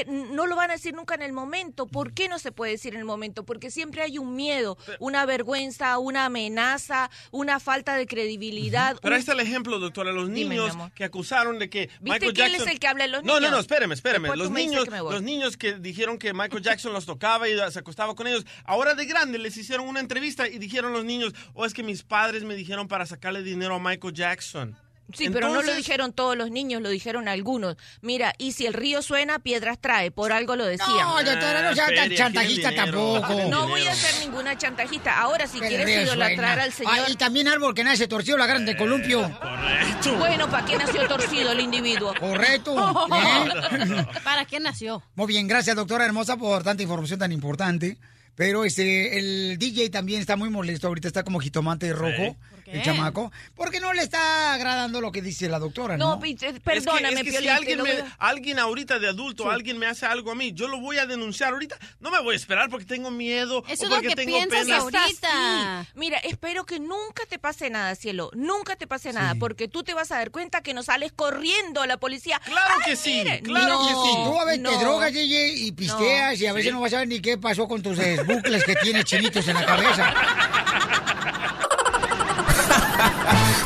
[0.07, 1.87] no lo van a decir nunca en el momento.
[1.87, 3.45] ¿Por qué no se puede decir en el momento?
[3.45, 8.97] Porque siempre hay un miedo, una vergüenza, una amenaza, una falta de credibilidad.
[9.01, 10.13] Pero ahí está el ejemplo, doctora.
[10.13, 12.61] Los niños que acusaron de que Michael él Jackson...
[12.63, 13.53] es el que habla de los No, no, niños?
[13.53, 14.29] no, espéreme, espéreme.
[14.29, 17.79] Después tú Los niños, los niños que dijeron que Michael Jackson los tocaba y se
[17.79, 21.65] acostaba con ellos, ahora de grande les hicieron una entrevista y dijeron los niños, o
[21.65, 24.77] es que mis padres me dijeron para sacarle dinero a Michael Jackson.
[25.13, 27.77] Sí, pero no lo dijeron todos los niños, lo dijeron algunos.
[28.01, 30.89] Mira, y si el río suena, piedras trae, por algo lo decían.
[30.89, 33.51] No, doctora, no sea tan chantajista dinero, tampoco.
[33.51, 35.21] No voy a ser ninguna chantajista.
[35.21, 36.95] Ahora, si quieres idolatrar al señor...
[36.95, 39.23] Ah, y también árbol que nace torcido, la gran de columpio.
[39.39, 40.17] Correcto.
[40.17, 42.15] Bueno, ¿para qué nació torcido el individuo?
[42.19, 42.75] Correcto.
[43.13, 44.07] ¿eh?
[44.25, 45.03] ¿Para qué nació?
[45.15, 47.99] Muy bien, gracias, doctora hermosa, por tanta información tan importante.
[48.35, 50.87] Pero este, el DJ también está muy molesto.
[50.89, 52.37] Ahorita está como jitomate rojo,
[52.73, 52.79] qué?
[52.79, 53.31] el chamaco.
[53.55, 56.11] Porque no le está agradando lo que dice la doctora, ¿no?
[56.17, 59.51] No, pi- Es que- perdóname, es que, si alguien, me- a- alguien ahorita de adulto,
[59.51, 61.79] alguien me hace algo a mí, yo lo voy a denunciar ahorita.
[62.01, 64.37] No me voy a esperar porque tengo miedo Eso o es lo porque que tengo
[64.37, 64.77] piensas pena.
[64.79, 65.83] ahorita.
[65.85, 65.89] Sí.
[65.95, 68.31] Mira, espero que nunca te pase nada, cielo.
[68.35, 71.83] Nunca te pase nada, porque tú te vas a dar cuenta que no sales corriendo
[71.83, 72.41] a la policía.
[72.45, 74.17] Claro ¡Ay, que sí, claro no, que sí.
[74.25, 74.71] Tú a veces no.
[74.71, 76.75] te drogas, DJ, y pisteas, y a veces Sí.
[76.75, 79.55] no vas a ver ni qué pasó con tus eh, bucles que tienes chinitos en
[79.55, 80.15] la cabeza.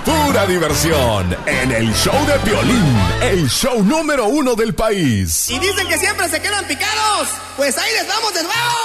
[0.07, 5.51] Pura diversión en el show de Piolín, el show número uno del país.
[5.51, 7.29] Y dicen que siempre se quedan picados.
[7.57, 8.77] Pues ahí les vamos de nuevo.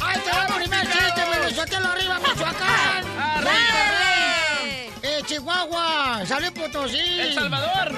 [0.00, 3.04] ¡Ahí te va el primer chiste, Pelizotelo arriba, Michoacán!
[3.44, 4.92] ¡Monterrey!
[5.02, 6.22] ¡Eh, Chihuahua!
[6.26, 7.20] ¡Sale Potosí!
[7.20, 7.92] El Salvador.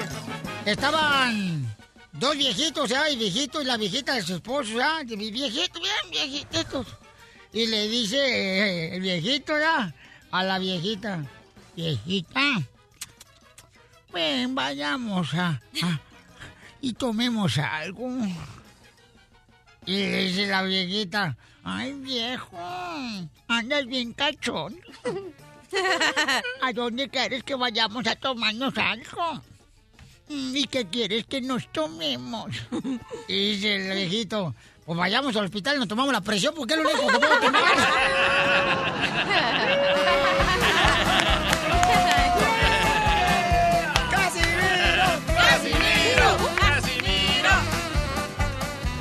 [0.65, 1.75] Estaban
[2.11, 3.09] dos viejitos, ¿ya?
[3.09, 5.01] Y viejito y la viejita de su esposo, ¿ya?
[5.05, 6.87] De mi viejito, bien viejitos.
[7.53, 9.93] Y le dice eh, el viejito, ¿ya?
[10.31, 11.25] A la viejita,
[11.75, 12.61] viejita,
[14.13, 15.61] ven, vayamos a,
[16.79, 18.09] y tomemos algo.
[19.85, 22.57] Y dice la viejita, ay viejo,
[23.47, 24.79] andas bien cachón.
[26.61, 29.41] ¿A dónde quieres que vayamos a tomarnos algo?
[30.29, 32.51] "Mm, ¿Y qué quieres que nos tomemos?
[33.27, 34.53] Y dice el viejito,
[34.85, 37.39] pues vayamos al hospital y nos tomamos la presión porque es lo único que puedo
[37.39, 37.61] tomar.
[44.11, 45.05] ¡Casimiro!
[45.37, 46.37] ¡Casimiro!
[46.59, 47.49] ¡Casimiro!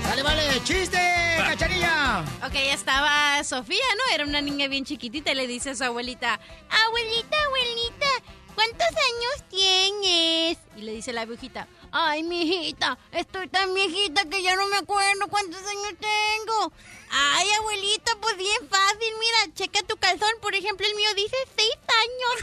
[0.05, 0.43] ¡Sale, vale!
[0.65, 0.99] ¡Chiste,
[1.39, 2.25] cacharilla!
[2.45, 4.15] Ok, estaba Sofía, ¿no?
[4.15, 6.39] Era una niña bien chiquitita y le dice a su abuelita,
[6.87, 8.07] abuelita, abuelita,
[8.55, 10.59] ¿cuántos años tienes?
[10.77, 15.27] Y le dice la viejita, ay, mijita, estoy tan viejita que ya no me acuerdo
[15.29, 16.73] cuántos años tengo.
[17.11, 21.77] Ay, abuelita, pues bien fácil, mira, checa tu calzón, por ejemplo, el mío dice seis
[22.05, 22.37] años.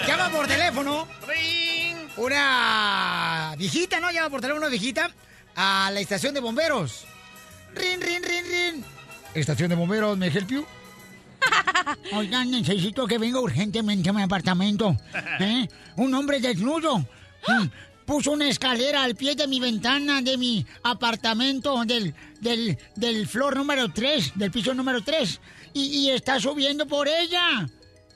[0.06, 1.06] Llama por teléfono.
[2.16, 4.10] Una viejita, ¿no?
[4.10, 5.10] Llama por teléfono una viejita
[5.54, 7.06] a la estación de bomberos.
[7.74, 8.84] Rin, rin, rin, rin.
[9.34, 10.66] Estación de bomberos, ¿me help you?
[12.12, 14.96] Oigan, necesito que venga urgentemente a mi apartamento.
[15.40, 15.68] ¿eh?
[15.96, 16.98] Un hombre desnudo.
[16.98, 17.66] mm,
[18.04, 23.56] Puso una escalera al pie de mi ventana de mi apartamento del, del, del flor
[23.56, 25.40] número 3, del piso número 3.
[25.74, 27.68] Y, y está subiendo por ella.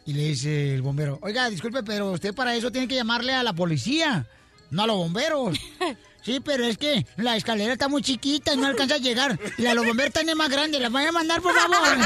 [0.05, 3.42] Y le dice el bombero, oiga, disculpe, pero usted para eso tiene que llamarle a
[3.44, 4.26] la policía,
[4.70, 5.59] no a los bomberos.
[6.24, 9.38] Sí, pero es que la escalera está muy chiquita y no alcanza a llegar.
[9.59, 10.80] Y la de los bomberos está más grande.
[10.80, 11.76] ¿La voy a mandar, por favor?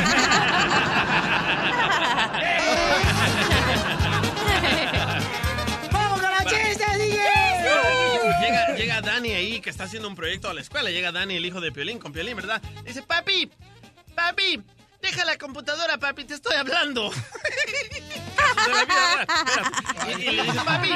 [5.92, 7.20] ¡Vamos con la chiste, DJ!
[8.40, 10.90] Llega, llega Dani ahí, que está haciendo un proyecto a la escuela.
[10.90, 12.60] Llega Dani, el hijo de Piolín, con Piolín, ¿verdad?
[12.84, 13.48] Dice, papi,
[14.16, 14.60] papi,
[15.00, 17.12] deja la computadora, papi, te estoy hablando.
[20.18, 20.90] Y le dice, papi,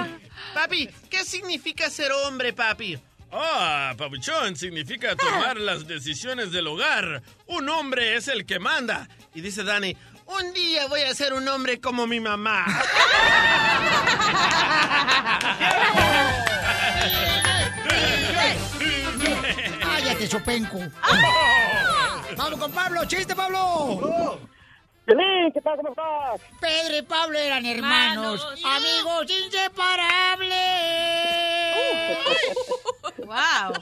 [0.54, 2.98] papi, ¿qué significa ser hombre, papi?
[3.34, 7.22] Ah, papuchón, significa tomar las decisiones del hogar.
[7.46, 9.08] Un hombre es el que manda.
[9.34, 9.96] Y dice Dani,
[10.26, 12.66] un día voy a ser un hombre como mi mamá.
[19.80, 20.78] ¡Cállate, Chopenco!
[22.36, 23.04] ¡Vamos con Pablo!
[23.06, 24.38] ¡Chiste, Pablo!
[25.06, 25.76] Pelín, ¿qué tal?
[25.76, 26.40] ¿Cómo estás?
[26.60, 31.51] Pedro y Pablo eran hermanos, amigos inseparables.
[33.18, 33.72] ¡Wow!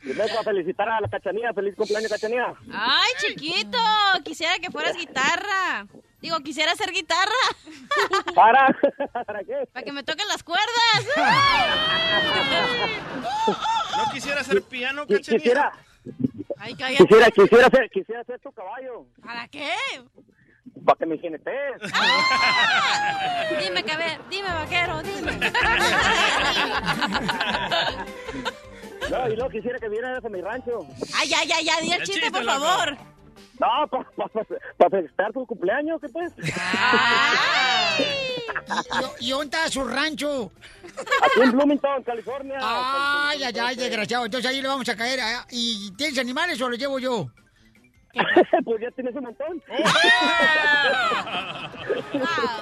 [0.00, 1.52] Primero a felicitar a la cachanía.
[1.52, 2.54] Feliz cumpleaños, cachanía.
[2.72, 3.78] ¡Ay, chiquito!
[4.24, 5.86] Quisiera que fueras guitarra.
[6.20, 7.32] Digo, quisiera ser guitarra.
[8.34, 8.76] ¿Para?
[9.26, 9.66] ¿Para qué?
[9.72, 11.06] Para que me toquen las cuerdas.
[13.96, 15.38] ¿No quisiera ser piano, cachanilla?
[15.38, 15.72] Quisiera,
[16.58, 17.04] Ay, cállate.
[17.06, 19.06] quisiera, quisiera ser, quisiera ser tu caballo.
[19.22, 19.72] ¿Para qué?
[20.84, 21.80] Para que me jinetees.
[23.60, 25.32] Dime, caber, dime, vaquero, dime.
[29.10, 30.78] No, y luego quisiera que vinieras a mi rancho.
[31.14, 32.96] Ay, ay, ay, ay, di el chiste, por favor.
[33.60, 33.88] No,
[34.78, 36.32] para felicitar tu cumpleaños, ¿qué pues?
[39.20, 40.50] ¿Y, y dónde está su rancho?
[41.22, 42.58] Aquí en Bloomington, California.
[42.60, 44.24] Ay, ay, ay, desgraciado.
[44.24, 45.20] Entonces ahí le vamos a caer.
[45.20, 47.28] ah, ¿Y tienes animales o los llevo yo?
[48.64, 49.62] pues ya tienes un montón.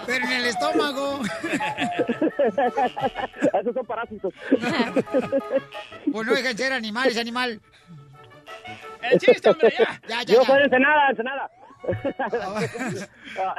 [0.07, 1.21] Pero en el estómago.
[3.61, 4.33] Esos son parásitos.
[6.13, 7.61] Pues no dejan ser animales, animal.
[9.03, 10.01] ¡El chiste, hombre, ya!
[10.09, 11.51] Ya, ya, Yo de Ensenada, Ensenada.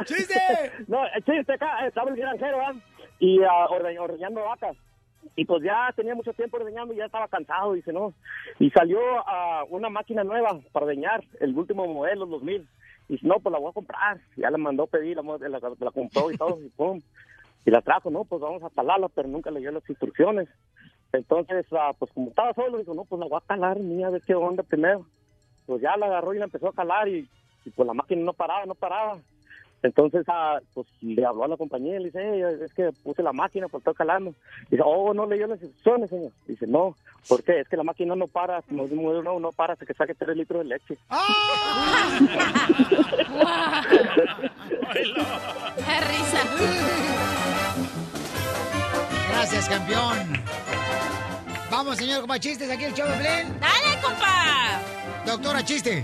[0.06, 0.40] ¡Chiste!
[0.88, 2.76] No, el chiste acá, estaba el granjero, ¿verdad?
[3.20, 4.76] Y orde- ordeñando vacas.
[5.36, 8.14] Y pues ya tenía mucho tiempo ordeñando y ya estaba cansado, dice, no.
[8.60, 12.68] Y salió a una máquina nueva para ordeñar, el último modelo, 2000.
[13.08, 14.20] Y dice, no, pues la voy a comprar.
[14.36, 17.02] Ya la mandó pedir, la, la, la compró y todo, y pum.
[17.66, 20.50] Y la trajo, no, pues vamos a calarla, pero nunca leyó las instrucciones.
[21.14, 24.12] Entonces, ah, pues como estaba solo, dijo, no, pues la voy a calar, mía, a
[24.12, 25.06] ver qué onda primero.
[25.66, 27.28] Pues ya la agarró y la empezó a calar y
[27.76, 29.20] pues la máquina no paraba, no paraba.
[29.84, 33.24] Entonces, ah, pues le habló a la compañía y le dice, "Hey, es que puse
[33.24, 34.34] la máquina, pues está calando.
[34.70, 36.32] Dice, oh, no leyó las instrucciones, señor.
[36.48, 36.96] Dice, no,
[37.28, 37.60] ¿por qué?
[37.62, 40.64] Es que la máquina no para, no, no, no para hasta que saque tres litros
[40.64, 40.98] de leche.
[44.94, 46.42] ¡Qué risa!
[49.32, 50.18] Gracias, campeón.
[51.72, 53.60] Vamos, señor, con más chistes aquí el show de Blin.
[53.60, 55.01] ¡Dale, compa!
[55.26, 56.04] Doctora, chiste.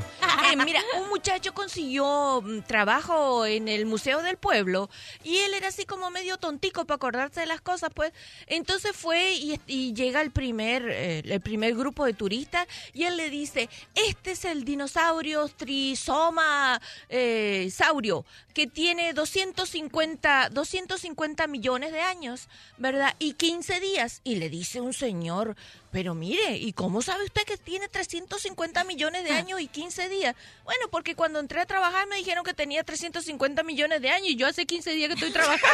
[0.49, 4.89] Eh, mira, un muchacho consiguió mm, trabajo en el Museo del Pueblo
[5.23, 8.13] y él era así como medio tontico para acordarse de las cosas, pues.
[8.45, 13.29] Entonces fue y, llega el primer, eh, el primer grupo de turistas y él le
[13.29, 16.79] dice, este es el dinosaurio trisoma
[17.09, 18.23] eh, saurio
[18.53, 23.15] que tiene 250, 250 millones de años, ¿verdad?
[23.19, 24.21] Y 15 días.
[24.23, 25.55] Y le dice un señor,
[25.97, 30.35] pero mire, ¿y cómo sabe usted que tiene 350 millones de años y 15 días?
[30.63, 34.35] Bueno, porque cuando entré a trabajar me dijeron que tenía 350 millones de años y
[34.35, 35.65] yo hace 15 días que estoy trabajando.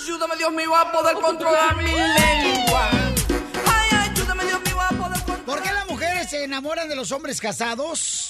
[0.00, 2.90] Ayúdame, Dios mío, a poder controlar mi lengua.
[3.66, 5.44] Ay, ayúdame, Dios mío, a poder controlar.
[5.44, 8.25] ¿Por qué las mujeres se enamoran de los hombres casados?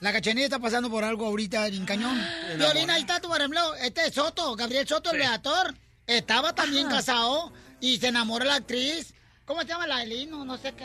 [0.00, 2.20] La cachanilla está pasando por algo ahorita en cañón.
[2.58, 3.74] Violina, ahí está tu ejemplo.
[3.76, 5.74] Este es Soto, Gabriel Soto, el reactor.
[6.06, 9.14] Estaba también casado y se enamora la actriz.
[9.46, 10.44] ¿Cómo se llama la Elino?
[10.44, 10.84] No sé qué.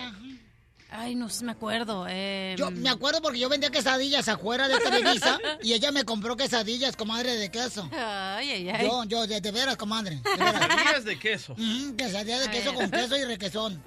[0.93, 2.05] Ay, no sé, me acuerdo.
[2.09, 6.35] eh, Yo me acuerdo porque yo vendía quesadillas afuera de Televisa y ella me compró
[6.35, 7.89] quesadillas, comadre, de queso.
[7.93, 8.87] Ay, ay, ay.
[8.87, 10.17] Yo, yo, de, de veras, comadre.
[10.17, 10.67] de veras.
[10.67, 11.55] Quesadillas de queso.
[11.57, 13.81] Mm, quesadillas de queso con queso y requesón.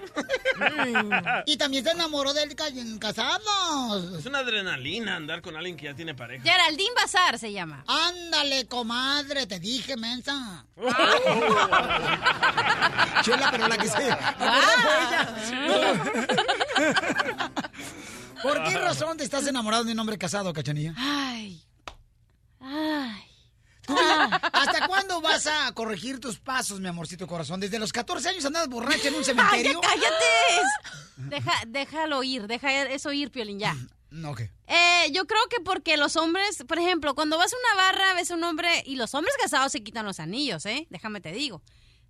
[1.46, 2.64] y también se enamoró de él ca-
[2.98, 4.18] casados.
[4.18, 6.42] Es una adrenalina andar con alguien que ya tiene pareja.
[6.42, 7.84] Geraldine Bazar se llama.
[7.86, 10.64] Ándale, comadre, te dije, mensa.
[13.22, 14.34] Chela, pero la que se ella.
[18.42, 20.94] ¿Por qué razón te estás enamorado de un hombre casado, cachanilla?
[20.96, 21.62] Ay.
[22.60, 23.22] Ay.
[23.86, 23.94] ¿Tú,
[24.52, 27.60] ¿Hasta cuándo vas a corregir tus pasos, mi amorcito corazón?
[27.60, 29.80] ¿Desde los 14 años andas borracha en un cementerio?
[29.82, 30.62] ¡Ay, ya cállate!
[31.16, 33.76] Deja, déjalo ir, deja eso ir, Piolín, ya.
[34.10, 34.50] No, ¿qué?
[34.68, 38.30] Eh, yo creo que porque los hombres, por ejemplo, cuando vas a una barra, ves
[38.30, 40.86] a un hombre y los hombres casados se quitan los anillos, ¿eh?
[40.90, 41.62] Déjame te digo.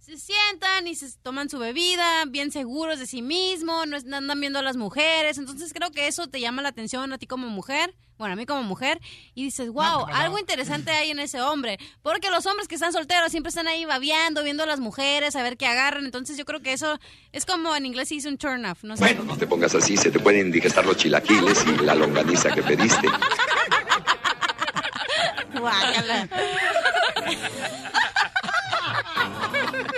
[0.04, 4.58] Se sientan y se toman su bebida, bien seguros de sí mismos, no andan viendo
[4.58, 5.38] a las mujeres.
[5.38, 8.44] Entonces creo que eso te llama la atención a ti como mujer, bueno, a mí
[8.44, 9.00] como mujer,
[9.34, 11.78] y dices, wow, algo interesante hay en ese hombre.
[12.02, 15.42] Porque los hombres que están solteros siempre están ahí babeando, viendo a las mujeres, a
[15.42, 16.04] ver qué agarran.
[16.04, 17.00] Entonces yo creo que eso
[17.32, 19.04] es como en inglés se dice un turn off, no sé.
[19.04, 22.62] Bueno, no te pongas así, se te pueden indigestar los chilaquiles y la longaniza que
[22.62, 23.08] pediste.
[25.58, 26.28] Guácala.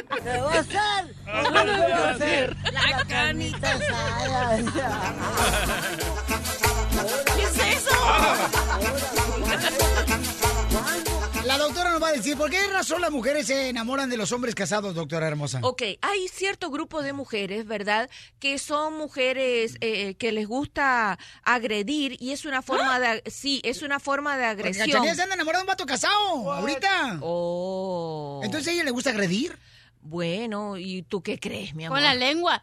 [0.09, 1.15] ¿Qué va a hacer?
[1.27, 2.57] ¿O no se va a hacer?
[2.73, 4.59] La canita asada.
[7.37, 7.91] ¿Qué es eso?
[11.45, 14.33] La doctora nos va a decir, ¿por qué razón las mujeres se enamoran de los
[14.33, 15.61] hombres casados, doctora hermosa?
[15.63, 18.11] Ok, hay cierto grupo de mujeres, ¿verdad?
[18.41, 23.83] Que son mujeres eh, que les gusta agredir y es una forma de, sí, es
[23.83, 24.87] una forma de agresión.
[24.87, 27.19] Cachanilla se anda enamorada de un vato casado, ahorita.
[27.23, 28.41] Oh.
[28.43, 29.57] Entonces a ella le gusta agredir.
[30.09, 31.97] Bueno, ¿y tú qué crees, mi amor?
[31.99, 32.63] Con la lengua.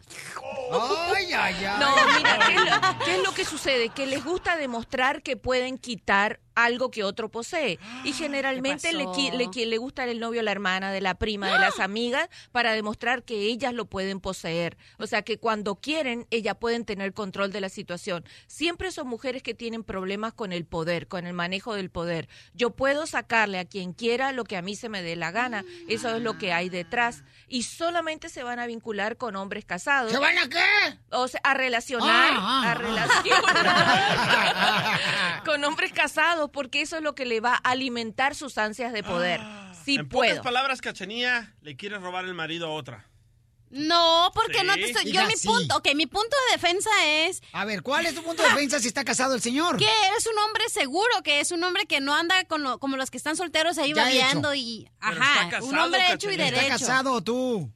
[0.72, 1.80] Ay, ay, ay.
[1.80, 3.90] No, mira, ¿qué es, lo, qué es lo que sucede?
[3.90, 7.80] Que les gusta demostrar que pueden quitar algo que otro posee.
[8.04, 11.60] Y generalmente ¿Qué le, le, le gusta el novio, la hermana, de la prima, de
[11.60, 14.78] las amigas, para demostrar que ellas lo pueden poseer.
[14.98, 18.26] O sea, que cuando quieren, ellas pueden tener control de la situación.
[18.48, 22.28] Siempre son mujeres que tienen problemas con el poder, con el manejo del poder.
[22.54, 25.64] Yo puedo sacarle a quien quiera lo que a mí se me dé la gana.
[25.88, 27.24] Eso es lo que hay detrás.
[27.48, 30.12] Y solamente se van a vincular con hombres casados.
[30.12, 30.98] ¿Se van a qué?
[31.12, 32.76] O sea, a relacionar, Ah, ah, a ah.
[32.76, 33.64] relacionar
[35.46, 39.04] con hombres casados, porque eso es lo que le va a alimentar sus ansias de
[39.04, 39.42] poder.
[39.86, 40.30] Sí en puedo.
[40.32, 43.10] pocas palabras, Cachanía le quiere robar el marido a otra.
[43.70, 44.68] No, porque Sí.
[44.68, 45.04] no te estoy...
[45.06, 45.48] Yo Diga mi sí.
[45.48, 47.42] punto, ok, mi punto de defensa es...
[47.54, 49.78] A ver, ¿cuál es tu punto de defensa si está casado el señor?
[49.78, 52.98] Que es un hombre seguro, que es un hombre que no anda con lo- como
[52.98, 54.88] los que están solteros ahí Ya babeando y...
[55.00, 56.62] Ajá, está un hombre hecho y derecho.
[56.62, 57.72] Está casado tú.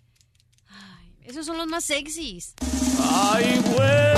[1.24, 2.54] Esos son los más sexys.
[3.02, 4.17] Ay, güey.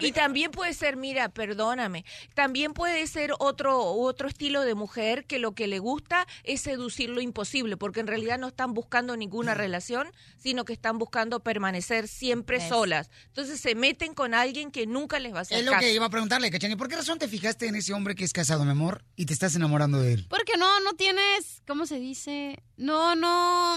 [0.00, 2.04] Y también puede ser, mira, perdóname,
[2.34, 7.10] también puede ser otro otro estilo de mujer que lo que le gusta es seducir
[7.10, 10.08] lo imposible, porque en realidad no están buscando ninguna relación,
[10.38, 13.10] sino que están buscando permanecer siempre solas.
[13.26, 15.80] Entonces se meten con alguien que nunca les va a hacer Es lo caso.
[15.84, 16.78] que iba a preguntarle, Cachanilla.
[16.78, 19.32] ¿Por qué razón te fijaste en ese hombre que es casado, mi amor, y te
[19.32, 20.26] estás enamorando de él?
[20.28, 22.62] Porque no, no tienes, ¿cómo se dice?
[22.76, 23.76] No, no,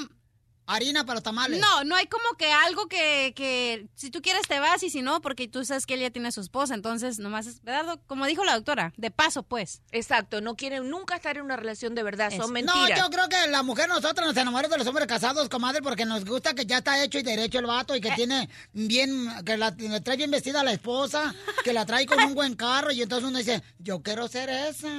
[0.65, 1.59] Harina para los tamales.
[1.59, 5.01] No, no hay como que algo que, que si tú quieres te vas y si
[5.01, 7.99] no, porque tú sabes que él ya tiene a su esposa, entonces nomás es, ¿verdad?
[8.07, 9.81] Como dijo la doctora, de paso pues.
[9.91, 12.99] Exacto, no quieren nunca estar en una relación de verdad, son No, mentiras.
[12.99, 16.23] yo creo que la mujer, nosotros nos enamoramos de los hombres casados, comadre, porque nos
[16.25, 18.01] gusta que ya está hecho y derecho el vato y Eh.
[18.01, 21.33] que tiene bien, que la, le trae bien vestida la esposa,
[21.63, 24.89] que la trae con un buen carro y entonces uno dice, yo quiero ser esa.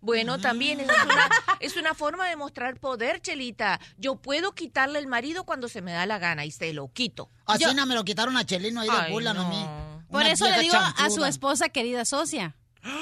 [0.00, 1.28] Bueno, también esa es una,
[1.60, 3.80] es una forma de mostrar poder, Chelita.
[3.96, 7.30] Yo puedo quitarle el marido cuando se me da la gana y se lo quito.
[7.46, 9.64] Así Yo- no me lo quitaron a Chelino ahí de Ay, burla, no a mí.
[10.10, 12.54] Por Una eso le digo a su esposa querida socia.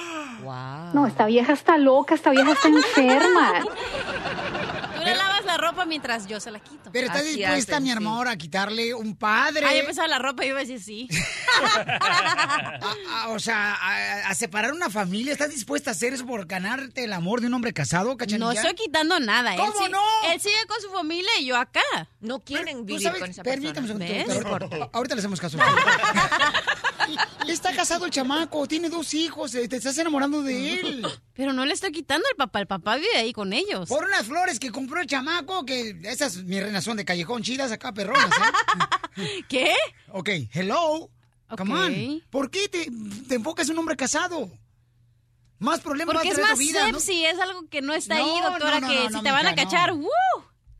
[0.43, 3.53] No, esta vieja está loca, esta vieja está enferma.
[4.97, 6.91] Tú le lavas la ropa mientras yo se la quito.
[6.93, 9.65] Pero está dispuesta, mi amor, a quitarle un padre.
[9.67, 11.09] Ah, yo pensaba la ropa y iba a decir sí.
[12.01, 12.79] A-
[13.25, 15.33] a- o sea, a, a separar una familia.
[15.33, 18.45] ¿Estás dispuesta a hacer eso por ganarte el amor de un hombre casado, cachanilla?
[18.45, 19.57] No estoy quitando nada.
[19.57, 20.33] ¿Cómo él sí- no?
[20.33, 21.81] Él sigue con su familia y yo acá.
[22.21, 23.21] No quieren ¿Tú vivir sabes?
[23.21, 24.35] con esa Permítame un persona.
[24.35, 24.69] segundo.
[24.69, 24.81] ¿Ves?
[24.83, 25.59] a- Ahorita le hacemos caso.
[27.49, 31.07] Está casado el chamaco, tiene dos hijos, eh, te estás enamorando de él.
[31.35, 33.89] Pero no le estoy quitando al papá, el papá vive ahí con ellos.
[33.89, 37.73] Por unas flores que compró el chamaco, que esas, mi reina, son de callejón chidas
[37.73, 38.31] acá, perronas,
[39.17, 39.45] ¿eh?
[39.49, 39.75] ¿Qué?
[40.11, 41.11] Ok, hello.
[41.57, 42.23] Come on.
[42.31, 42.91] ¿Por qué te,
[43.29, 44.51] te enfocas en un hombre casado?
[45.59, 46.99] Más problemas Porque va a es traer más tu vida, ¿no?
[46.99, 49.93] es algo que no está No, ahí, doctora, no, que si te van a cachar.
[49.93, 50.09] ¡uh!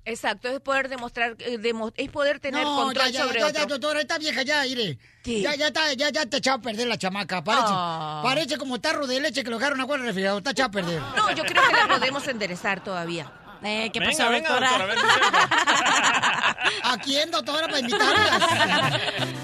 [0.05, 1.59] Exacto, es poder demostrar, eh,
[1.97, 3.67] es poder tener no, control ya, ya, sobre ya, otro.
[3.67, 4.99] doctora, esta vieja ya, mire.
[5.25, 7.45] Ya, ya, está, ya, ya te echaba a perder la chamaca.
[7.45, 8.21] Parece, Ah.
[8.25, 10.39] parece como tarro de leche que lo dejaron en el refrigerador.
[10.41, 11.01] Está echada a perder.
[11.17, 13.33] No, yo creo que la podemos enderezar todavía.
[13.65, 14.71] Eh, ¿Qué Venga, pasó, venga, doctora?
[14.71, 14.99] doctora, a ver
[16.85, 18.43] ¿A quién, doctora, para invitarlas?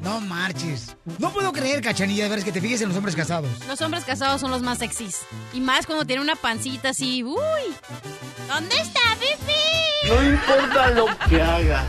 [0.00, 0.96] No marches.
[1.18, 3.50] No puedo creer, cachanilla, de veras que te fijes en los hombres casados.
[3.66, 5.22] Los hombres casados son los más sexys.
[5.52, 7.36] Y más cuando tienen una pancita así, ¡uy!
[8.48, 10.08] ¿Dónde está Fifi?
[10.08, 11.86] No importa lo que hagas,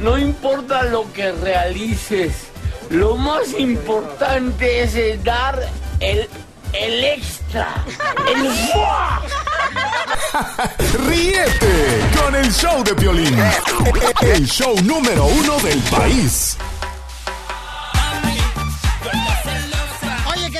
[0.00, 2.48] no importa lo que realices,
[2.90, 5.60] lo más importante es el dar
[6.00, 6.28] el,
[6.72, 7.84] el extra,
[8.28, 9.22] el ¡fua!
[11.06, 13.38] Ríete con el show de Piolín.
[14.20, 16.56] El show número uno del país.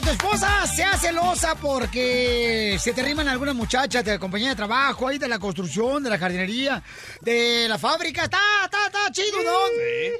[0.09, 5.07] Tu esposa sea celosa porque se te riman algunas muchachas de la compañía de trabajo,
[5.07, 6.83] ahí de la construcción, de la jardinería,
[7.21, 8.25] de la fábrica.
[8.25, 9.59] Está, está, está chido, ¿no?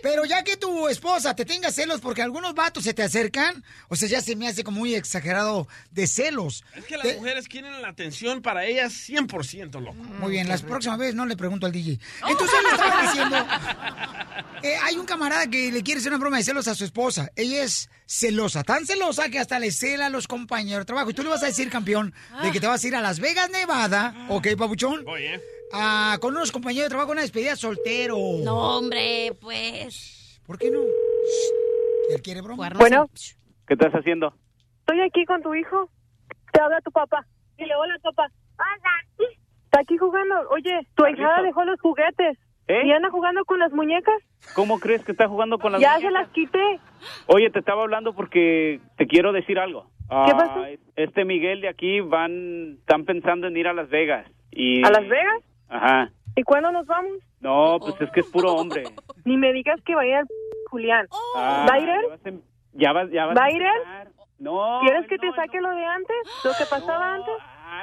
[0.03, 3.97] Pero ya que tu esposa te tenga celos porque algunos vatos se te acercan, o
[3.97, 6.65] sea, ya se me hace como muy exagerado de celos.
[6.77, 9.95] Es que las mujeres quieren la atención para ellas 100%, loco.
[9.95, 11.99] Muy bien, las próximas veces no le pregunto al DJ.
[12.29, 13.37] Entonces le estaba diciendo,
[14.63, 17.31] eh, hay un camarada que le quiere hacer una broma de celos a su esposa.
[17.37, 21.11] Ella es celosa, tan celosa que hasta le cela a los compañeros de trabajo.
[21.11, 23.21] Y tú le vas a decir, campeón, de que te vas a ir a Las
[23.21, 25.05] Vegas, Nevada, ¿ok, papuchón?
[25.05, 25.41] Voy, ¿eh?
[25.73, 28.17] Ah, con unos compañeros de trabajo, una despedida soltero.
[28.43, 30.41] No, hombre, pues.
[30.47, 30.81] ¿Por qué no?
[32.11, 32.71] ¿Él quiere broma?
[32.71, 33.09] Bueno.
[33.67, 34.35] ¿Qué estás haciendo?
[34.81, 35.91] Estoy aquí con tu hijo.
[36.53, 37.27] Te habla tu papá.
[37.59, 38.31] Dile, hola, papá.
[38.59, 39.29] Hola.
[39.67, 40.35] Está aquí jugando.
[40.51, 42.39] Oye, tu hijada dejó los juguetes.
[42.69, 42.83] ¿Eh?
[42.87, 44.15] ¿Y anda jugando con las muñecas?
[44.55, 46.13] ¿Cómo crees que está jugando con las ya muñecas?
[46.13, 46.81] se las quité.
[47.27, 49.85] Oye, te estaba hablando porque te quiero decir algo.
[50.09, 50.65] ¿Qué Ah, pasó?
[50.97, 54.27] Este Miguel de aquí van, están pensando en ir a Las Vegas.
[54.51, 55.43] Y, ¿A Las Vegas?
[55.69, 56.11] Ajá.
[56.37, 57.13] ¿Y cuándo nos vamos?
[57.41, 58.85] No, pues es que es puro hombre.
[59.25, 60.27] Ni me digas que va a ir al
[60.71, 61.07] Julián.
[61.37, 62.01] Ah, ¿Va a ir él?
[62.03, 62.41] Ya vas em-
[62.75, 64.09] ya vas, ya ¿Va a ir él?
[64.39, 64.81] No.
[64.83, 66.17] ¿Quieres que te saque lo de antes?
[66.45, 67.35] ¿Lo que pasaba antes?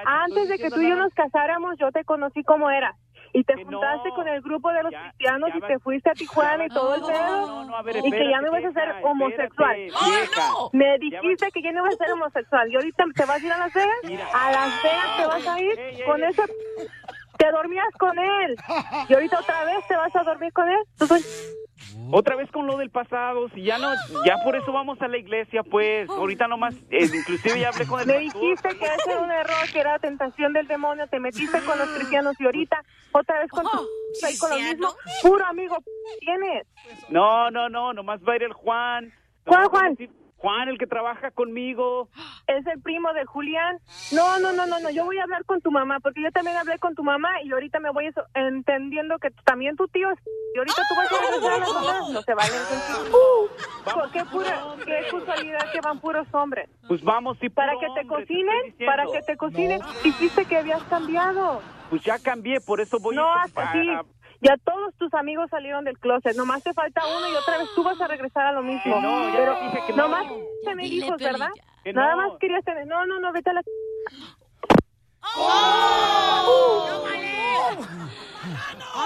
[0.06, 2.95] Antes de que tú y yo nos casáramos, yo te conocí como era.
[3.36, 6.70] Y te juntaste con el grupo de los cristianos y te fuiste a Tijuana y
[6.70, 7.82] todo el pedo.
[7.84, 9.76] ver, y que ya no ibas a ser homosexual.
[9.78, 10.49] espérate, vieja.
[10.72, 12.72] Me dijiste que ya no ibas a ser homosexual.
[12.72, 13.98] ¿Y ahorita te vas a ir a Las Vegas?
[14.34, 16.44] ¿A Las Vegas te vas a ir con ese...
[17.38, 18.56] Te dormías con él.
[19.10, 20.80] Y ahorita otra vez te vas a dormir con él.
[20.98, 21.22] Tú soy-
[22.11, 23.89] Otra vez con lo del pasado, si ya no,
[24.26, 27.99] ya por eso vamos a la iglesia, pues, ahorita nomás, eh, inclusive ya hablé con
[28.02, 28.41] el Me pastor.
[28.41, 31.89] dijiste que ese era un error, que era tentación del demonio, te metiste con los
[31.89, 32.81] cristianos y ahorita
[33.11, 33.88] otra vez con tu...
[34.26, 34.88] ahí con lo mismo.
[35.22, 35.77] Puro amigo
[36.19, 36.68] tienes.
[37.10, 39.14] No, no, no, nomás va a ir el Juan.
[39.45, 39.97] ¿Cuál Nomás va a Juan?
[40.45, 42.07] Juan, el que trabaja conmigo.
[42.45, 43.80] Es el primo de Julián.
[44.11, 46.55] No, no, no, no, no, yo voy a hablar con tu mamá, porque yo también
[46.55, 50.19] hablé con tu mamá y ahorita me voy eso- entendiendo que también tu tío es...
[50.53, 52.09] Y ahorita tú vas a regresar a las mamás.
[52.11, 52.51] No se vale.
[53.11, 56.69] Uh, qué, pura, qué casualidad que van puros hombres.
[56.88, 61.59] Pues vamos, sí, Para que te cocinen, para que te cocinen, dijiste que habías cambiado.
[61.89, 63.41] Pues ya cambié, por eso voy No, a...
[63.45, 63.89] hasta sí.
[64.45, 66.35] Ya todos tus amigos salieron del closet.
[66.38, 69.01] Nomás te falta uno y otra vez tú vas a regresar a lo mismo.
[69.01, 70.03] No, ya Pero te dije que no.
[70.03, 70.26] nomás
[70.63, 71.49] tener Dile, hijos, ¿verdad?
[71.84, 72.17] Que Nada no.
[72.30, 72.85] más querías tener.
[72.85, 73.61] No, no, no, vete a la.
[75.38, 77.02] ¡Oh!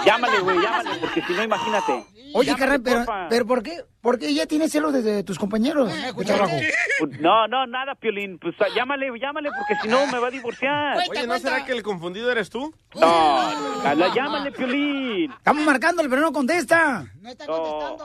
[0.04, 2.04] Llámale, güey, llámale, porque si no, imagínate.
[2.32, 3.82] Oye, carnal, pero, pero ¿por qué?
[4.00, 6.56] ¿Por qué ella tiene celos de tus compañeros de trabajo?
[7.00, 8.38] Pues, No, no, nada, Piolín.
[8.38, 10.96] Pues llámale, llámale, porque si no me va a divorciar.
[11.10, 12.72] Oye, ¿no será que el confundido eres tú?
[12.94, 15.32] No, Carla, llámale, Piolín.
[15.32, 17.04] Estamos marcándole, pero no contesta.
[17.46, 17.96] No.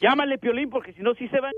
[0.00, 1.52] Llámale, Piolín, porque si no, sí se van.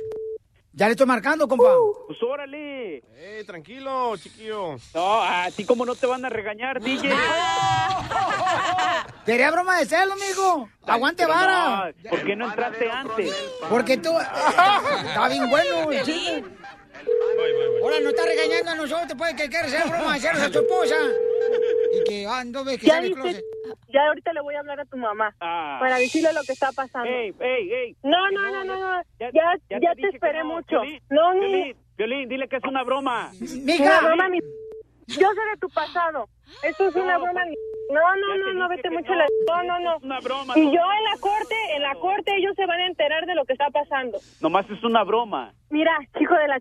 [0.78, 1.72] Ya le estoy marcando, compa.
[2.06, 3.02] Pues órale.
[3.16, 4.76] Eh, tranquilo, chiquillo.
[4.94, 7.10] No, a ti como no te van a regañar, DJ.
[9.26, 10.68] Quería broma de celo, amigo.
[10.86, 11.92] Aguante Pero vara.
[12.05, 13.34] no, ¿Por qué no entraste antes?
[13.68, 14.16] Porque tú...
[14.16, 15.90] Está bien bueno
[17.82, 20.58] Ahora no está regañando a nosotros, pues, que quiere hacer broma de celos a tu
[20.60, 20.96] esposa.
[21.92, 23.44] Y que, ah, no ves que Ya sale closet.
[23.88, 27.08] ya ahorita le voy a hablar a tu mamá para decirle lo que está pasando.
[27.08, 27.96] Ey, ey, ey.
[28.02, 29.02] No, no, no, no, no.
[29.18, 30.80] Ya, ya ya, te te, que esperé no, mucho.
[30.80, 33.30] Piolín, no, ni Piolín, Piolín, dile que es una broma.
[33.40, 34.40] Una broma, mi...
[35.06, 36.28] Yo sé de tu pasado.
[36.62, 37.44] Esto es una broma.
[37.46, 37.56] mi-
[37.90, 39.26] No, no, no, no, vete mucho la...
[39.48, 39.96] No, no, no.
[40.02, 40.54] una broma.
[40.56, 40.72] Y no.
[40.72, 43.52] yo en la corte, en la corte ellos se van a enterar de lo que
[43.54, 44.20] está pasando.
[44.40, 45.52] Nomás es una broma.
[45.70, 46.58] Mira, chico de la...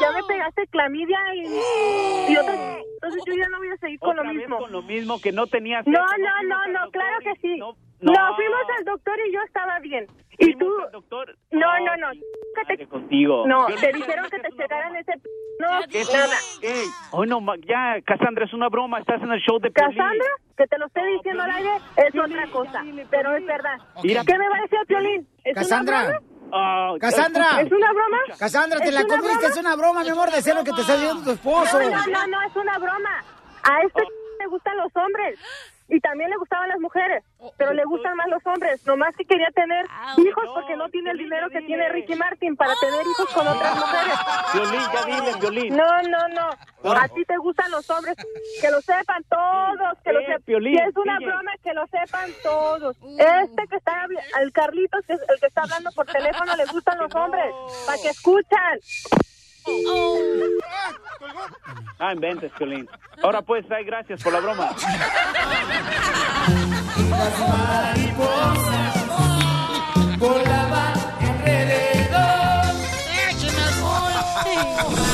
[0.00, 2.36] Ya me pegaste clamidia y...
[2.36, 4.58] otra- Entonces yo ya no voy a seguir con lo mismo.
[4.58, 5.86] con lo mismo que no tenías.
[5.86, 7.58] No, no, no, no, claro que sí.
[7.58, 10.06] No, fuimos al doctor y yo estaba bien.
[10.38, 10.70] Y tú...
[10.92, 11.36] doctor.
[11.50, 12.10] No, no, no.
[12.68, 12.86] Te...
[12.86, 13.44] Contigo.
[13.46, 15.12] No, te dijeron dije que te checaran ese...
[15.58, 15.68] No,
[16.12, 16.38] nada.
[17.10, 18.81] Hoy no, ya, Cassandra, es una broma.
[18.98, 19.96] Estás en el show de Piolín.
[19.96, 20.26] Cassandra,
[20.56, 22.82] que te lo esté diciendo al aire, es otra cosa.
[23.10, 23.76] Pero es verdad.
[24.02, 25.28] ¿Qué me va a decir Piolín?
[25.44, 25.98] ¿Es Cassandra.
[26.00, 26.26] una broma?
[26.54, 27.60] Ah, Cassandra.
[27.62, 28.18] ¿Es una broma?
[28.38, 29.48] Cassandra, te ¿Es la comiste, broma?
[29.48, 31.80] es una broma, mi amor, de celo que te está haciendo tu esposo.
[31.80, 33.24] No, no, no, no, es una broma.
[33.62, 34.02] A este
[34.40, 35.38] le gustan los hombres.
[35.94, 37.22] Y también le gustaban las mujeres,
[37.58, 38.80] pero le gustan más los hombres.
[38.86, 39.84] Nomás que quería tener
[40.16, 43.76] hijos porque no tiene el dinero que tiene Ricky Martin para tener hijos con otras
[43.78, 44.14] mujeres.
[44.54, 45.76] Violín, ya dile, Violín.
[45.76, 46.28] No, no,
[46.82, 46.92] no.
[46.92, 48.16] A ti te gustan los hombres.
[48.62, 49.98] Que lo sepan todos.
[50.02, 50.42] Que lo Eh, sepan.
[50.44, 51.26] Piolín, Si es una DJ.
[51.30, 52.96] broma, que lo sepan todos.
[53.18, 56.64] Este que está, habl- el Carlitos, que es el que está hablando por teléfono, le
[56.72, 57.52] gustan los hombres.
[57.84, 58.78] Para que escuchan.
[61.98, 62.88] Ah, inventes, Violín.
[63.22, 64.70] Ahora pues, ay, gracias por la broma.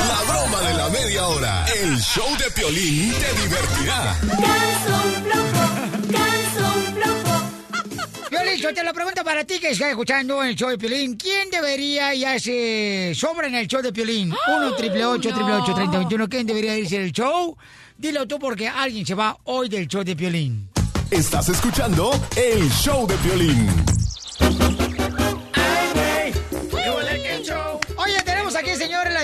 [0.08, 1.66] La broma de la media hora.
[1.82, 4.16] El show de Piolín te divertirá.
[4.20, 4.78] Piolín,
[8.60, 11.16] yo te lo pregunto para ti que estás escuchando el show de Piolín.
[11.16, 14.34] ¿Quién debería y hace sobra en el show de Piolín?
[14.48, 17.56] 1 triple 8 3021 ¿Quién debería irse del show?
[17.96, 20.68] Dilo tú porque alguien se va hoy del show de Piolín.
[21.10, 24.87] Estás escuchando el show de Piolín.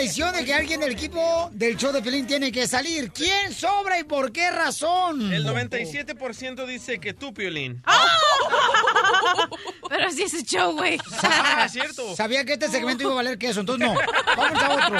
[0.04, 3.10] Edición de que alguien del equipo del show de Piolín tiene que salir.
[3.10, 5.32] ¿Quién sobra y por qué razón?
[5.32, 7.82] El 97% dice que tú, Piolín.
[9.88, 10.98] Pero así es el show, güey.
[11.22, 12.14] Ah, cierto.
[12.14, 13.94] Sabía que este segmento iba a valer queso, entonces no.
[14.36, 14.98] Vamos a otro.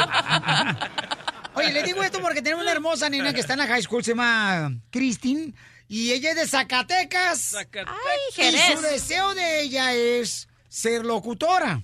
[1.57, 4.03] Oye, le digo esto porque tenemos una hermosa nena que está en la high school,
[4.03, 5.53] se llama Christine,
[5.87, 7.55] y ella es de Zacatecas.
[7.55, 11.83] Ay, Y su deseo de ella es ser locutora,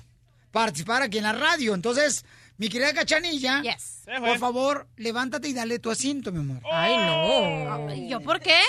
[0.51, 1.75] participar aquí en la radio.
[1.75, 2.25] Entonces,
[2.61, 3.63] mi querida Cachanilla,
[4.19, 6.63] por favor, levántate y dale tu asiento, mi amor.
[6.71, 7.95] Ay, no.
[8.07, 8.61] ¿Yo por qué?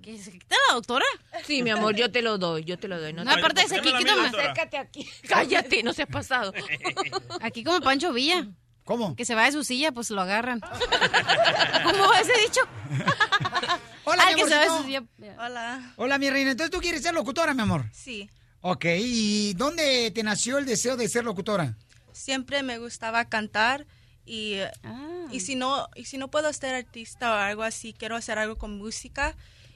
[0.00, 1.04] ¿Que se quita la doctora?
[1.44, 3.12] Sí, mi amor, yo te lo doy, yo te lo doy.
[3.12, 4.28] No, aparte de ese aquí, quítame.
[4.28, 5.06] Acércate aquí.
[5.28, 6.54] Cállate, no seas pasado.
[7.42, 8.48] Aquí como Pancho Villa.
[8.84, 9.14] ¿Cómo?
[9.14, 10.60] Que se va de su silla, pues lo agarran.
[11.84, 12.60] ¿Cómo ese dicho?
[14.04, 15.02] Hola, Al mi que se va de su silla.
[15.38, 15.92] Hola.
[15.96, 16.52] Hola, mi reina.
[16.52, 17.84] Entonces, ¿tú quieres ser locutora, mi amor?
[17.92, 18.30] Sí.
[18.62, 21.76] Ok, ¿y dónde te nació el deseo de ser locutora?
[22.16, 23.86] Siempre me gustaba cantar
[24.24, 25.26] y, Ah.
[25.30, 28.56] y si no y si no puedo ser artista o algo así, quiero hacer algo
[28.56, 29.34] con música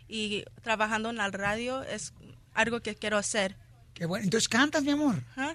[0.08, 2.12] y trabajando en la radio es
[2.54, 3.56] algo que quiero hacer.
[3.94, 4.24] Qué bueno.
[4.24, 5.16] Entonces, ¿cantas, mi amor?
[5.36, 5.54] ¿Ah?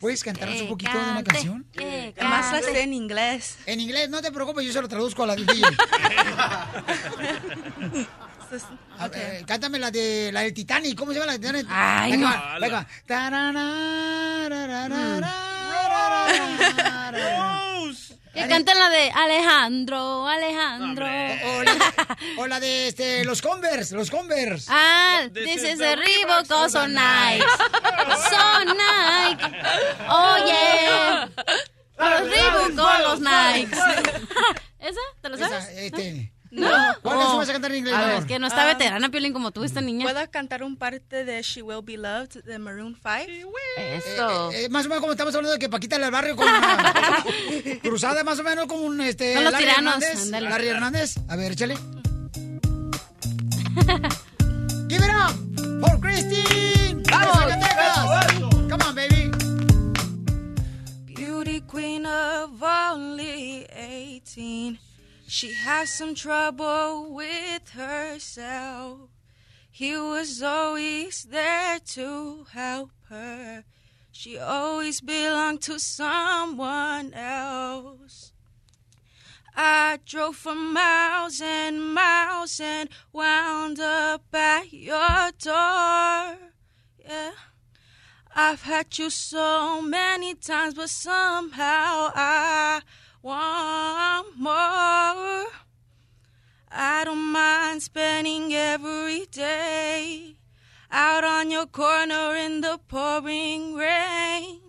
[0.00, 1.66] ¿Puedes cantarnos un Que poquito de una cante, canción?
[2.16, 3.58] Además la sé en inglés.
[3.66, 5.62] En inglés, no te preocupes, yo se lo traduzco a la DJ.
[8.98, 11.66] A ver, cántame la de la del Titanic, ¿cómo se llama la del Titanic?
[11.70, 12.60] Ay, Venga, no.
[12.60, 12.86] venga.
[18.32, 21.04] Que cantan la de Alejandro, Alejandro.
[21.04, 24.66] O la, o la de este, los Converse, los Converse.
[24.70, 27.44] Ah, this is the Reebok, oh, so nice.
[28.30, 29.36] So nice.
[30.08, 31.28] Oh, yeah.
[31.98, 33.78] Los Reebok, oh, los Nikes.
[34.78, 35.00] ¿Esa?
[35.20, 35.68] ¿Te lo sabes?
[35.68, 36.32] Esa, este.
[36.50, 36.68] No.
[37.02, 37.36] ¿Cuál oh.
[37.36, 37.94] vas a cantar en inglés?
[37.94, 38.66] A ver, es que no está ah.
[38.66, 40.04] veterana, Piolín, como tú, esta niña.
[40.04, 43.50] ¿Puedo cantar un parte de She Will Be Loved de Maroon 5?
[43.76, 44.50] Eso.
[44.50, 46.46] Eh, eh, más o menos como estamos hablando de que Paquita del barrio con
[47.82, 49.00] cruzada, más o menos como un...
[49.00, 50.02] Este, Son los tiranos.
[50.02, 51.14] Hernández, Larry Hernández.
[51.28, 51.74] A ver, échale.
[54.88, 55.32] Give it up
[55.80, 57.02] for Christine.
[57.10, 57.38] ¡Vamos,
[58.68, 59.30] Come on, baby.
[61.14, 64.78] Beauty queen of only 18
[65.32, 69.10] She had some trouble with herself.
[69.70, 73.62] He was always there to help her.
[74.10, 78.32] She always belonged to someone else.
[79.54, 86.38] I drove for miles and miles and wound up at your door.
[87.08, 87.34] Yeah.
[88.34, 92.80] I've had you so many times, but somehow I
[93.22, 95.46] want more.
[96.72, 100.36] I don't mind spending every day
[100.90, 104.60] out on your corner in the pouring rain.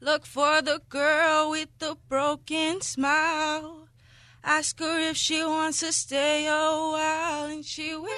[0.00, 3.88] Look for the girl with the broken smile.
[4.44, 8.08] Ask her if she wants to stay a while, and she will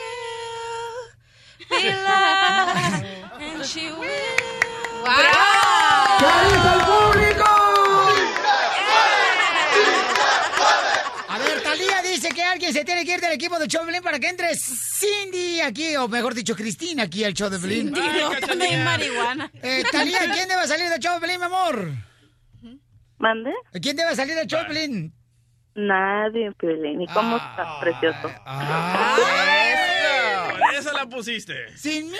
[1.70, 3.07] be loved,
[3.40, 4.51] and she will.
[6.20, 7.60] ¡Carita al público!
[12.21, 14.29] Dice que alguien se tiene que ir del equipo de show de Pelín para que
[14.29, 17.95] entre Cindy aquí, o mejor dicho, Cristina aquí al show de Pelín.
[17.95, 19.51] Cindy, no, Ay, marihuana.
[19.63, 21.89] Eh, Talía, ¿quién debe salir del show de Pelín, mi amor?
[23.17, 23.53] ¿Mande?
[23.81, 25.15] ¿Quién debe salir del show de Pelín?
[25.75, 27.01] Nadie, Piolín.
[27.01, 28.31] ¿Y cómo estás, precioso?
[30.59, 31.75] Por eso la pusiste.
[31.77, 32.13] Sin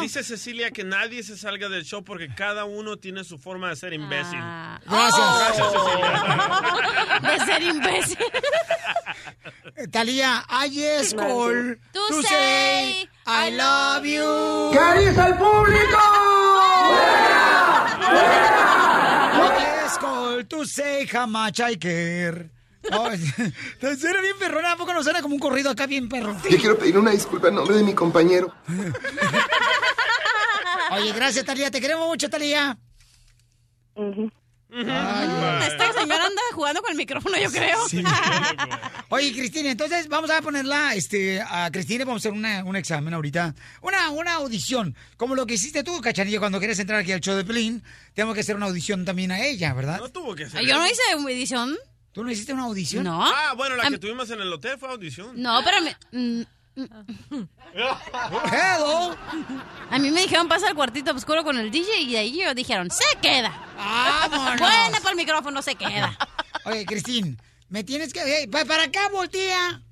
[0.00, 3.76] Dice Cecilia que nadie se salga del show porque cada uno tiene su forma de
[3.76, 4.38] ser imbécil.
[4.84, 5.38] Gracias.
[5.38, 7.20] Gracias, Cecilia.
[7.20, 8.18] De ser imbécil.
[9.76, 14.70] Eh, Talía, I yes call To to say say I love you.
[14.72, 15.98] ¿Qué dice el público?
[19.58, 22.50] Yes call to say how much I care.
[22.90, 24.72] No, serio, bien perrona.
[24.72, 26.36] ¿A poco no suena como un corrido acá bien perro?
[26.48, 28.54] Yo quiero pedir una disculpa en nombre de mi compañero.
[30.92, 31.70] Oye, gracias, Talía.
[31.70, 32.78] Te queremos mucho, Talía.
[33.96, 34.28] Mm,
[35.66, 37.78] Esta señora anda jugando con el micrófono, yo creo.
[39.08, 43.14] Oye, Cristina, entonces vamos a ponerla, este, a Cristina, vamos a hacer una- un examen
[43.14, 43.54] ahorita.
[43.80, 44.94] Una, una audición.
[45.16, 47.82] Como lo que hiciste tú, Cachanilla, cuando quieres entrar aquí al show de Pelín.
[48.14, 49.98] Tenemos que hacer una audición también a ella, ¿verdad?
[49.98, 51.76] No tuvo que hacer Yo no hice una edición.
[52.16, 53.04] ¿Tú no hiciste una audición?
[53.04, 53.22] No.
[53.22, 55.32] Ah, bueno, la que tuvimos en el hotel fue audición.
[55.34, 55.94] No, pero me...
[56.12, 56.42] mm,
[57.74, 59.14] Hello.
[59.90, 62.54] A mí me dijeron pasa al cuartito oscuro con el DJ y de ahí ellos
[62.54, 63.52] dijeron, se queda.
[63.76, 64.58] ¡Vámonos!
[64.60, 66.16] Buena para el micrófono, se queda.
[66.64, 67.38] Oye, Cristín,
[67.68, 68.22] me tienes que...
[68.24, 69.82] hey, pa- para acá, voltea.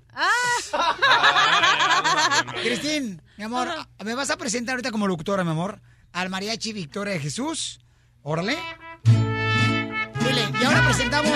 [2.63, 3.69] Cristín, mi amor,
[4.03, 5.83] ¿me vas a presentar ahorita como locutora, mi amor?
[6.15, 7.81] Al mariachi Victoria de Jesús.
[8.23, 8.57] Órale.
[9.05, 11.33] Dile, y ahora presentamos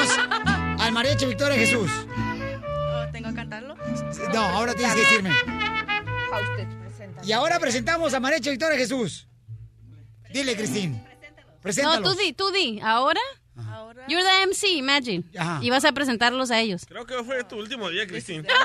[0.88, 1.90] al mariachi Victoria Jesús.
[1.92, 3.76] Oh, ¿Tengo que cantarlo?
[4.32, 5.30] No, ahora tienes que decirme.
[5.30, 7.24] A usted presenta.
[7.24, 9.28] Y ahora presentamos a mariachi Victoria Jesús.
[10.32, 10.94] Dile, Cristín.
[10.94, 12.12] No, Preséntalos.
[12.16, 12.80] tú di, tú di.
[12.82, 13.20] ¿Ahora?
[14.08, 15.24] You're the MC, imagine.
[15.60, 16.86] Y vas a presentarlos a ellos.
[16.88, 18.46] Creo que fue tu último día, Cristín.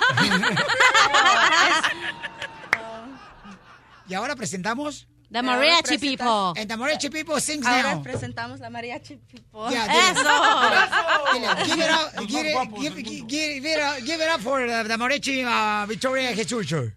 [4.05, 5.07] Y ahora presentamos...
[5.33, 6.53] The Mariachi People.
[6.55, 8.03] And the mariachi people sings Ahora now.
[8.03, 9.67] presentamos la mariachi people.
[9.71, 10.21] Yeah, dile.
[11.63, 11.65] ¡Eso!
[11.65, 14.83] Give it up, give it, give, give, give it up, give it up for the,
[14.87, 16.91] the mariachi uh, Victoria Jesus.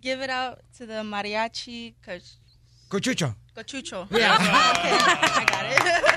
[0.00, 2.36] Give it out to the mariachi coach.
[2.88, 3.34] Cochucho.
[3.56, 4.06] Cochucho.
[4.12, 4.36] Yeah.
[4.70, 6.04] Okay, I got it.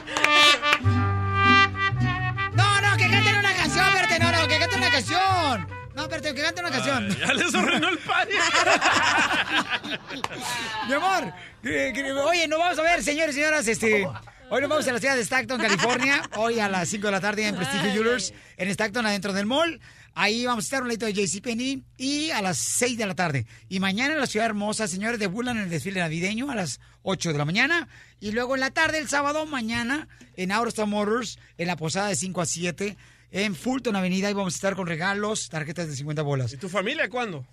[6.15, 7.09] espérate, que canten una canción.
[7.19, 8.33] Ya les arruinó el party.
[10.87, 14.07] Mi amor, que- que- oye, no vamos a ver, señores y señoras, este...
[14.49, 16.21] Hoy nos vamos a la ciudad de Stockton, California.
[16.35, 19.79] Hoy a las 5 de la tarde en Prestigio Jewelers, en Stockton, adentro del mall.
[20.13, 23.47] Ahí vamos a estar un ladito de JCPenney y a las 6 de la tarde.
[23.67, 27.31] Y mañana en la ciudad hermosa, señores, debulan en el desfile navideño a las 8
[27.31, 27.87] de la mañana.
[28.19, 32.15] Y luego en la tarde, el sábado, mañana, en Autostar Motors, en la posada de
[32.15, 32.95] 5 a 7,
[33.33, 34.29] en Fulton Avenida.
[34.29, 36.53] Y vamos a estar con regalos, tarjetas de 50 bolas.
[36.53, 37.45] ¿Y tu familia cuándo?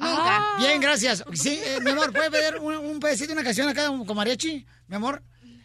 [0.00, 1.24] Ah, Bien, gracias.
[1.34, 4.64] Sí, eh, mi amor, ¿puedes pedir un, un pedacito, una canción acá con mariachi?
[4.86, 5.22] Mi amor.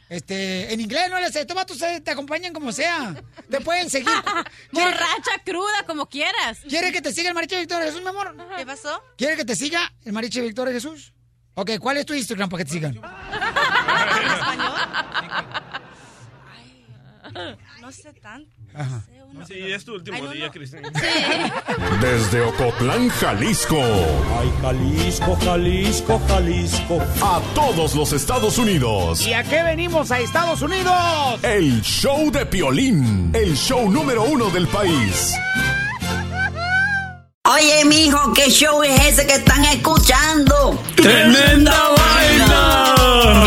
[0.10, 3.14] Este, en inglés no le sé, toma tú, te acompañan como sea.
[3.50, 4.08] Te pueden seguir.
[4.72, 6.60] Borracha, cruda, como quieras.
[6.68, 8.36] ¿Quiere que te siga el mariachi Victoria Jesús, mi amor?
[8.58, 9.04] ¿Qué pasó?
[9.18, 11.14] ¿Quiere que te siga el mariachi Victoria Jesús?
[11.56, 12.96] Ok, ¿cuál es tu Instagram para que te sigan?
[12.96, 13.04] ¿En
[14.32, 14.72] español?
[16.56, 18.56] Ay, no sé tanto.
[18.74, 19.04] Ajá.
[19.46, 20.52] Sí, es tu último Ay, no, día, no.
[20.52, 20.82] Cristín.
[22.02, 23.78] Desde Ocotlán, Jalisco.
[23.78, 27.00] Ay, Jalisco, Jalisco, Jalisco.
[27.22, 29.26] A todos los Estados Unidos.
[29.26, 30.94] ¿Y a qué venimos a Estados Unidos?
[31.44, 33.32] El show de Piolín.
[33.34, 35.34] El show número uno del país.
[37.46, 40.78] Oye, mijo, ¿qué show es ese que están escuchando?
[40.98, 43.47] ¡Tremenda vaina!